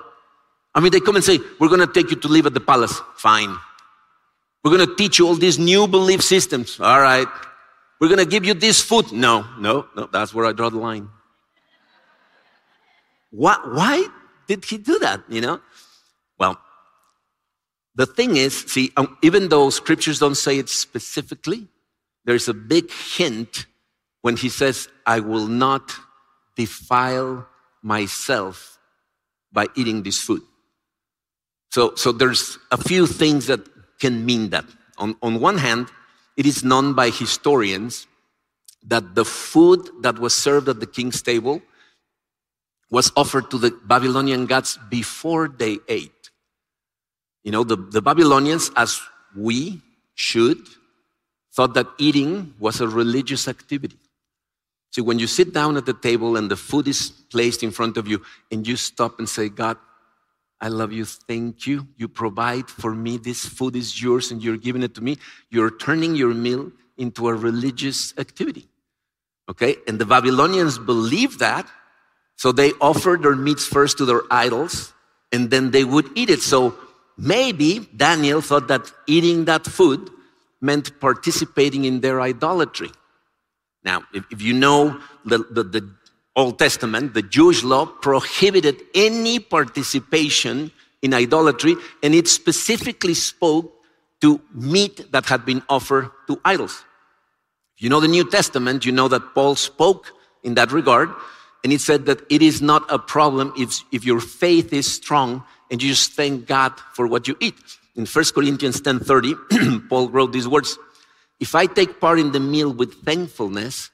I 0.75 0.81
mean, 0.81 0.93
they 0.93 1.01
come 1.01 1.17
and 1.17 1.25
say, 1.27 1.41
We're 1.61 1.69
going 1.69 1.87
to 1.87 1.93
take 1.93 2.11
you 2.11 2.17
to 2.17 2.29
live 2.29 2.47
at 2.47 2.55
the 2.55 2.61
palace. 2.61 3.03
Fine. 3.17 3.55
We're 4.65 4.75
going 4.75 4.89
to 4.89 4.97
teach 4.97 5.19
you 5.19 5.27
all 5.27 5.35
these 5.35 5.59
new 5.59 5.87
belief 5.87 6.23
systems. 6.23 6.81
All 6.81 7.03
right. 7.03 7.29
We're 8.01 8.09
going 8.09 8.19
to 8.19 8.27
give 8.27 8.45
you 8.45 8.55
this 8.55 8.81
food. 8.81 9.13
No, 9.13 9.45
no, 9.59 9.87
no. 9.97 10.09
That's 10.13 10.33
where 10.33 10.47
I 10.47 10.53
draw 10.53 10.71
the 10.71 10.79
line. 10.79 11.09
Why, 13.31 13.57
why 13.65 14.07
did 14.47 14.65
he 14.65 14.79
do 14.79 14.99
that? 15.01 15.23
You 15.29 15.41
know? 15.41 15.61
Well, 16.39 16.61
the 17.95 18.07
thing 18.07 18.37
is, 18.37 18.57
see, 18.57 18.93
um, 18.97 19.19
even 19.23 19.49
though 19.49 19.71
scriptures 19.71 20.21
don't 20.21 20.37
say 20.37 20.59
it 20.59 20.69
specifically, 20.69 21.67
there's 22.25 22.49
a 22.49 22.55
big 22.55 22.91
hint 22.93 23.67
when 24.23 24.37
he 24.37 24.49
says, 24.49 24.89
I 25.05 25.21
will 25.21 25.47
not 25.47 25.93
defile 26.57 27.47
myself 27.83 28.79
by 29.53 29.67
eating 29.75 30.03
this 30.03 30.21
food. 30.21 30.43
So, 31.71 31.95
so 31.97 32.13
there's 32.13 32.59
a 32.71 32.77
few 32.77 33.07
things 33.07 33.47
that 33.47 33.61
can 33.99 34.25
mean 34.25 34.51
that. 34.51 34.65
On, 34.99 35.17
on 35.23 35.41
one 35.41 35.59
hand, 35.59 35.89
it 36.39 36.47
is 36.47 36.63
known 36.63 36.95
by 36.95 37.11
historians 37.11 38.07
that 38.87 39.17
the 39.17 39.25
food 39.25 39.91
that 40.03 40.21
was 40.21 40.33
served 40.33 40.69
at 40.69 40.79
the 40.79 40.87
king's 40.87 41.21
table 41.21 41.61
was 42.91 43.11
offered 43.17 43.51
to 43.51 43.59
the 43.59 43.73
Babylonian 43.85 44.47
gods 44.47 44.79
before 44.89 45.49
they 45.49 45.79
ate. 45.89 46.31
You 47.43 47.51
know, 47.51 47.65
the, 47.65 47.77
the 47.77 48.01
Babylonians, 48.01 48.71
as 48.77 49.01
we 49.37 49.83
should, 50.15 50.59
thought 51.53 51.75
that 51.75 51.89
eating 51.99 52.55
was 52.61 52.81
a 52.81 52.87
religious 52.87 53.49
activity. 53.49 53.99
See, 54.93 55.01
when 55.01 55.19
you 55.19 55.27
sit 55.27 55.53
down 55.53 55.77
at 55.77 55.87
the 55.87 55.93
table 55.93 56.37
and 56.37 56.49
the 56.49 56.57
food 56.57 56.87
is 56.87 57.11
placed 57.11 57.65
in 57.65 57.73
front 57.73 57.97
of 57.97 58.07
you 58.07 58.23
and 58.53 58.67
you 58.67 58.77
stop 58.77 59.19
and 59.19 59.29
say, 59.29 59.49
God, 59.49 59.77
I 60.61 60.69
love 60.69 60.93
you, 60.93 61.05
thank 61.05 61.67
you. 61.67 61.87
You 61.97 62.09
provide 62.09 62.69
for 62.69 62.95
me. 62.95 63.17
This 63.17 63.47
food 63.47 63.77
is 63.77 64.03
yours 64.03 64.33
and 64.33 64.43
you're 64.43 64.57
giving 64.57 64.83
it 64.83 64.95
to 64.97 65.01
me. 65.01 65.19
You're 65.51 65.77
turning 65.77 66.17
your 66.17 66.35
meal 66.35 66.73
into 66.97 67.29
a 67.29 67.35
religious 67.35 68.13
activity. 68.19 68.69
Okay? 69.49 69.77
And 69.87 69.99
the 69.99 70.07
Babylonians 70.07 70.79
believed 70.79 71.39
that, 71.39 71.67
so 72.37 72.53
they 72.53 72.73
offered 72.81 73.23
their 73.23 73.37
meats 73.37 73.67
first 73.67 73.99
to 73.99 74.05
their 74.05 74.23
idols 74.31 74.93
and 75.33 75.51
then 75.51 75.71
they 75.71 75.85
would 75.85 76.07
eat 76.17 76.31
it. 76.31 76.41
So 76.41 76.77
maybe 77.17 77.89
Daniel 77.97 78.41
thought 78.41 78.69
that 78.69 78.93
eating 79.07 79.45
that 79.45 79.65
food 79.65 80.11
meant 80.61 80.99
participating 81.01 81.85
in 81.85 82.01
their 82.01 82.21
idolatry. 82.21 82.91
Now, 83.85 84.03
if, 84.13 84.25
if 84.31 84.43
you 84.43 84.55
know 84.55 85.01
the, 85.25 85.39
the, 85.39 85.63
the 85.63 85.95
Old 86.39 86.57
Testament, 86.57 87.15
the 87.15 87.23
Jewish 87.23 87.65
law 87.65 87.85
prohibited 87.85 88.81
any 88.95 89.41
participation 89.41 90.71
in 91.03 91.13
idolatry, 91.13 91.75
and 92.01 92.15
it 92.15 92.29
specifically 92.29 93.15
spoke 93.15 93.75
to 94.21 94.41
meat 94.55 95.11
that 95.11 95.27
had 95.27 95.45
been 95.45 95.63
offered 95.69 96.11
to 96.29 96.41
idols. 96.45 96.85
You 97.79 97.89
know 97.89 97.99
the 97.99 98.07
New 98.07 98.29
Testament, 98.31 98.85
you 98.85 98.93
know 98.93 99.09
that 99.09 99.35
Paul 99.35 99.57
spoke 99.57 100.13
in 100.45 100.55
that 100.55 100.71
regard, 100.71 101.11
and 101.65 101.73
he 101.73 101.79
said 101.79 102.07
that 102.07 102.23
it 102.31 102.41
is 102.41 102.63
not 102.63 102.85
a 102.89 103.01
problem 103.01 103.53
if, 103.59 103.83
if 103.91 104.05
your 104.05 104.21
faith 104.21 104.73
is 104.73 104.87
strong 104.91 105.43
and 105.73 105.83
you 105.83 105.89
just 105.91 106.13
thank 106.13 106.47
God 106.47 106.73
for 106.95 107.09
what 107.09 107.27
you 107.27 107.37
eat. 107.41 107.57
In 107.97 108.07
1 108.07 108.25
Corinthians 108.33 108.81
10:30, 108.81 109.89
Paul 109.89 110.09
wrote 110.09 110.33
these 110.33 110.47
words 110.47 110.79
if 111.41 111.57
I 111.57 111.67
take 111.67 112.01
part 112.01 112.21
in 112.21 112.31
the 112.31 112.41
meal 112.41 112.73
with 112.73 113.03
thankfulness, 113.05 113.91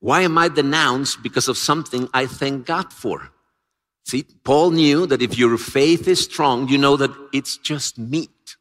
why 0.00 0.22
am 0.22 0.38
I 0.38 0.48
denounced 0.48 1.22
because 1.22 1.48
of 1.48 1.56
something 1.56 2.08
I 2.14 2.26
thank 2.26 2.66
God 2.66 2.92
for? 2.92 3.30
See, 4.04 4.24
Paul 4.44 4.70
knew 4.70 5.06
that 5.06 5.20
if 5.20 5.36
your 5.36 5.58
faith 5.58 6.08
is 6.08 6.24
strong, 6.24 6.68
you 6.68 6.78
know 6.78 6.96
that 6.96 7.10
it's 7.32 7.58
just 7.58 7.98
meat. 7.98 8.56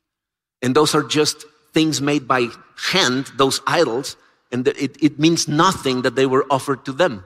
And 0.61 0.75
those 0.75 0.93
are 0.93 1.03
just 1.03 1.45
things 1.73 2.01
made 2.01 2.27
by 2.27 2.47
hand, 2.91 3.31
those 3.37 3.61
idols, 3.67 4.17
and 4.51 4.67
it, 4.67 5.01
it 5.01 5.19
means 5.19 5.47
nothing 5.47 6.01
that 6.01 6.15
they 6.15 6.25
were 6.25 6.45
offered 6.49 6.83
to 6.85 6.91
them. 6.91 7.23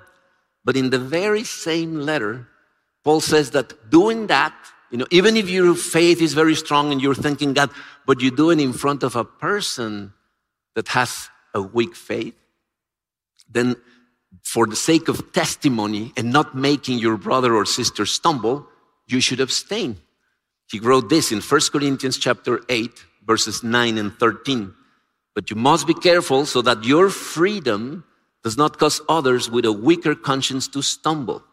But 0.63 0.75
in 0.75 0.89
the 0.89 0.99
very 0.99 1.43
same 1.43 2.01
letter, 2.01 2.47
Paul 3.03 3.21
says 3.21 3.51
that 3.51 3.89
doing 3.89 4.27
that, 4.27 4.53
you 4.91 4.97
know, 4.97 5.07
even 5.09 5.37
if 5.37 5.49
your 5.49 5.73
faith 5.73 6.21
is 6.21 6.33
very 6.33 6.55
strong 6.55 6.91
and 6.91 7.01
you're 7.01 7.15
thanking 7.15 7.53
God, 7.53 7.71
but 8.05 8.21
you 8.21 8.29
do 8.29 8.49
it 8.49 8.59
in 8.59 8.73
front 8.73 9.03
of 9.03 9.15
a 9.15 9.23
person 9.23 10.13
that 10.75 10.89
has 10.89 11.29
a 11.53 11.61
weak 11.61 11.95
faith, 11.95 12.35
then 13.49 13.75
for 14.43 14.65
the 14.65 14.75
sake 14.75 15.07
of 15.07 15.31
testimony 15.33 16.13
and 16.17 16.31
not 16.31 16.55
making 16.55 16.99
your 16.99 17.17
brother 17.17 17.55
or 17.55 17.65
sister 17.65 18.05
stumble, 18.05 18.67
you 19.07 19.19
should 19.19 19.39
abstain. 19.39 19.97
He 20.69 20.79
wrote 20.79 21.09
this 21.09 21.31
in 21.31 21.41
1 21.41 21.61
Corinthians 21.71 22.17
chapter 22.17 22.61
8, 22.69 23.05
verses 23.25 23.63
9 23.63 23.97
and 23.97 24.13
13. 24.17 24.73
But 25.35 25.49
you 25.49 25.55
must 25.55 25.87
be 25.87 25.93
careful 25.93 26.45
so 26.45 26.61
that 26.61 26.83
your 26.83 27.09
freedom 27.09 28.03
does 28.43 28.57
not 28.57 28.79
cause 28.79 29.01
others 29.07 29.49
with 29.49 29.65
a 29.65 29.71
weaker 29.71 30.15
conscience 30.15 30.67
to 30.69 30.81
stumble. 30.81 31.43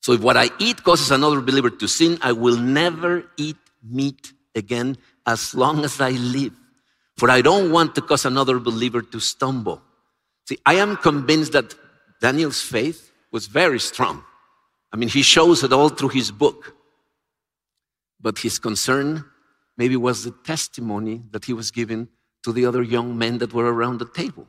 So 0.00 0.12
if 0.12 0.20
what 0.20 0.36
I 0.36 0.50
eat 0.58 0.82
causes 0.82 1.10
another 1.10 1.40
believer 1.40 1.70
to 1.70 1.88
sin, 1.88 2.18
I 2.22 2.32
will 2.32 2.56
never 2.56 3.24
eat 3.36 3.56
meat 3.82 4.32
again 4.54 4.96
as 5.26 5.54
long 5.54 5.84
as 5.84 6.00
I 6.00 6.10
live. 6.10 6.52
For 7.16 7.30
I 7.30 7.40
don't 7.40 7.70
want 7.70 7.94
to 7.94 8.02
cause 8.02 8.24
another 8.24 8.58
believer 8.58 9.02
to 9.02 9.20
stumble. 9.20 9.82
See, 10.52 10.58
I 10.66 10.74
am 10.74 10.98
convinced 10.98 11.52
that 11.52 11.74
Daniel's 12.20 12.60
faith 12.60 13.10
was 13.30 13.46
very 13.46 13.80
strong. 13.80 14.22
I 14.92 14.98
mean, 14.98 15.08
he 15.08 15.22
shows 15.22 15.64
it 15.64 15.72
all 15.72 15.88
through 15.88 16.10
his 16.10 16.30
book. 16.30 16.76
But 18.20 18.36
his 18.36 18.58
concern 18.58 19.24
maybe 19.78 19.96
was 19.96 20.24
the 20.24 20.34
testimony 20.44 21.22
that 21.30 21.46
he 21.46 21.54
was 21.54 21.70
giving 21.70 22.08
to 22.44 22.52
the 22.52 22.66
other 22.66 22.82
young 22.82 23.16
men 23.16 23.38
that 23.38 23.54
were 23.54 23.72
around 23.72 23.96
the 23.98 24.10
table. 24.10 24.46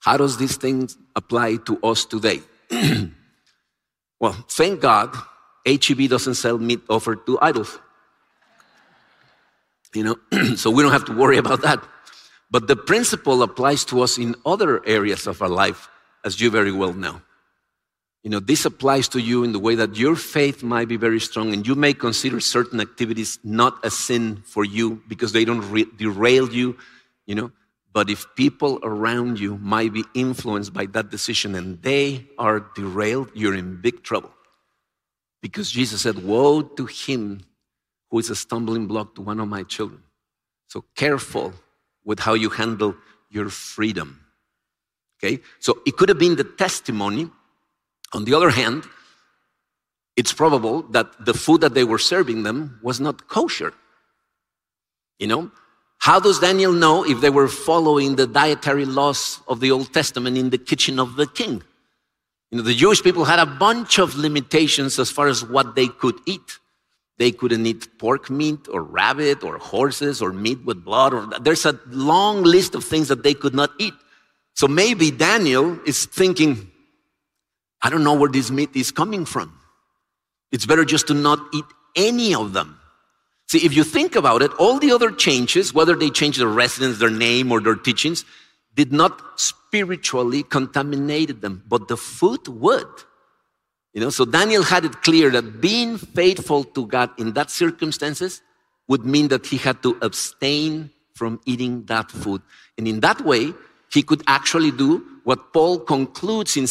How 0.00 0.18
does 0.18 0.36
this 0.36 0.58
thing 0.58 0.90
apply 1.16 1.56
to 1.64 1.80
us 1.82 2.04
today? 2.04 2.42
well, 4.20 4.36
thank 4.50 4.82
God, 4.82 5.16
HEB 5.64 6.10
doesn't 6.10 6.34
sell 6.34 6.58
meat 6.58 6.82
offered 6.90 7.24
to 7.24 7.38
idols. 7.40 7.78
You 9.94 10.04
know, 10.04 10.16
so 10.56 10.70
we 10.70 10.82
don't 10.82 10.92
have 10.92 11.06
to 11.06 11.16
worry 11.16 11.38
about 11.38 11.62
that. 11.62 11.82
But 12.50 12.66
the 12.66 12.76
principle 12.76 13.42
applies 13.42 13.84
to 13.86 14.02
us 14.02 14.18
in 14.18 14.34
other 14.44 14.84
areas 14.86 15.26
of 15.26 15.40
our 15.40 15.48
life, 15.48 15.88
as 16.24 16.40
you 16.40 16.50
very 16.50 16.72
well 16.72 16.92
know. 16.92 17.22
You 18.22 18.30
know, 18.30 18.40
this 18.40 18.64
applies 18.66 19.08
to 19.08 19.20
you 19.20 19.44
in 19.44 19.52
the 19.52 19.58
way 19.58 19.76
that 19.76 19.96
your 19.96 20.14
faith 20.14 20.62
might 20.62 20.88
be 20.88 20.96
very 20.96 21.20
strong 21.20 21.54
and 21.54 21.66
you 21.66 21.74
may 21.74 21.94
consider 21.94 22.38
certain 22.38 22.80
activities 22.80 23.38
not 23.42 23.78
a 23.82 23.90
sin 23.90 24.42
for 24.44 24.62
you 24.62 25.02
because 25.08 25.32
they 25.32 25.46
don't 25.46 25.70
re- 25.70 25.86
derail 25.96 26.52
you, 26.52 26.76
you 27.26 27.34
know. 27.34 27.50
But 27.92 28.10
if 28.10 28.26
people 28.36 28.78
around 28.82 29.40
you 29.40 29.56
might 29.56 29.92
be 29.92 30.04
influenced 30.14 30.72
by 30.72 30.86
that 30.86 31.10
decision 31.10 31.54
and 31.54 31.80
they 31.82 32.26
are 32.38 32.60
derailed, 32.76 33.30
you're 33.34 33.54
in 33.54 33.80
big 33.80 34.02
trouble. 34.02 34.30
Because 35.40 35.70
Jesus 35.70 36.02
said, 36.02 36.22
Woe 36.22 36.60
to 36.60 36.86
him 36.86 37.40
who 38.10 38.18
is 38.18 38.28
a 38.28 38.36
stumbling 38.36 38.86
block 38.86 39.14
to 39.14 39.22
one 39.22 39.40
of 39.40 39.48
my 39.48 39.62
children. 39.62 40.02
So 40.68 40.84
careful 40.94 41.54
with 42.04 42.20
how 42.20 42.34
you 42.34 42.50
handle 42.50 42.94
your 43.30 43.48
freedom. 43.48 44.24
Okay? 45.18 45.40
So 45.58 45.80
it 45.86 45.96
could 45.96 46.08
have 46.08 46.18
been 46.18 46.36
the 46.36 46.44
testimony. 46.44 47.30
On 48.12 48.24
the 48.24 48.34
other 48.34 48.50
hand, 48.50 48.84
it's 50.16 50.32
probable 50.32 50.82
that 50.90 51.24
the 51.24 51.34
food 51.34 51.60
that 51.60 51.74
they 51.74 51.84
were 51.84 51.98
serving 51.98 52.42
them 52.42 52.80
was 52.82 53.00
not 53.00 53.28
kosher. 53.28 53.72
You 55.18 55.28
know? 55.28 55.50
How 55.98 56.18
does 56.18 56.40
Daniel 56.40 56.72
know 56.72 57.04
if 57.04 57.20
they 57.20 57.28
were 57.28 57.46
following 57.46 58.16
the 58.16 58.26
dietary 58.26 58.86
laws 58.86 59.40
of 59.46 59.60
the 59.60 59.70
Old 59.70 59.92
Testament 59.92 60.38
in 60.38 60.48
the 60.48 60.58
kitchen 60.58 60.98
of 60.98 61.16
the 61.16 61.26
king? 61.26 61.62
You 62.50 62.58
know, 62.58 62.64
the 62.64 62.74
Jewish 62.74 63.02
people 63.02 63.24
had 63.24 63.38
a 63.38 63.46
bunch 63.46 63.98
of 63.98 64.16
limitations 64.16 64.98
as 64.98 65.10
far 65.10 65.28
as 65.28 65.44
what 65.44 65.74
they 65.74 65.88
could 65.88 66.18
eat. 66.26 66.58
They 67.20 67.32
couldn't 67.32 67.66
eat 67.66 67.98
pork 67.98 68.30
meat 68.30 68.66
or 68.72 68.82
rabbit 68.82 69.44
or 69.44 69.58
horses 69.58 70.22
or 70.22 70.32
meat 70.32 70.64
with 70.64 70.82
blood. 70.82 71.12
Or, 71.12 71.26
there's 71.38 71.66
a 71.66 71.78
long 71.90 72.42
list 72.42 72.74
of 72.74 72.82
things 72.82 73.08
that 73.08 73.22
they 73.22 73.34
could 73.34 73.54
not 73.54 73.70
eat. 73.78 73.92
So 74.54 74.66
maybe 74.66 75.10
Daniel 75.10 75.78
is 75.84 76.06
thinking, 76.06 76.70
I 77.82 77.90
don't 77.90 78.04
know 78.04 78.14
where 78.14 78.30
this 78.30 78.50
meat 78.50 78.70
is 78.74 78.90
coming 78.90 79.26
from. 79.26 79.52
It's 80.50 80.64
better 80.64 80.86
just 80.86 81.08
to 81.08 81.14
not 81.14 81.40
eat 81.52 81.66
any 81.94 82.34
of 82.34 82.54
them. 82.54 82.80
See, 83.48 83.66
if 83.66 83.76
you 83.76 83.84
think 83.84 84.16
about 84.16 84.40
it, 84.40 84.50
all 84.54 84.78
the 84.78 84.92
other 84.92 85.10
changes, 85.10 85.74
whether 85.74 85.94
they 85.96 86.08
change 86.08 86.38
their 86.38 86.48
residence, 86.48 87.00
their 87.00 87.10
name, 87.10 87.52
or 87.52 87.60
their 87.60 87.74
teachings, 87.74 88.24
did 88.74 88.94
not 88.94 89.38
spiritually 89.38 90.42
contaminate 90.42 91.42
them, 91.42 91.64
but 91.68 91.86
the 91.86 91.98
food 91.98 92.48
would. 92.48 92.88
You 93.92 94.00
know, 94.00 94.10
so 94.10 94.24
Daniel 94.24 94.62
had 94.62 94.84
it 94.84 95.02
clear 95.02 95.30
that 95.30 95.60
being 95.60 95.98
faithful 95.98 96.64
to 96.64 96.86
God 96.86 97.10
in 97.18 97.32
that 97.32 97.50
circumstances 97.50 98.40
would 98.88 99.04
mean 99.04 99.28
that 99.28 99.46
he 99.46 99.56
had 99.56 99.82
to 99.82 99.98
abstain 100.00 100.90
from 101.14 101.40
eating 101.44 101.84
that 101.84 102.10
food. 102.10 102.42
And 102.78 102.86
in 102.86 103.00
that 103.00 103.20
way, 103.22 103.52
he 103.92 104.02
could 104.02 104.22
actually 104.26 104.70
do 104.70 105.04
what 105.24 105.52
Paul 105.52 105.80
concludes 105.80 106.56
in 106.56 106.62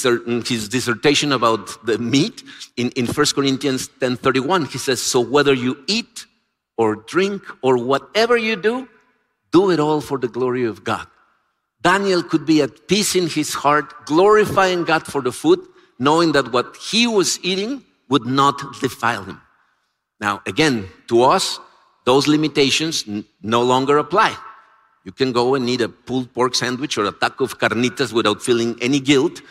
his 0.44 0.70
dissertation 0.70 1.32
about 1.32 1.86
the 1.86 1.98
meat 1.98 2.44
in, 2.78 2.90
in 2.92 3.06
1 3.06 3.26
Corinthians 3.36 3.90
10:31. 4.00 4.72
He 4.72 4.78
says, 4.78 5.02
So 5.02 5.20
whether 5.20 5.54
you 5.54 5.84
eat 5.88 6.26
or 6.78 6.96
drink 6.96 7.44
or 7.62 7.78
whatever 7.78 8.38
you 8.38 8.56
do, 8.56 8.88
do 9.52 9.70
it 9.72 9.80
all 9.80 10.02
for 10.02 10.18
the 10.18 10.28
glory 10.28 10.66
of 10.66 10.84
God. 10.84 11.08
Daniel 11.82 12.24
could 12.24 12.46
be 12.46 12.62
at 12.62 12.88
peace 12.88 13.16
in 13.16 13.28
his 13.28 13.54
heart, 13.54 14.06
glorifying 14.06 14.84
God 14.84 15.06
for 15.06 15.22
the 15.22 15.32
food, 15.32 15.60
knowing 16.00 16.32
that 16.32 16.52
what 16.52 16.76
he 16.78 17.06
was 17.06 17.40
eating 17.44 17.84
would 18.10 18.26
not 18.26 18.58
defile 18.82 19.24
him. 19.24 19.40
Now, 20.20 20.42
again, 20.48 20.90
to 21.08 21.24
us, 21.24 21.60
those 22.06 22.28
limitations 22.28 23.06
no 23.42 23.62
longer 23.62 23.98
apply. 23.98 24.36
You 25.06 25.12
can 25.12 25.32
go 25.32 25.56
and 25.56 25.70
eat 25.70 25.82
a 25.82 25.90
pulled 25.90 26.34
pork 26.34 26.56
sandwich 26.56 26.98
or 26.98 27.06
a 27.06 27.12
taco 27.12 27.44
of 27.46 27.60
carnitas 27.60 28.12
without 28.12 28.42
feeling 28.42 28.78
any 28.82 29.00
guilt. 29.00 29.42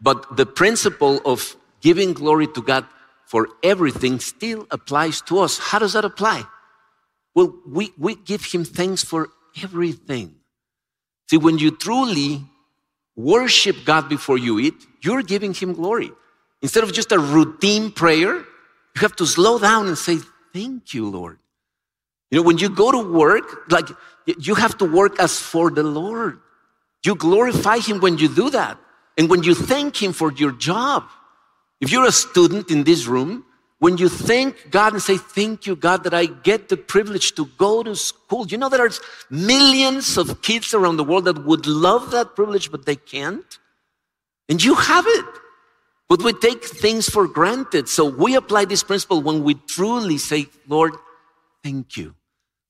But 0.00 0.36
the 0.36 0.46
principle 0.46 1.20
of 1.24 1.56
giving 1.80 2.12
glory 2.12 2.46
to 2.48 2.62
God 2.62 2.86
for 3.26 3.48
everything 3.62 4.20
still 4.20 4.66
applies 4.70 5.20
to 5.22 5.40
us. 5.40 5.58
How 5.58 5.78
does 5.78 5.94
that 5.94 6.04
apply? 6.04 6.44
Well, 7.34 7.54
we, 7.66 7.92
we 7.98 8.14
give 8.14 8.44
Him 8.44 8.64
thanks 8.64 9.04
for 9.04 9.28
everything. 9.62 10.36
See, 11.28 11.36
when 11.36 11.58
you 11.58 11.70
truly 11.70 12.44
worship 13.16 13.76
God 13.84 14.08
before 14.08 14.38
you 14.38 14.58
eat, 14.58 14.74
you're 15.02 15.22
giving 15.22 15.54
Him 15.54 15.72
glory. 15.72 16.10
Instead 16.62 16.84
of 16.84 16.92
just 16.92 17.12
a 17.12 17.18
routine 17.18 17.90
prayer, 17.90 18.36
you 18.36 19.00
have 19.00 19.16
to 19.16 19.26
slow 19.26 19.58
down 19.58 19.86
and 19.86 19.98
say, 19.98 20.18
Thank 20.52 20.94
you, 20.94 21.08
Lord. 21.08 21.38
You 22.30 22.38
know, 22.38 22.42
when 22.42 22.58
you 22.58 22.68
go 22.68 22.92
to 22.92 22.98
work, 22.98 23.70
like 23.70 23.88
you 24.38 24.54
have 24.54 24.78
to 24.78 24.84
work 24.84 25.18
as 25.20 25.38
for 25.38 25.70
the 25.70 25.82
Lord. 25.82 26.38
You 27.04 27.14
glorify 27.14 27.78
Him 27.78 28.00
when 28.00 28.18
you 28.18 28.28
do 28.28 28.50
that. 28.50 28.78
And 29.18 29.28
when 29.28 29.42
you 29.42 29.54
thank 29.54 30.02
Him 30.02 30.12
for 30.12 30.32
your 30.32 30.52
job. 30.52 31.04
If 31.80 31.92
you're 31.92 32.06
a 32.06 32.12
student 32.12 32.70
in 32.70 32.84
this 32.84 33.06
room, 33.06 33.44
when 33.84 33.98
you 33.98 34.08
thank 34.08 34.70
God 34.70 34.94
and 34.94 35.02
say, 35.02 35.18
Thank 35.18 35.66
you, 35.66 35.76
God, 35.76 36.04
that 36.04 36.14
I 36.14 36.24
get 36.24 36.70
the 36.70 36.76
privilege 36.78 37.34
to 37.34 37.44
go 37.58 37.82
to 37.82 37.94
school. 37.94 38.46
You 38.46 38.56
know, 38.56 38.70
there 38.70 38.86
are 38.86 38.90
millions 39.28 40.16
of 40.16 40.40
kids 40.40 40.72
around 40.72 40.96
the 40.96 41.04
world 41.04 41.26
that 41.26 41.44
would 41.44 41.66
love 41.66 42.10
that 42.12 42.34
privilege, 42.34 42.70
but 42.70 42.86
they 42.86 42.96
can't. 42.96 43.58
And 44.48 44.64
you 44.64 44.74
have 44.74 45.04
it. 45.06 45.26
But 46.08 46.22
we 46.22 46.32
take 46.32 46.64
things 46.64 47.10
for 47.10 47.28
granted. 47.28 47.90
So 47.90 48.06
we 48.08 48.36
apply 48.36 48.64
this 48.64 48.82
principle 48.82 49.20
when 49.20 49.44
we 49.44 49.52
truly 49.52 50.16
say, 50.16 50.46
Lord, 50.66 50.94
thank 51.62 51.98
you. 51.98 52.14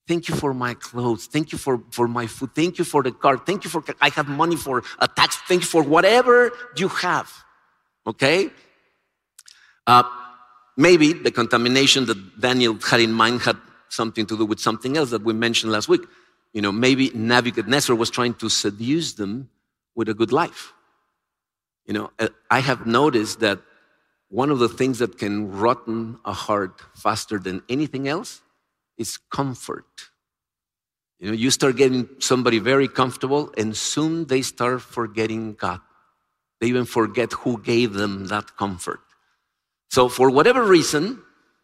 Thank 0.08 0.28
you 0.28 0.34
for 0.34 0.52
my 0.52 0.74
clothes. 0.74 1.28
Thank 1.28 1.52
you 1.52 1.58
for, 1.58 1.80
for 1.92 2.08
my 2.08 2.26
food. 2.26 2.56
Thank 2.56 2.78
you 2.78 2.84
for 2.84 3.04
the 3.04 3.12
car. 3.12 3.38
Thank 3.38 3.62
you 3.62 3.70
for, 3.70 3.84
I 4.00 4.08
have 4.10 4.26
money 4.26 4.56
for 4.56 4.82
a 4.98 5.06
tax. 5.06 5.36
Thank 5.46 5.60
you 5.60 5.68
for 5.68 5.84
whatever 5.84 6.50
you 6.76 6.88
have. 6.88 7.32
Okay? 8.04 8.50
Uh, 9.86 10.02
maybe 10.76 11.12
the 11.12 11.30
contamination 11.30 12.06
that 12.06 12.40
Daniel 12.40 12.78
had 12.78 13.00
in 13.00 13.12
mind 13.12 13.42
had 13.42 13.56
something 13.88 14.26
to 14.26 14.36
do 14.36 14.44
with 14.44 14.60
something 14.60 14.96
else 14.96 15.10
that 15.10 15.22
we 15.22 15.32
mentioned 15.32 15.72
last 15.72 15.88
week. 15.88 16.02
You 16.52 16.62
know, 16.62 16.72
maybe 16.72 17.10
Nebuchadnezzar 17.14 17.96
was 17.96 18.10
trying 18.10 18.34
to 18.34 18.48
seduce 18.48 19.14
them 19.14 19.50
with 19.94 20.08
a 20.08 20.14
good 20.14 20.32
life. 20.32 20.72
You 21.86 21.94
know, 21.94 22.10
uh, 22.18 22.28
I 22.50 22.60
have 22.60 22.86
noticed 22.86 23.40
that 23.40 23.60
one 24.28 24.50
of 24.50 24.58
the 24.58 24.68
things 24.68 24.98
that 24.98 25.18
can 25.18 25.52
rotten 25.52 26.18
a 26.24 26.32
heart 26.32 26.80
faster 26.94 27.38
than 27.38 27.62
anything 27.68 28.08
else 28.08 28.40
is 28.96 29.16
comfort. 29.16 29.86
You 31.20 31.28
know, 31.28 31.34
you 31.34 31.50
start 31.50 31.76
getting 31.76 32.08
somebody 32.18 32.58
very 32.58 32.88
comfortable, 32.88 33.52
and 33.56 33.76
soon 33.76 34.26
they 34.26 34.42
start 34.42 34.82
forgetting 34.82 35.54
God. 35.54 35.80
They 36.60 36.66
even 36.66 36.84
forget 36.84 37.32
who 37.32 37.60
gave 37.60 37.92
them 37.92 38.26
that 38.26 38.56
comfort. 38.56 39.00
So, 39.90 40.08
for 40.08 40.30
whatever 40.30 40.64
reason, 40.64 41.22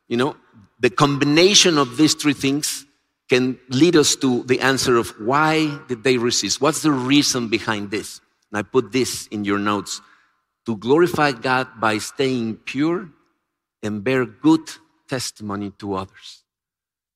you 0.08 0.16
know, 0.16 0.36
the 0.78 0.90
combination 0.90 1.78
of 1.78 1.96
these 1.96 2.14
three 2.14 2.32
things 2.32 2.86
can 3.28 3.58
lead 3.68 3.94
us 3.96 4.16
to 4.16 4.42
the 4.44 4.60
answer 4.60 4.96
of 4.96 5.10
why 5.20 5.78
did 5.88 6.02
they 6.02 6.16
resist? 6.16 6.60
What's 6.60 6.82
the 6.82 6.90
reason 6.90 7.48
behind 7.48 7.90
this? 7.90 8.20
And 8.50 8.58
I 8.58 8.62
put 8.62 8.90
this 8.90 9.28
in 9.28 9.44
your 9.44 9.58
notes 9.58 10.00
to 10.66 10.76
glorify 10.76 11.32
God 11.32 11.68
by 11.78 11.98
staying 11.98 12.56
pure 12.56 13.08
and 13.82 14.02
bear 14.02 14.26
good 14.26 14.68
testimony 15.08 15.70
to 15.78 15.94
others. 15.94 16.42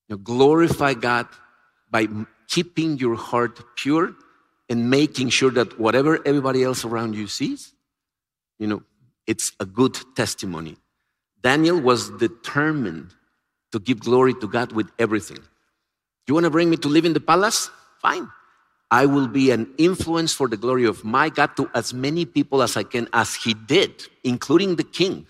You 0.09 0.15
know, 0.15 0.23
glorify 0.23 0.95
God 0.95 1.27
by 1.91 2.07
keeping 2.49 2.99
your 2.99 3.17
heart 3.17 3.77
pure 3.77 4.15
and 4.69 4.91
making 4.91 5.31
sure 5.31 5.51
that 5.51 5.79
whatever 5.79 6.21
everybody 6.27 6.63
else 6.63 6.85
around 6.85 7.15
you 7.15 7.27
sees, 7.27 7.75
you 8.59 8.67
know, 8.67 8.83
it's 9.27 9.53
a 9.59 9.67
good 9.67 9.99
testimony. 10.15 10.77
Daniel 11.45 11.79
was 11.79 12.09
determined 12.11 13.11
to 13.71 13.79
give 13.79 14.01
glory 14.01 14.33
to 14.41 14.49
God 14.49 14.73
with 14.73 14.91
everything. 14.99 15.39
You 16.27 16.33
want 16.33 16.45
to 16.45 16.51
bring 16.51 16.71
me 16.71 16.79
to 16.79 16.89
live 16.89 17.05
in 17.05 17.13
the 17.13 17.21
palace? 17.21 17.71
Fine. 18.01 18.31
I 18.91 19.05
will 19.05 19.29
be 19.29 19.51
an 19.51 19.69
influence 19.77 20.33
for 20.33 20.49
the 20.49 20.57
glory 20.57 20.87
of 20.87 21.05
my 21.05 21.29
God 21.29 21.55
to 21.59 21.71
as 21.75 21.93
many 21.93 22.25
people 22.25 22.63
as 22.63 22.79
I 22.79 22.83
can, 22.83 23.09
as 23.13 23.35
He 23.35 23.53
did, 23.53 24.07
including 24.25 24.77
the 24.77 24.85
king. 24.85 25.27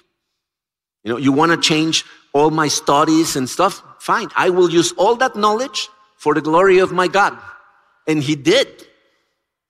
You 1.02 1.12
know, 1.12 1.18
you 1.18 1.32
want 1.32 1.50
to 1.50 1.58
change 1.58 2.04
all 2.32 2.50
my 2.50 2.68
studies 2.68 3.34
and 3.34 3.48
stuff? 3.48 3.82
Fine. 3.98 4.28
I 4.36 4.50
will 4.50 4.70
use 4.70 4.92
all 4.92 5.16
that 5.16 5.34
knowledge 5.34 5.88
for 6.16 6.32
the 6.32 6.40
glory 6.40 6.78
of 6.78 6.92
my 6.92 7.08
God. 7.08 7.36
And 8.06 8.22
He 8.22 8.36
did. 8.36 8.68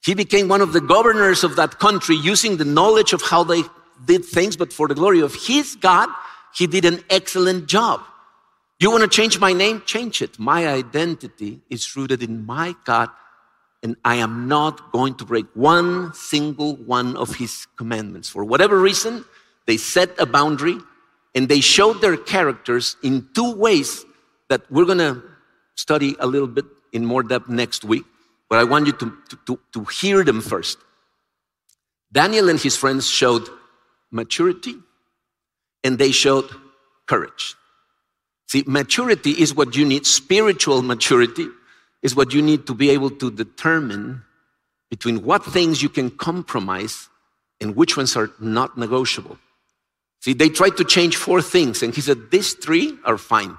He 0.05 0.15
became 0.15 0.49
one 0.49 0.61
of 0.61 0.75
the 0.75 0.83
governors 0.83 1.43
of 1.43 1.57
that 1.57 1.79
country 1.79 2.17
using 2.17 2.59
the 2.59 2.67
knowledge 2.67 3.15
of 3.15 3.23
how 3.23 3.45
they 3.45 3.63
did 4.05 4.27
things, 4.27 4.59
but 4.59 4.75
for 4.75 4.89
the 4.89 4.95
glory 4.95 5.21
of 5.21 5.35
His 5.35 5.77
God 5.77 6.11
he 6.55 6.67
did 6.67 6.85
an 6.85 7.05
excellent 7.11 7.67
job. 7.67 8.01
You 8.81 8.91
want 8.91 9.03
to 9.03 9.09
change 9.09 9.39
my 9.39 9.53
name? 9.53 9.83
Change 9.87 10.23
it. 10.23 10.39
My 10.39 10.69
identity 10.69 11.61
is 11.71 11.97
rooted 11.97 12.23
in 12.23 12.45
my 12.45 12.75
God, 12.85 13.09
and 13.83 13.97
I 14.05 14.17
am 14.17 14.49
not 14.49 14.93
going 14.93 15.15
to 15.17 15.25
break 15.25 15.47
one 15.55 16.13
single 16.15 16.77
one 16.77 17.17
of 17.17 17.37
His 17.37 17.67
commandments. 17.77 18.29
For 18.29 18.45
whatever 18.45 18.79
reason, 18.79 19.25
they 19.67 19.77
set 19.77 20.11
a 20.19 20.27
boundary 20.27 20.79
and 21.35 21.49
they 21.49 21.61
showed 21.61 22.01
their 22.01 22.17
characters 22.17 22.97
in 23.03 23.29
two 23.35 23.55
ways 23.55 24.05
that 24.49 24.63
we're 24.71 24.85
going 24.85 24.99
to 24.99 25.23
study 25.75 26.15
a 26.21 26.27
little 26.27 26.47
bit 26.47 26.67
in 26.93 27.05
more 27.05 27.23
depth 27.23 27.49
next 27.49 27.85
week. 27.85 28.05
But 28.49 28.59
I 28.59 28.65
want 28.65 28.87
you 28.87 28.93
to, 28.93 29.13
to, 29.47 29.59
to 29.73 29.85
hear 29.85 30.23
them 30.23 30.41
first. 30.41 30.79
Daniel 32.13 32.49
and 32.49 32.61
his 32.61 32.77
friends 32.77 33.09
showed 33.09 33.49
maturity 34.13 34.75
and 35.85 35.99
they 35.99 36.11
showed 36.11 36.49
courage. 37.07 37.55
See, 38.49 38.65
maturity 38.67 39.31
is 39.31 39.55
what 39.55 39.77
you 39.77 39.85
need, 39.85 40.07
spiritual 40.07 40.83
maturity 40.83 41.47
is 42.03 42.17
what 42.17 42.35
you 42.35 42.43
need 42.43 42.67
to 42.67 42.75
be 42.75 42.91
able 42.91 43.11
to 43.11 43.31
determine 43.31 44.23
between 44.91 45.25
what 45.25 45.45
things 45.45 45.83
you 45.83 45.89
can 45.89 46.11
compromise 46.11 47.09
and 47.61 47.77
which 47.77 47.97
ones 47.97 48.17
are 48.17 48.31
not 48.41 48.77
negotiable. 48.77 49.39
See, 50.21 50.33
they 50.33 50.49
tried 50.49 50.77
to 50.79 50.85
change 50.85 51.17
four 51.17 51.43
things, 51.43 51.83
and 51.83 51.95
he 51.95 52.01
said, 52.01 52.31
These 52.31 52.55
three 52.55 52.97
are 53.05 53.19
fine. 53.19 53.57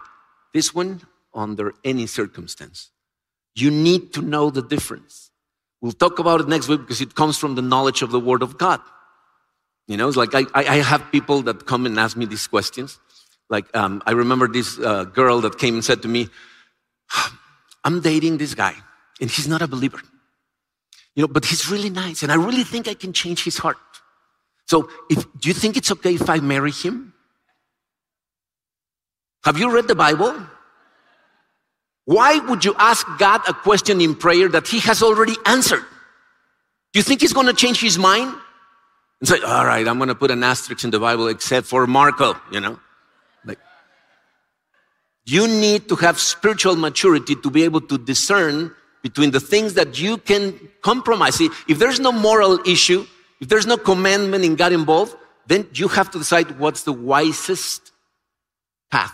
This 0.53 0.73
one, 0.73 1.01
under 1.33 1.73
any 1.83 2.07
circumstance. 2.07 2.89
You 3.55 3.69
need 3.69 4.13
to 4.13 4.21
know 4.21 4.49
the 4.49 4.61
difference. 4.61 5.31
We'll 5.81 5.91
talk 5.91 6.19
about 6.19 6.41
it 6.41 6.47
next 6.47 6.67
week 6.67 6.81
because 6.81 7.01
it 7.01 7.13
comes 7.15 7.38
from 7.38 7.55
the 7.55 7.61
knowledge 7.61 8.01
of 8.01 8.11
the 8.11 8.19
Word 8.19 8.41
of 8.41 8.57
God. 8.57 8.81
You 9.88 9.98
know, 9.98 10.08
it's 10.08 10.17
like 10.17 10.34
I, 10.34 10.45
I 10.54 10.78
have 10.78 11.12
people 11.12 11.43
that 11.43 11.65
come 11.65 11.86
and 11.86 12.00
ask 12.00 12.17
me 12.17 12.26
these 12.26 12.48
questions. 12.48 13.00
Like, 13.50 13.65
um, 13.76 14.02
I 14.06 14.12
remember 14.12 14.48
this 14.48 14.80
uh, 14.80 15.04
girl 15.04 15.41
that 15.41 15.60
came 15.60 15.76
and 15.76 15.86
said 15.86 16.02
to 16.02 16.08
me, 16.08 16.30
I'm 17.84 18.02
dating 18.02 18.38
this 18.38 18.56
guy, 18.56 18.74
and 19.21 19.30
he's 19.30 19.48
not 19.48 19.62
a 19.62 19.67
believer. 19.67 20.02
You 21.15 21.24
know, 21.24 21.28
but 21.28 21.45
he's 21.45 21.69
really 21.69 21.91
nice, 21.91 22.24
and 22.24 22.32
I 22.32 22.36
really 22.36 22.63
think 22.63 22.88
I 22.88 22.95
can 22.95 23.13
change 23.13 23.43
his 23.43 23.58
heart. 23.58 23.78
So, 24.67 24.89
if, 25.10 25.24
do 25.39 25.48
you 25.48 25.54
think 25.54 25.78
it's 25.78 25.91
okay 25.91 26.15
if 26.15 26.28
I 26.30 26.39
marry 26.39 26.71
him? 26.71 27.13
Have 29.43 29.60
you 29.60 29.71
read 29.71 29.88
the 29.88 29.95
Bible? 29.95 30.36
Why 32.06 32.39
would 32.39 32.65
you 32.65 32.74
ask 32.78 33.06
God 33.19 33.41
a 33.48 33.54
question 33.54 34.02
in 34.02 34.15
prayer 34.15 34.48
that 34.50 34.67
He 34.67 34.80
has 34.80 35.04
already 35.04 35.36
answered? 35.45 35.86
Do 36.93 37.00
you 37.00 37.04
think 37.04 37.21
He's 37.21 37.34
going 37.34 37.48
to 37.48 37.54
change 37.54 37.80
His 37.80 37.98
mind 37.98 38.34
and 39.19 39.28
say, 39.28 39.39
"All 39.41 39.65
right, 39.65 39.88
I'm 39.88 39.97
going 39.97 40.10
to 40.10 40.15
put 40.15 40.32
an 40.32 40.43
asterisk 40.43 40.84
in 40.84 40.91
the 40.91 40.99
Bible 40.99 41.28
except 41.28 41.67
for 41.67 41.88
Marco"? 41.88 42.36
You 42.51 42.60
know, 42.60 42.80
like 43.45 43.60
you 45.25 45.47
need 45.47 45.89
to 45.89 45.95
have 45.97 46.19
spiritual 46.19 46.75
maturity 46.75 47.36
to 47.36 47.49
be 47.49 47.63
able 47.63 47.82
to 47.82 47.97
discern 47.97 48.73
between 49.01 49.32
the 49.32 49.39
things 49.39 49.75
that 49.75 49.99
you 49.99 50.17
can 50.17 50.60
compromise. 50.82 51.36
See, 51.36 51.49
if 51.67 51.78
there's 51.78 51.99
no 51.99 52.12
moral 52.12 52.60
issue, 52.65 53.06
if 53.39 53.49
there's 53.49 53.67
no 53.67 53.78
commandment 53.78 54.43
in 54.43 54.56
God 54.56 54.73
involved, 54.73 55.15
then 55.47 55.67
you 55.73 55.88
have 55.89 56.10
to 56.12 56.17
decide 56.17 56.58
what's 56.60 56.84
the 56.84 56.93
wisest 56.93 57.91
path. 58.89 59.13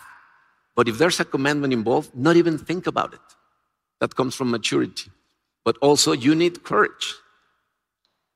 But 0.75 0.87
if 0.87 0.97
there's 0.97 1.19
a 1.19 1.25
commandment 1.25 1.73
involved, 1.73 2.15
not 2.15 2.37
even 2.37 2.57
think 2.57 2.87
about 2.87 3.13
it. 3.13 3.19
That 3.99 4.15
comes 4.15 4.33
from 4.33 4.49
maturity. 4.49 5.11
But 5.65 5.77
also, 5.81 6.11
you 6.13 6.33
need 6.33 6.63
courage. 6.63 7.15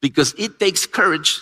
Because 0.02 0.36
it 0.38 0.60
takes 0.60 0.86
courage 0.86 1.42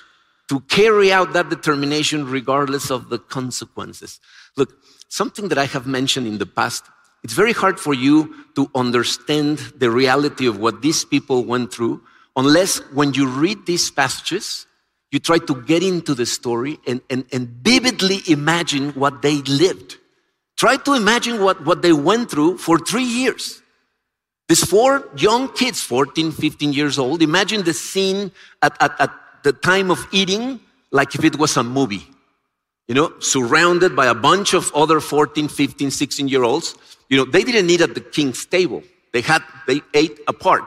to 0.49 0.59
carry 0.61 1.11
out 1.11 1.33
that 1.33 1.49
determination 1.49 2.29
regardless 2.29 2.91
of 2.91 3.09
the 3.09 3.19
consequences. 3.19 4.19
Look, 4.57 4.73
something 5.09 5.47
that 5.49 5.57
I 5.57 5.65
have 5.65 5.87
mentioned 5.87 6.27
in 6.27 6.37
the 6.37 6.45
past, 6.45 6.85
it's 7.23 7.33
very 7.33 7.53
hard 7.53 7.79
for 7.79 7.93
you 7.93 8.35
to 8.55 8.69
understand 8.75 9.59
the 9.77 9.89
reality 9.89 10.45
of 10.47 10.59
what 10.59 10.81
these 10.81 11.05
people 11.05 11.45
went 11.45 11.73
through 11.73 12.01
unless 12.35 12.79
when 12.93 13.13
you 13.13 13.27
read 13.27 13.65
these 13.65 13.91
passages, 13.91 14.65
you 15.11 15.19
try 15.19 15.37
to 15.37 15.61
get 15.63 15.83
into 15.83 16.15
the 16.15 16.25
story 16.25 16.79
and, 16.87 17.01
and, 17.09 17.25
and 17.31 17.47
vividly 17.47 18.21
imagine 18.27 18.89
what 18.91 19.21
they 19.21 19.35
lived. 19.43 19.97
Try 20.57 20.77
to 20.77 20.93
imagine 20.93 21.41
what, 21.41 21.63
what 21.65 21.81
they 21.81 21.93
went 21.93 22.31
through 22.31 22.57
for 22.57 22.79
three 22.79 23.03
years. 23.03 23.61
These 24.49 24.65
four 24.65 25.09
young 25.15 25.49
kids, 25.49 25.81
14, 25.81 26.31
15 26.31 26.73
years 26.73 26.99
old, 26.99 27.21
imagine 27.21 27.63
the 27.63 27.73
scene 27.73 28.31
at, 28.61 28.75
at, 28.81 28.99
at 28.99 29.11
the 29.43 29.53
time 29.53 29.91
of 29.91 30.07
eating 30.11 30.59
like 30.91 31.15
if 31.15 31.23
it 31.23 31.37
was 31.37 31.57
a 31.57 31.63
movie. 31.63 32.07
You 32.87 32.95
know, 32.95 33.13
surrounded 33.19 33.95
by 33.95 34.07
a 34.07 34.13
bunch 34.13 34.53
of 34.53 34.71
other 34.75 34.99
14, 34.99 35.47
15, 35.47 35.89
16 35.91 36.27
year 36.27 36.43
olds. 36.43 36.75
You 37.09 37.17
know, 37.17 37.25
they 37.25 37.43
didn't 37.43 37.69
eat 37.69 37.81
at 37.81 37.95
the 37.95 38.01
king's 38.01 38.45
table. 38.45 38.83
They 39.13 39.21
had, 39.21 39.43
they 39.67 39.81
ate 39.93 40.19
apart, 40.27 40.63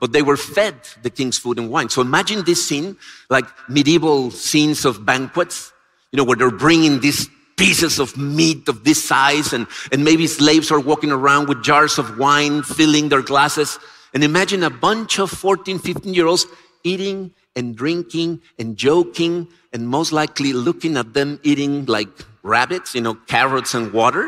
but 0.00 0.12
they 0.12 0.22
were 0.22 0.36
fed 0.36 0.74
the 1.02 1.10
king's 1.10 1.38
food 1.38 1.58
and 1.58 1.70
wine. 1.70 1.88
So 1.88 2.00
imagine 2.00 2.44
this 2.44 2.66
scene, 2.66 2.96
like 3.28 3.44
medieval 3.68 4.30
scenes 4.30 4.84
of 4.84 5.04
banquets, 5.04 5.72
you 6.10 6.16
know, 6.16 6.24
where 6.24 6.36
they're 6.36 6.50
bringing 6.50 7.00
these 7.00 7.28
pieces 7.56 7.98
of 7.98 8.16
meat 8.16 8.68
of 8.68 8.84
this 8.84 9.04
size 9.04 9.52
and, 9.52 9.66
and 9.92 10.02
maybe 10.02 10.26
slaves 10.26 10.70
are 10.70 10.80
walking 10.80 11.12
around 11.12 11.46
with 11.46 11.62
jars 11.62 11.98
of 11.98 12.18
wine 12.18 12.62
filling 12.62 13.10
their 13.10 13.20
glasses 13.20 13.78
and 14.14 14.24
imagine 14.24 14.62
a 14.62 14.70
bunch 14.70 15.18
of 15.18 15.30
14 15.30 15.78
15 15.78 16.14
year 16.14 16.26
olds 16.26 16.46
eating 16.84 17.30
and 17.60 17.76
drinking 17.82 18.30
and 18.58 18.68
joking 18.88 19.34
and 19.72 19.80
most 19.96 20.10
likely 20.20 20.52
looking 20.52 20.96
at 21.02 21.08
them 21.18 21.38
eating 21.50 21.72
like 21.96 22.12
rabbits 22.42 22.94
you 22.96 23.02
know 23.06 23.14
carrots 23.34 23.72
and 23.78 23.92
water 23.92 24.26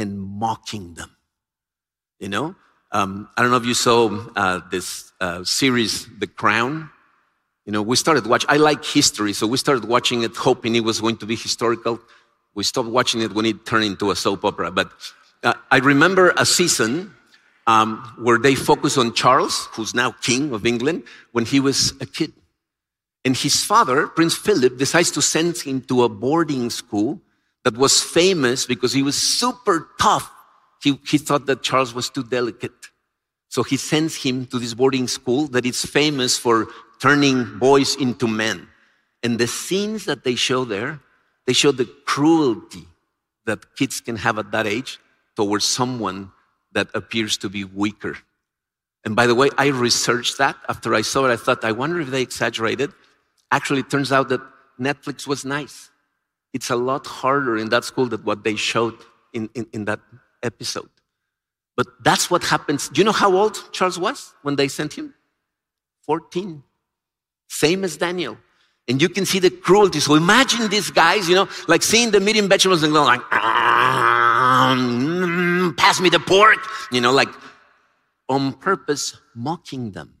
and 0.00 0.10
mocking 0.44 0.86
them 0.94 1.10
you 2.18 2.30
know 2.34 2.46
um, 2.98 3.10
i 3.36 3.42
don't 3.42 3.50
know 3.52 3.62
if 3.64 3.68
you 3.72 3.78
saw 3.88 3.98
uh, 4.42 4.60
this 4.74 5.12
uh, 5.20 5.44
series 5.44 5.92
the 6.22 6.26
crown 6.40 6.72
you 7.66 7.72
know 7.74 7.82
we 7.90 7.96
started 8.04 8.24
watching 8.26 8.50
i 8.56 8.58
like 8.70 8.82
history 8.98 9.32
so 9.32 9.46
we 9.46 9.58
started 9.66 9.84
watching 9.94 10.22
it 10.26 10.34
hoping 10.48 10.74
it 10.80 10.84
was 10.90 11.00
going 11.04 11.18
to 11.22 11.26
be 11.32 11.36
historical 11.36 12.00
we 12.54 12.64
stopped 12.64 12.88
watching 12.88 13.22
it 13.22 13.32
when 13.32 13.46
it 13.46 13.64
turned 13.64 13.84
into 13.84 14.10
a 14.10 14.16
soap 14.16 14.44
opera. 14.44 14.70
But 14.70 14.90
uh, 15.42 15.54
I 15.70 15.78
remember 15.78 16.32
a 16.36 16.44
season 16.44 17.14
um, 17.66 17.98
where 18.18 18.38
they 18.38 18.54
focus 18.54 18.98
on 18.98 19.14
Charles, 19.14 19.68
who's 19.72 19.94
now 19.94 20.12
king 20.22 20.52
of 20.52 20.66
England, 20.66 21.04
when 21.32 21.44
he 21.44 21.60
was 21.60 21.92
a 22.00 22.06
kid. 22.06 22.32
And 23.24 23.36
his 23.36 23.64
father, 23.64 24.08
Prince 24.08 24.34
Philip, 24.34 24.78
decides 24.78 25.10
to 25.12 25.22
send 25.22 25.58
him 25.58 25.80
to 25.82 26.02
a 26.02 26.08
boarding 26.08 26.70
school 26.70 27.20
that 27.64 27.76
was 27.76 28.02
famous 28.02 28.66
because 28.66 28.92
he 28.92 29.02
was 29.02 29.16
super 29.16 29.88
tough. 30.00 30.30
He, 30.82 30.98
he 31.06 31.18
thought 31.18 31.46
that 31.46 31.62
Charles 31.62 31.94
was 31.94 32.10
too 32.10 32.24
delicate. 32.24 32.72
So 33.48 33.62
he 33.62 33.76
sends 33.76 34.16
him 34.16 34.46
to 34.46 34.58
this 34.58 34.74
boarding 34.74 35.06
school 35.06 35.46
that 35.48 35.64
is 35.64 35.84
famous 35.84 36.36
for 36.36 36.66
turning 37.00 37.58
boys 37.58 37.94
into 37.96 38.26
men. 38.26 38.66
And 39.22 39.38
the 39.38 39.46
scenes 39.46 40.06
that 40.06 40.24
they 40.24 40.34
show 40.34 40.64
there 40.64 41.00
they 41.46 41.52
show 41.52 41.72
the 41.72 41.86
cruelty 42.04 42.86
that 43.46 43.74
kids 43.76 44.00
can 44.00 44.16
have 44.16 44.38
at 44.38 44.52
that 44.52 44.66
age 44.66 45.00
towards 45.36 45.64
someone 45.64 46.30
that 46.72 46.88
appears 46.94 47.36
to 47.38 47.48
be 47.48 47.64
weaker. 47.64 48.16
And 49.04 49.16
by 49.16 49.26
the 49.26 49.34
way, 49.34 49.50
I 49.58 49.68
researched 49.68 50.38
that. 50.38 50.56
After 50.68 50.94
I 50.94 51.02
saw 51.02 51.26
it, 51.26 51.32
I 51.32 51.36
thought, 51.36 51.64
I 51.64 51.72
wonder 51.72 52.00
if 52.00 52.08
they 52.08 52.22
exaggerated. 52.22 52.92
Actually, 53.50 53.80
it 53.80 53.90
turns 53.90 54.12
out 54.12 54.28
that 54.28 54.40
Netflix 54.80 55.26
was 55.26 55.44
nice. 55.44 55.90
It's 56.52 56.70
a 56.70 56.76
lot 56.76 57.06
harder 57.06 57.56
in 57.56 57.70
that 57.70 57.84
school 57.84 58.06
than 58.06 58.20
what 58.22 58.44
they 58.44 58.56
showed 58.56 58.94
in, 59.32 59.48
in, 59.54 59.66
in 59.72 59.84
that 59.86 60.00
episode. 60.42 60.88
But 61.76 61.86
that's 62.04 62.30
what 62.30 62.44
happens. 62.44 62.88
Do 62.88 63.00
you 63.00 63.04
know 63.04 63.12
how 63.12 63.34
old 63.34 63.72
Charles 63.72 63.98
was 63.98 64.34
when 64.42 64.56
they 64.56 64.68
sent 64.68 64.92
him? 64.92 65.14
14. 66.02 66.62
Same 67.48 67.84
as 67.84 67.96
Daniel. 67.96 68.36
And 68.88 69.00
you 69.00 69.08
can 69.08 69.24
see 69.24 69.38
the 69.38 69.50
cruelty. 69.50 70.00
So 70.00 70.14
imagine 70.14 70.68
these 70.68 70.90
guys, 70.90 71.28
you 71.28 71.34
know, 71.34 71.48
like 71.68 71.82
seeing 71.82 72.10
the 72.10 72.18
and 72.18 72.48
vegetables 72.48 72.82
and 72.82 72.92
going 72.92 73.06
like, 73.06 73.20
ah, 73.30 74.74
pass 75.76 76.00
me 76.00 76.08
the 76.08 76.20
pork, 76.20 76.58
you 76.90 77.00
know, 77.00 77.12
like 77.12 77.28
on 78.28 78.52
purpose 78.54 79.16
mocking 79.34 79.92
them. 79.92 80.14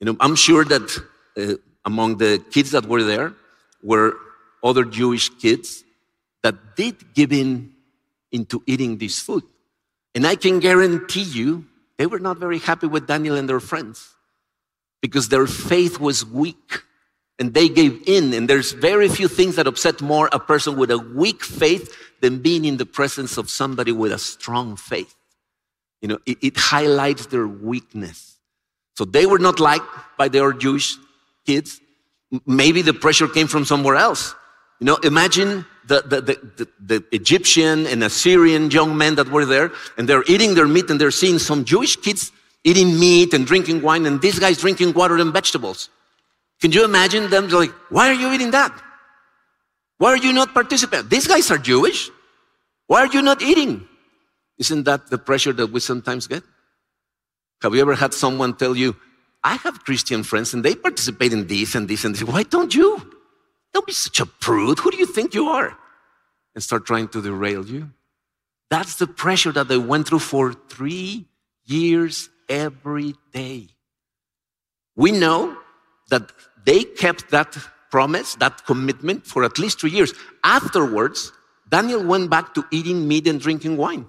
You 0.00 0.06
know, 0.06 0.16
I'm 0.20 0.36
sure 0.36 0.64
that 0.64 1.02
uh, 1.36 1.54
among 1.84 2.18
the 2.18 2.42
kids 2.50 2.70
that 2.72 2.86
were 2.86 3.02
there 3.02 3.34
were 3.82 4.16
other 4.62 4.84
Jewish 4.84 5.28
kids 5.28 5.84
that 6.42 6.76
did 6.76 7.14
give 7.14 7.32
in 7.32 7.72
into 8.32 8.62
eating 8.66 8.98
this 8.98 9.20
food. 9.20 9.44
And 10.14 10.26
I 10.26 10.36
can 10.36 10.60
guarantee 10.60 11.22
you, 11.22 11.66
they 11.98 12.06
were 12.06 12.18
not 12.18 12.38
very 12.38 12.58
happy 12.58 12.86
with 12.86 13.06
Daniel 13.06 13.36
and 13.36 13.48
their 13.48 13.60
friends 13.60 14.14
because 15.00 15.28
their 15.28 15.46
faith 15.46 16.00
was 16.00 16.24
weak 16.24 16.82
and 17.38 17.54
they 17.54 17.68
gave 17.68 18.02
in. 18.06 18.32
And 18.32 18.48
there's 18.48 18.72
very 18.72 19.08
few 19.08 19.28
things 19.28 19.56
that 19.56 19.66
upset 19.66 20.00
more 20.00 20.28
a 20.32 20.38
person 20.38 20.76
with 20.76 20.90
a 20.90 20.98
weak 20.98 21.42
faith 21.42 21.94
than 22.20 22.40
being 22.40 22.64
in 22.64 22.76
the 22.76 22.86
presence 22.86 23.36
of 23.36 23.50
somebody 23.50 23.92
with 23.92 24.12
a 24.12 24.18
strong 24.18 24.76
faith. 24.76 25.14
You 26.00 26.08
know, 26.08 26.18
it, 26.26 26.38
it 26.42 26.56
highlights 26.56 27.26
their 27.26 27.46
weakness. 27.46 28.38
So 28.96 29.04
they 29.04 29.26
were 29.26 29.38
not 29.38 29.58
liked 29.58 29.86
by 30.16 30.28
their 30.28 30.52
Jewish 30.52 30.96
kids. 31.46 31.80
Maybe 32.46 32.82
the 32.82 32.94
pressure 32.94 33.28
came 33.28 33.46
from 33.46 33.64
somewhere 33.64 33.96
else. 33.96 34.34
You 34.80 34.86
know, 34.86 34.96
imagine 34.96 35.64
the, 35.86 36.02
the, 36.02 36.20
the, 36.20 36.68
the, 36.80 37.04
Egyptian 37.12 37.86
and 37.86 38.02
Assyrian 38.02 38.70
young 38.70 38.96
men 38.96 39.14
that 39.16 39.28
were 39.28 39.44
there, 39.44 39.70
and 39.96 40.08
they're 40.08 40.24
eating 40.26 40.54
their 40.54 40.66
meat, 40.66 40.90
and 40.90 41.00
they're 41.00 41.10
seeing 41.10 41.38
some 41.38 41.64
Jewish 41.64 41.96
kids 41.96 42.32
eating 42.64 42.98
meat 42.98 43.34
and 43.34 43.46
drinking 43.46 43.82
wine, 43.82 44.06
and 44.06 44.20
these 44.20 44.38
guys 44.38 44.58
drinking 44.58 44.94
water 44.94 45.16
and 45.18 45.32
vegetables. 45.32 45.90
Can 46.64 46.72
you 46.72 46.82
imagine 46.82 47.28
them 47.28 47.50
like, 47.50 47.72
why 47.90 48.08
are 48.08 48.14
you 48.14 48.32
eating 48.32 48.52
that? 48.52 48.72
Why 49.98 50.12
are 50.14 50.16
you 50.16 50.32
not 50.32 50.54
participating? 50.54 51.10
These 51.10 51.26
guys 51.26 51.50
are 51.50 51.58
Jewish. 51.58 52.08
Why 52.86 53.00
are 53.02 53.12
you 53.12 53.20
not 53.20 53.42
eating? 53.42 53.86
Isn't 54.56 54.84
that 54.84 55.10
the 55.10 55.18
pressure 55.18 55.52
that 55.52 55.66
we 55.66 55.80
sometimes 55.80 56.26
get? 56.26 56.42
Have 57.60 57.74
you 57.74 57.82
ever 57.82 57.94
had 57.94 58.14
someone 58.14 58.54
tell 58.54 58.74
you, 58.74 58.96
I 59.44 59.56
have 59.56 59.84
Christian 59.84 60.22
friends 60.22 60.54
and 60.54 60.64
they 60.64 60.74
participate 60.74 61.34
in 61.34 61.46
this 61.48 61.74
and 61.74 61.86
this 61.86 62.02
and 62.06 62.14
this. 62.14 62.24
Why 62.24 62.44
don't 62.44 62.74
you? 62.74 63.12
Don't 63.74 63.86
be 63.86 63.92
such 63.92 64.20
a 64.20 64.24
prude. 64.24 64.78
Who 64.78 64.90
do 64.90 64.96
you 64.96 65.04
think 65.04 65.34
you 65.34 65.50
are? 65.50 65.76
And 66.54 66.64
start 66.64 66.86
trying 66.86 67.08
to 67.08 67.20
derail 67.20 67.66
you. 67.66 67.90
That's 68.70 68.94
the 68.96 69.06
pressure 69.06 69.52
that 69.52 69.68
they 69.68 69.76
went 69.76 70.08
through 70.08 70.20
for 70.20 70.54
three 70.54 71.26
years 71.66 72.30
every 72.48 73.16
day. 73.34 73.68
We 74.96 75.12
know 75.12 75.58
that 76.08 76.30
they 76.64 76.84
kept 76.84 77.30
that 77.30 77.56
promise, 77.90 78.34
that 78.36 78.64
commitment 78.66 79.26
for 79.26 79.44
at 79.44 79.58
least 79.58 79.80
three 79.80 79.90
years. 79.90 80.12
Afterwards, 80.42 81.32
Daniel 81.68 82.02
went 82.02 82.30
back 82.30 82.54
to 82.54 82.64
eating 82.70 83.06
meat 83.06 83.26
and 83.26 83.40
drinking 83.40 83.76
wine. 83.76 84.06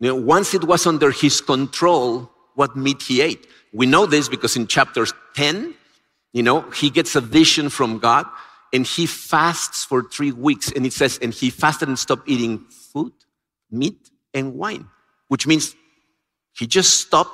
You 0.00 0.08
know, 0.08 0.16
once 0.16 0.54
it 0.54 0.64
was 0.64 0.86
under 0.86 1.10
his 1.10 1.40
control, 1.40 2.30
what 2.54 2.76
meat 2.76 3.02
he 3.02 3.20
ate. 3.20 3.46
We 3.72 3.86
know 3.86 4.06
this 4.06 4.28
because 4.28 4.56
in 4.56 4.66
chapter 4.66 5.06
10, 5.34 5.74
you 6.32 6.42
know, 6.42 6.62
he 6.70 6.90
gets 6.90 7.16
a 7.16 7.20
vision 7.20 7.68
from 7.68 7.98
God 7.98 8.26
and 8.72 8.86
he 8.86 9.06
fasts 9.06 9.84
for 9.84 10.02
three 10.02 10.32
weeks. 10.32 10.70
And 10.72 10.84
it 10.84 10.92
says, 10.92 11.18
and 11.22 11.32
he 11.32 11.50
fasted 11.50 11.88
and 11.88 11.98
stopped 11.98 12.28
eating 12.28 12.58
food, 12.92 13.12
meat, 13.70 14.10
and 14.32 14.54
wine, 14.54 14.88
which 15.28 15.46
means 15.46 15.74
he 16.56 16.66
just 16.66 17.00
stopped 17.00 17.32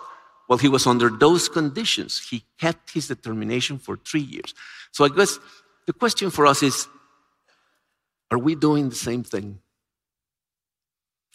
while 0.50 0.58
he 0.58 0.68
was 0.68 0.84
under 0.84 1.08
those 1.08 1.48
conditions, 1.48 2.18
he 2.28 2.42
kept 2.58 2.90
his 2.90 3.06
determination 3.06 3.78
for 3.78 3.96
three 3.96 4.26
years. 4.34 4.52
So 4.90 5.04
I 5.04 5.08
guess 5.08 5.38
The 5.86 5.92
question 5.92 6.30
for 6.30 6.44
us 6.44 6.62
is 6.62 6.88
are 8.32 8.38
we 8.38 8.56
doing 8.56 8.88
the 8.88 8.96
same 8.96 9.22
thing? 9.22 9.60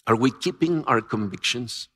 Are 0.06 0.18
we 0.18 0.32
keeping 0.32 0.84
our 0.84 1.02
convictions? 1.02 1.88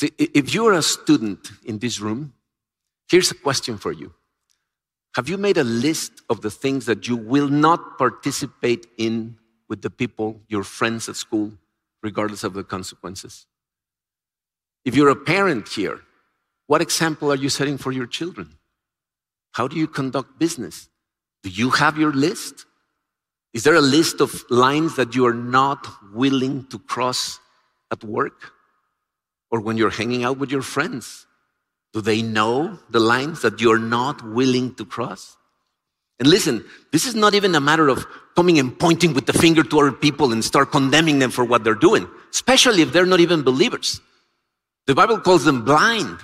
See, 0.00 0.10
if 0.16 0.54
you're 0.54 0.72
a 0.72 0.82
student 0.82 1.52
in 1.66 1.78
this 1.80 2.00
room, 2.00 2.32
here's 3.10 3.30
a 3.30 3.34
question 3.34 3.76
for 3.76 3.92
you 3.92 4.14
Have 5.16 5.28
you 5.28 5.36
made 5.36 5.58
a 5.58 5.64
list 5.64 6.12
of 6.30 6.40
the 6.40 6.50
things 6.50 6.86
that 6.86 7.08
you 7.08 7.16
will 7.16 7.48
not 7.48 7.98
participate 7.98 8.86
in 8.96 9.36
with 9.68 9.82
the 9.82 9.90
people, 9.90 10.40
your 10.48 10.64
friends 10.64 11.10
at 11.10 11.16
school, 11.16 11.52
regardless 12.02 12.42
of 12.42 12.54
the 12.54 12.64
consequences? 12.64 13.46
If 14.84 14.94
you're 14.94 15.08
a 15.08 15.16
parent 15.16 15.68
here, 15.68 16.00
what 16.66 16.82
example 16.82 17.30
are 17.32 17.36
you 17.36 17.48
setting 17.48 17.78
for 17.78 17.92
your 17.92 18.06
children? 18.06 18.58
How 19.52 19.68
do 19.68 19.76
you 19.76 19.86
conduct 19.86 20.38
business? 20.38 20.88
Do 21.42 21.50
you 21.50 21.70
have 21.70 21.98
your 21.98 22.12
list? 22.12 22.66
Is 23.52 23.62
there 23.62 23.74
a 23.74 23.80
list 23.80 24.20
of 24.20 24.44
lines 24.50 24.96
that 24.96 25.14
you 25.14 25.26
are 25.26 25.34
not 25.34 25.86
willing 26.12 26.66
to 26.68 26.78
cross 26.78 27.38
at 27.90 28.02
work 28.02 28.52
or 29.50 29.60
when 29.60 29.76
you're 29.76 29.90
hanging 29.90 30.24
out 30.24 30.38
with 30.38 30.50
your 30.50 30.62
friends? 30.62 31.26
Do 31.92 32.00
they 32.00 32.22
know 32.22 32.78
the 32.90 32.98
lines 32.98 33.42
that 33.42 33.60
you're 33.60 33.78
not 33.78 34.26
willing 34.26 34.74
to 34.74 34.84
cross? 34.84 35.36
And 36.18 36.28
listen, 36.28 36.64
this 36.92 37.06
is 37.06 37.14
not 37.14 37.34
even 37.34 37.54
a 37.54 37.60
matter 37.60 37.88
of 37.88 38.06
coming 38.34 38.58
and 38.58 38.76
pointing 38.76 39.14
with 39.14 39.26
the 39.26 39.32
finger 39.32 39.62
to 39.62 39.80
other 39.80 39.92
people 39.92 40.32
and 40.32 40.44
start 40.44 40.72
condemning 40.72 41.20
them 41.20 41.30
for 41.30 41.44
what 41.44 41.62
they're 41.62 41.74
doing, 41.74 42.08
especially 42.32 42.82
if 42.82 42.92
they're 42.92 43.06
not 43.06 43.20
even 43.20 43.42
believers. 43.42 44.00
The 44.86 44.94
Bible 44.94 45.18
calls 45.20 45.44
them 45.44 45.64
blind. 45.64 46.18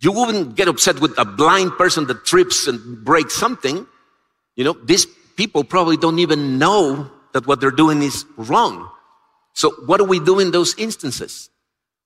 You 0.00 0.12
wouldn't 0.12 0.56
get 0.56 0.68
upset 0.68 1.00
with 1.00 1.16
a 1.18 1.24
blind 1.24 1.72
person 1.72 2.06
that 2.06 2.24
trips 2.24 2.66
and 2.66 3.04
breaks 3.04 3.34
something. 3.34 3.86
You 4.56 4.64
know, 4.64 4.76
these 4.84 5.06
people 5.36 5.64
probably 5.64 5.96
don't 5.96 6.18
even 6.18 6.58
know 6.58 7.10
that 7.32 7.46
what 7.46 7.60
they're 7.60 7.70
doing 7.70 8.02
is 8.02 8.26
wrong. 8.36 8.90
So, 9.54 9.70
what 9.86 9.98
do 9.98 10.04
we 10.04 10.18
do 10.18 10.38
in 10.38 10.50
those 10.50 10.74
instances? 10.76 11.50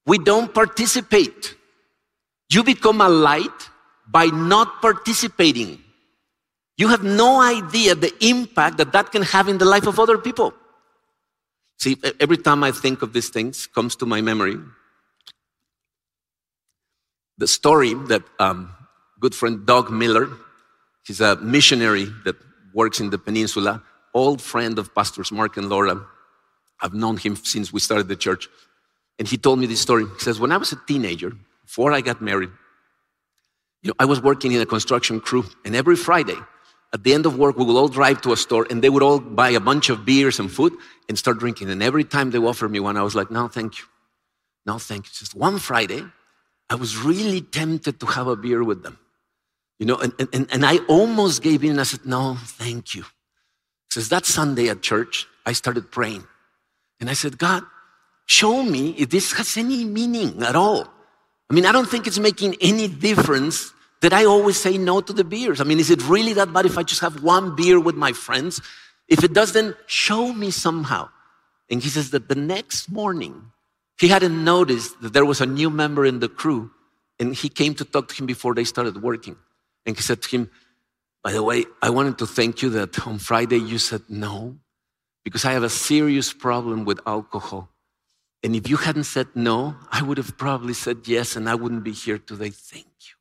We 0.05 0.19
don't 0.19 0.53
participate. 0.53 1.55
You 2.51 2.63
become 2.63 3.01
a 3.01 3.09
light 3.09 3.71
by 4.07 4.27
not 4.27 4.81
participating. 4.81 5.83
You 6.77 6.89
have 6.89 7.03
no 7.03 7.41
idea 7.41 7.95
the 7.95 8.13
impact 8.21 8.77
that 8.77 8.93
that 8.93 9.11
can 9.11 9.23
have 9.23 9.49
in 9.49 9.59
the 9.59 9.65
life 9.65 9.87
of 9.87 9.99
other 9.99 10.19
people. 10.19 10.55
See, 11.79 11.97
every 12.21 12.37
time 12.37 12.63
I 12.63 12.73
think 12.73 13.03
of 13.03 13.13
these 13.13 13.31
things, 13.31 13.67
comes 13.67 13.97
to 13.97 14.07
my 14.07 14.21
memory 14.21 14.57
the 17.39 17.47
story 17.47 17.95
that 17.95 18.23
um, 18.39 18.73
good 19.21 19.35
friend 19.35 19.67
Doug 19.67 19.91
Miller, 19.91 20.29
he's 21.07 21.21
a 21.21 21.37
missionary 21.37 22.07
that 22.25 22.37
works 22.75 23.01
in 23.01 23.11
the 23.11 23.19
peninsula, 23.19 23.83
old 24.15 24.41
friend 24.41 24.79
of 24.79 24.95
Pastors 24.95 25.33
Mark 25.33 25.57
and 25.57 25.69
Laura. 25.69 26.01
I've 26.81 26.95
known 26.95 27.17
him 27.17 27.37
since 27.37 27.73
we 27.73 27.81
started 27.81 28.09
the 28.09 28.17
church. 28.17 28.49
And 29.19 29.27
he 29.27 29.39
told 29.39 29.59
me 29.59 29.67
this 29.67 29.81
story. 29.81 30.05
He 30.05 30.21
says, 30.21 30.39
When 30.39 30.53
I 30.53 30.59
was 30.59 30.73
a 30.73 30.81
teenager, 30.87 31.33
before 31.65 31.93
I 31.93 32.03
got 32.03 32.21
married, 32.21 32.51
you 33.83 33.89
know, 33.89 33.95
I 33.99 34.05
was 34.05 34.21
working 34.21 34.53
in 34.53 34.61
a 34.61 34.67
construction 34.67 35.21
crew, 35.21 35.45
and 35.65 35.75
every 35.75 35.97
Friday, 35.97 36.37
at 36.93 37.05
the 37.05 37.15
end 37.15 37.27
of 37.27 37.39
work, 37.39 37.57
we 37.57 37.65
would 37.65 37.77
all 37.77 37.89
drive 37.89 38.21
to 38.23 38.33
a 38.33 38.37
store 38.37 38.67
and 38.71 38.83
they 38.83 38.89
would 38.89 39.03
all 39.03 39.19
buy 39.19 39.51
a 39.51 39.61
bunch 39.61 39.91
of 39.91 40.05
beers 40.05 40.39
and 40.39 40.51
food 40.51 40.73
and 41.09 41.19
start 41.19 41.39
drinking. 41.39 41.69
And 41.71 41.83
every 41.83 42.05
time 42.05 42.31
they 42.31 42.39
offered 42.39 42.71
me 42.71 42.81
one, 42.81 42.97
I 42.97 43.03
was 43.03 43.15
like, 43.15 43.31
no, 43.31 43.49
thank 43.49 43.79
you. 43.79 43.85
No, 44.65 44.79
thank 44.79 45.07
you. 45.07 45.11
Just 45.13 45.35
one 45.35 45.59
Friday, 45.59 46.03
I 46.69 46.75
was 46.75 46.97
really 46.97 47.41
tempted 47.41 48.01
to 48.01 48.07
have 48.07 48.27
a 48.27 48.37
beer 48.37 48.63
with 48.65 48.83
them. 48.83 48.99
You 49.79 49.87
know, 49.87 49.97
and, 49.97 50.13
and, 50.33 50.49
and 50.51 50.65
I 50.65 50.79
almost 50.89 51.43
gave 51.43 51.63
in. 51.63 51.79
I 51.79 51.85
said, 51.85 52.07
no, 52.07 52.37
thank 52.41 52.95
you. 52.95 53.05
Says 53.91 54.09
that 54.09 54.27
Sunday 54.27 54.69
at 54.69 54.83
church, 54.83 55.27
I 55.45 55.53
started 55.53 55.91
praying. 55.91 56.27
And 56.99 57.11
I 57.11 57.13
said, 57.13 57.39
God, 57.39 57.63
show 58.27 58.63
me 58.63 58.91
if 58.99 59.11
this 59.11 59.33
has 59.33 59.57
any 59.57 59.85
meaning 59.85 60.43
at 60.43 60.57
all. 60.57 60.89
I 61.49 61.55
mean, 61.55 61.67
I 61.67 61.73
don't 61.73 61.89
think 61.89 62.07
it's 62.07 62.19
making 62.19 62.57
any 62.61 62.89
difference 62.89 63.73
that 64.01 64.13
I 64.13 64.25
always 64.25 64.59
say 64.59 64.77
no 64.77 65.01
to 65.01 65.13
the 65.13 65.25
beers. 65.25 65.61
I 65.61 65.65
mean, 65.65 65.79
is 65.79 65.91
it 65.91 66.03
really 66.09 66.33
that 66.35 66.53
bad 66.53 66.67
if 66.67 66.77
I 66.77 66.83
just 66.83 67.01
have 67.01 67.23
one 67.23 67.55
beer 67.55 67.79
with 67.79 67.95
my 67.95 68.13
friends? 68.13 68.61
If 69.09 69.23
it 69.23 69.33
does, 69.33 69.53
then 69.53 69.75
show 69.87 70.33
me 70.33 70.51
somehow. 70.51 71.09
And 71.71 71.83
he 71.83 71.89
says 71.89 72.11
that 72.11 72.29
the 72.29 72.35
next 72.35 72.91
morning, 72.91 73.53
he 73.99 74.09
hadn't 74.09 74.45
noticed 74.45 75.01
that 75.01 75.13
there 75.13 75.25
was 75.25 75.41
a 75.41 75.47
new 75.47 75.71
member 75.71 76.05
in 76.05 76.21
the 76.21 76.29
crew, 76.29 76.71
and 77.19 77.35
he 77.35 77.49
came 77.49 77.75
to 77.77 77.85
talk 77.85 78.09
to 78.09 78.15
him 78.15 78.27
before 78.27 78.55
they 78.55 78.65
started 78.65 79.03
working. 79.03 79.37
And 79.87 79.97
he 79.97 80.03
said 80.03 80.23
to 80.23 80.29
him, 80.29 80.51
By 81.23 81.33
the 81.33 81.43
way, 81.43 81.65
I 81.81 81.91
wanted 81.91 82.19
to 82.19 82.27
thank 82.27 82.63
you 82.63 82.71
that 82.71 83.07
on 83.07 83.19
Friday 83.19 83.59
you 83.59 83.79
said 83.79 84.03
no, 84.09 84.57
because 85.25 85.45
I 85.45 85.53
have 85.53 85.63
a 85.63 85.71
serious 85.71 86.33
problem 86.33 86.85
with 86.85 87.01
alcohol. 87.07 87.71
And 88.43 88.55
if 88.55 88.69
you 88.69 88.77
hadn't 88.77 89.05
said 89.05 89.29
no, 89.35 89.77
I 89.91 90.03
would 90.03 90.19
have 90.19 90.37
probably 90.37 90.75
said 90.75 90.99
yes, 91.07 91.37
and 91.37 91.49
I 91.49 91.55
wouldn't 91.55 91.85
be 91.85 91.93
here 91.93 92.19
today. 92.19 92.51
Thank 92.51 92.87
you. 93.01 93.17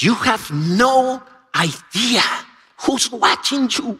You 0.00 0.14
have 0.14 0.50
no 0.50 1.22
idea 1.54 2.22
who's 2.78 3.12
watching 3.12 3.68
you. 3.70 3.98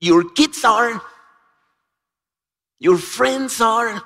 Your 0.00 0.24
kids 0.30 0.64
are, 0.64 1.02
your 2.78 2.98
friends 2.98 3.60
are. 3.60 4.02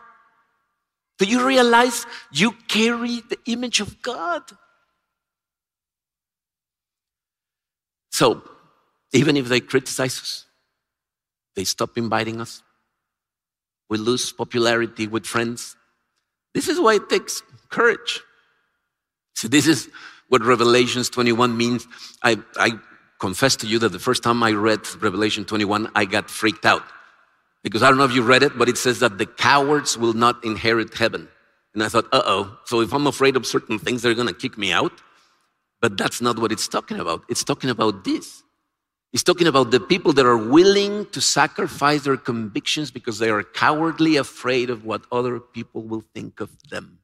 Do 1.19 1.27
you 1.27 1.47
realize 1.47 2.07
you 2.33 2.53
carry 2.69 3.21
the 3.21 3.39
image 3.47 3.81
of 3.81 4.03
God? 4.03 4.43
So, 8.11 8.43
even 9.13 9.37
if 9.37 9.49
they 9.49 9.61
criticize 9.61 10.19
us, 10.19 10.47
they 11.55 11.65
stop 11.65 11.97
inviting 11.97 12.41
us, 12.41 12.63
we 13.89 13.99
lose 13.99 14.33
popularity 14.33 15.07
with 15.07 15.27
friends. 15.27 15.77
This 16.55 16.69
is 16.69 16.81
why 16.81 16.95
it 16.95 17.09
takes 17.09 17.43
courage. 17.69 18.21
So, 19.35 19.49
this 19.49 19.67
is 19.67 19.89
what 20.29 20.43
Revelations 20.43 21.11
21 21.11 21.57
means. 21.57 21.87
I, 22.23 22.39
I 22.57 22.73
confess 23.19 23.57
to 23.57 23.67
you 23.67 23.79
that 23.81 23.91
the 23.91 23.99
first 23.99 24.23
time 24.23 24.43
I 24.43 24.53
read 24.53 24.81
Revelation 25.01 25.45
21, 25.45 25.91
I 25.95 26.05
got 26.05 26.31
freaked 26.31 26.65
out. 26.65 26.83
Because 27.63 27.83
I 27.83 27.89
don't 27.89 27.99
know 27.99 28.05
if 28.05 28.15
you 28.15 28.23
read 28.23 28.43
it, 28.43 28.59
but 28.59 28.69
it 28.69 28.77
says 28.77 28.99
that 29.01 29.19
the 29.19 29.27
cowards 29.27 29.97
will 29.97 30.15
not 30.15 30.45
inherit 30.45 30.95
heaven. 30.95 31.29
And 31.75 31.83
I 31.83 31.89
thought, 31.89 32.07
uh 32.13 32.23
oh, 32.25 32.59
so 32.65 32.81
if 32.81 32.93
I'm 32.93 33.07
afraid 33.07 33.37
of 33.37 33.47
certain 33.47 33.79
things, 33.79 34.03
they're 34.03 34.15
going 34.15 34.29
to 34.29 34.35
kick 34.35 34.59
me 34.59 34.73
out. 34.73 34.93
But 35.81 35.97
that's 35.97 36.21
not 36.21 36.39
what 36.39 36.53
it's 36.53 36.69
talking 36.69 36.99
about. 36.99 37.23
It's 37.29 37.45
talking 37.45 37.71
about 37.71 38.05
this. 38.05 38.43
It's 39.13 39.23
talking 39.23 39.47
about 39.47 39.71
the 39.71 39.81
people 39.81 40.13
that 40.15 40.25
are 40.25 40.39
willing 40.39 41.07
to 41.11 41.21
sacrifice 41.21 42.03
their 42.03 42.17
convictions 42.17 42.91
because 42.91 43.19
they 43.19 43.29
are 43.29 43.43
cowardly 43.43 44.17
afraid 44.17 44.71
of 44.71 44.85
what 44.85 45.03
other 45.13 45.39
people 45.39 45.83
will 45.83 46.03
think 46.15 46.41
of 46.41 46.51
them. 46.71 46.99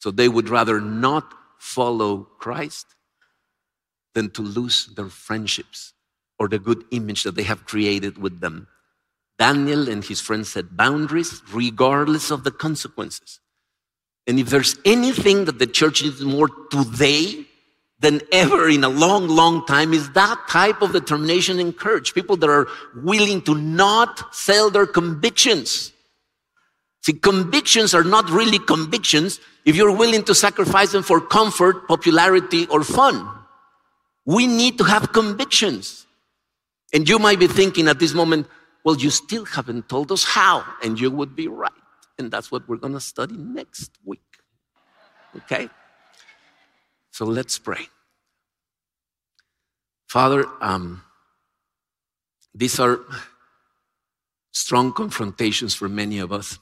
So 0.00 0.10
they 0.10 0.28
would 0.28 0.48
rather 0.48 0.80
not 0.80 1.32
follow 1.58 2.24
Christ 2.38 2.86
than 4.14 4.30
to 4.30 4.42
lose 4.42 4.86
their 4.96 5.08
friendships 5.08 5.94
or 6.38 6.48
the 6.48 6.58
good 6.58 6.84
image 6.90 7.22
that 7.22 7.36
they 7.36 7.42
have 7.44 7.64
created 7.64 8.18
with 8.18 8.40
them. 8.40 8.66
Daniel 9.40 9.88
and 9.88 10.04
his 10.04 10.20
friends 10.20 10.52
set 10.52 10.76
boundaries 10.76 11.40
regardless 11.50 12.30
of 12.30 12.44
the 12.44 12.50
consequences. 12.50 13.40
And 14.26 14.38
if 14.38 14.50
there's 14.50 14.76
anything 14.84 15.46
that 15.46 15.58
the 15.58 15.66
church 15.66 16.02
needs 16.02 16.20
more 16.20 16.48
today 16.70 17.46
than 18.00 18.20
ever 18.32 18.68
in 18.68 18.84
a 18.84 18.88
long, 18.88 19.28
long 19.28 19.64
time, 19.64 19.94
is 19.94 20.10
that 20.12 20.38
type 20.48 20.82
of 20.82 20.92
determination 20.92 21.58
and 21.58 21.74
courage. 21.74 22.12
People 22.12 22.36
that 22.36 22.50
are 22.50 22.68
willing 23.02 23.40
to 23.42 23.54
not 23.54 24.34
sell 24.34 24.68
their 24.68 24.86
convictions. 24.86 25.92
See, 27.02 27.14
convictions 27.14 27.94
are 27.94 28.04
not 28.04 28.28
really 28.28 28.58
convictions 28.58 29.40
if 29.64 29.74
you're 29.74 29.96
willing 29.96 30.22
to 30.24 30.34
sacrifice 30.34 30.92
them 30.92 31.02
for 31.02 31.18
comfort, 31.18 31.88
popularity, 31.88 32.66
or 32.66 32.84
fun. 32.84 33.26
We 34.26 34.46
need 34.46 34.76
to 34.78 34.84
have 34.84 35.12
convictions. 35.12 36.06
And 36.92 37.08
you 37.08 37.18
might 37.18 37.38
be 37.38 37.46
thinking 37.46 37.88
at 37.88 37.98
this 37.98 38.12
moment, 38.12 38.46
well, 38.84 38.96
you 38.96 39.10
still 39.10 39.44
haven't 39.44 39.88
told 39.88 40.10
us 40.10 40.24
how, 40.24 40.64
and 40.82 40.98
you 40.98 41.10
would 41.10 41.36
be 41.36 41.48
right. 41.48 41.70
And 42.18 42.30
that's 42.30 42.50
what 42.50 42.68
we're 42.68 42.76
going 42.76 42.92
to 42.94 43.00
study 43.00 43.36
next 43.36 43.92
week. 44.04 44.20
Okay? 45.36 45.68
So 47.10 47.24
let's 47.24 47.58
pray. 47.58 47.88
Father, 50.08 50.44
um, 50.60 51.02
these 52.54 52.80
are 52.80 53.00
strong 54.52 54.92
confrontations 54.92 55.74
for 55.74 55.88
many 55.88 56.18
of 56.18 56.32
us. 56.32 56.58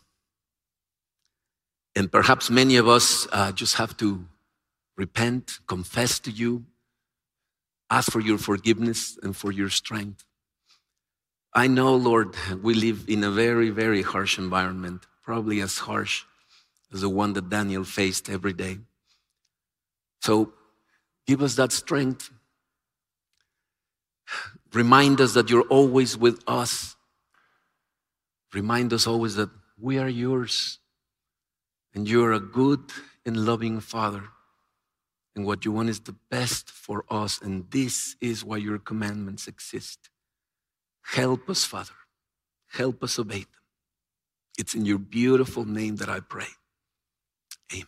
And 1.97 2.11
perhaps 2.13 2.51
many 2.51 2.77
of 2.77 2.87
us 2.87 3.27
uh, 3.33 3.53
just 3.53 3.77
have 3.77 3.97
to 3.99 4.27
repent, 4.97 5.59
confess 5.67 6.19
to 6.21 6.31
you, 6.31 6.65
ask 7.91 8.13
for 8.13 8.21
your 8.21 8.39
forgiveness 8.39 9.19
and 9.23 9.35
for 9.35 9.51
your 9.51 9.71
strength. 9.71 10.28
I 11.55 11.67
know, 11.67 11.95
Lord, 11.95 12.35
we 12.63 12.75
live 12.75 13.05
in 13.09 13.25
a 13.25 13.31
very, 13.31 13.71
very 13.71 14.03
harsh 14.03 14.39
environment, 14.39 15.07
probably 15.23 15.61
as 15.61 15.79
harsh 15.79 16.25
as 16.93 17.01
the 17.01 17.09
one 17.09 17.33
that 17.35 17.49
Daniel 17.49 17.85
faced 17.85 18.29
every 18.29 18.53
day. 18.53 18.79
So 20.21 20.53
give 21.27 21.43
us 21.43 21.55
that 21.57 21.73
strength. 21.73 22.31
Remind 24.73 25.21
us 25.21 25.35
that 25.35 25.49
you're 25.49 25.69
always 25.69 26.17
with 26.17 26.43
us. 26.47 26.97
Remind 28.53 28.93
us 28.93 29.07
always 29.07 29.35
that 29.37 29.51
we 29.81 29.99
are 29.99 30.09
yours 30.09 30.79
and 31.95 32.09
you're 32.09 32.33
a 32.33 32.41
good 32.41 32.81
and 33.25 33.37
loving 33.37 33.81
Father. 33.81 34.25
And 35.35 35.47
what 35.47 35.65
you 35.65 35.73
want 35.73 35.89
is 35.89 36.01
the 36.01 36.17
best 36.31 36.71
for 36.71 37.05
us. 37.09 37.41
And 37.41 37.71
this 37.71 38.17
is 38.21 38.45
why 38.45 38.57
your 38.57 38.79
commandments 38.79 39.47
exist. 39.47 40.11
Help 41.13 41.49
us, 41.49 41.65
Father. 41.65 41.95
Help 42.71 43.03
us 43.03 43.19
obey 43.19 43.41
them. 43.41 43.63
It's 44.59 44.75
in 44.75 44.85
your 44.85 44.99
beautiful 44.99 45.65
name 45.65 45.97
that 45.97 46.09
I 46.09 46.21
pray. 46.21 46.49
Amen. 47.73 47.87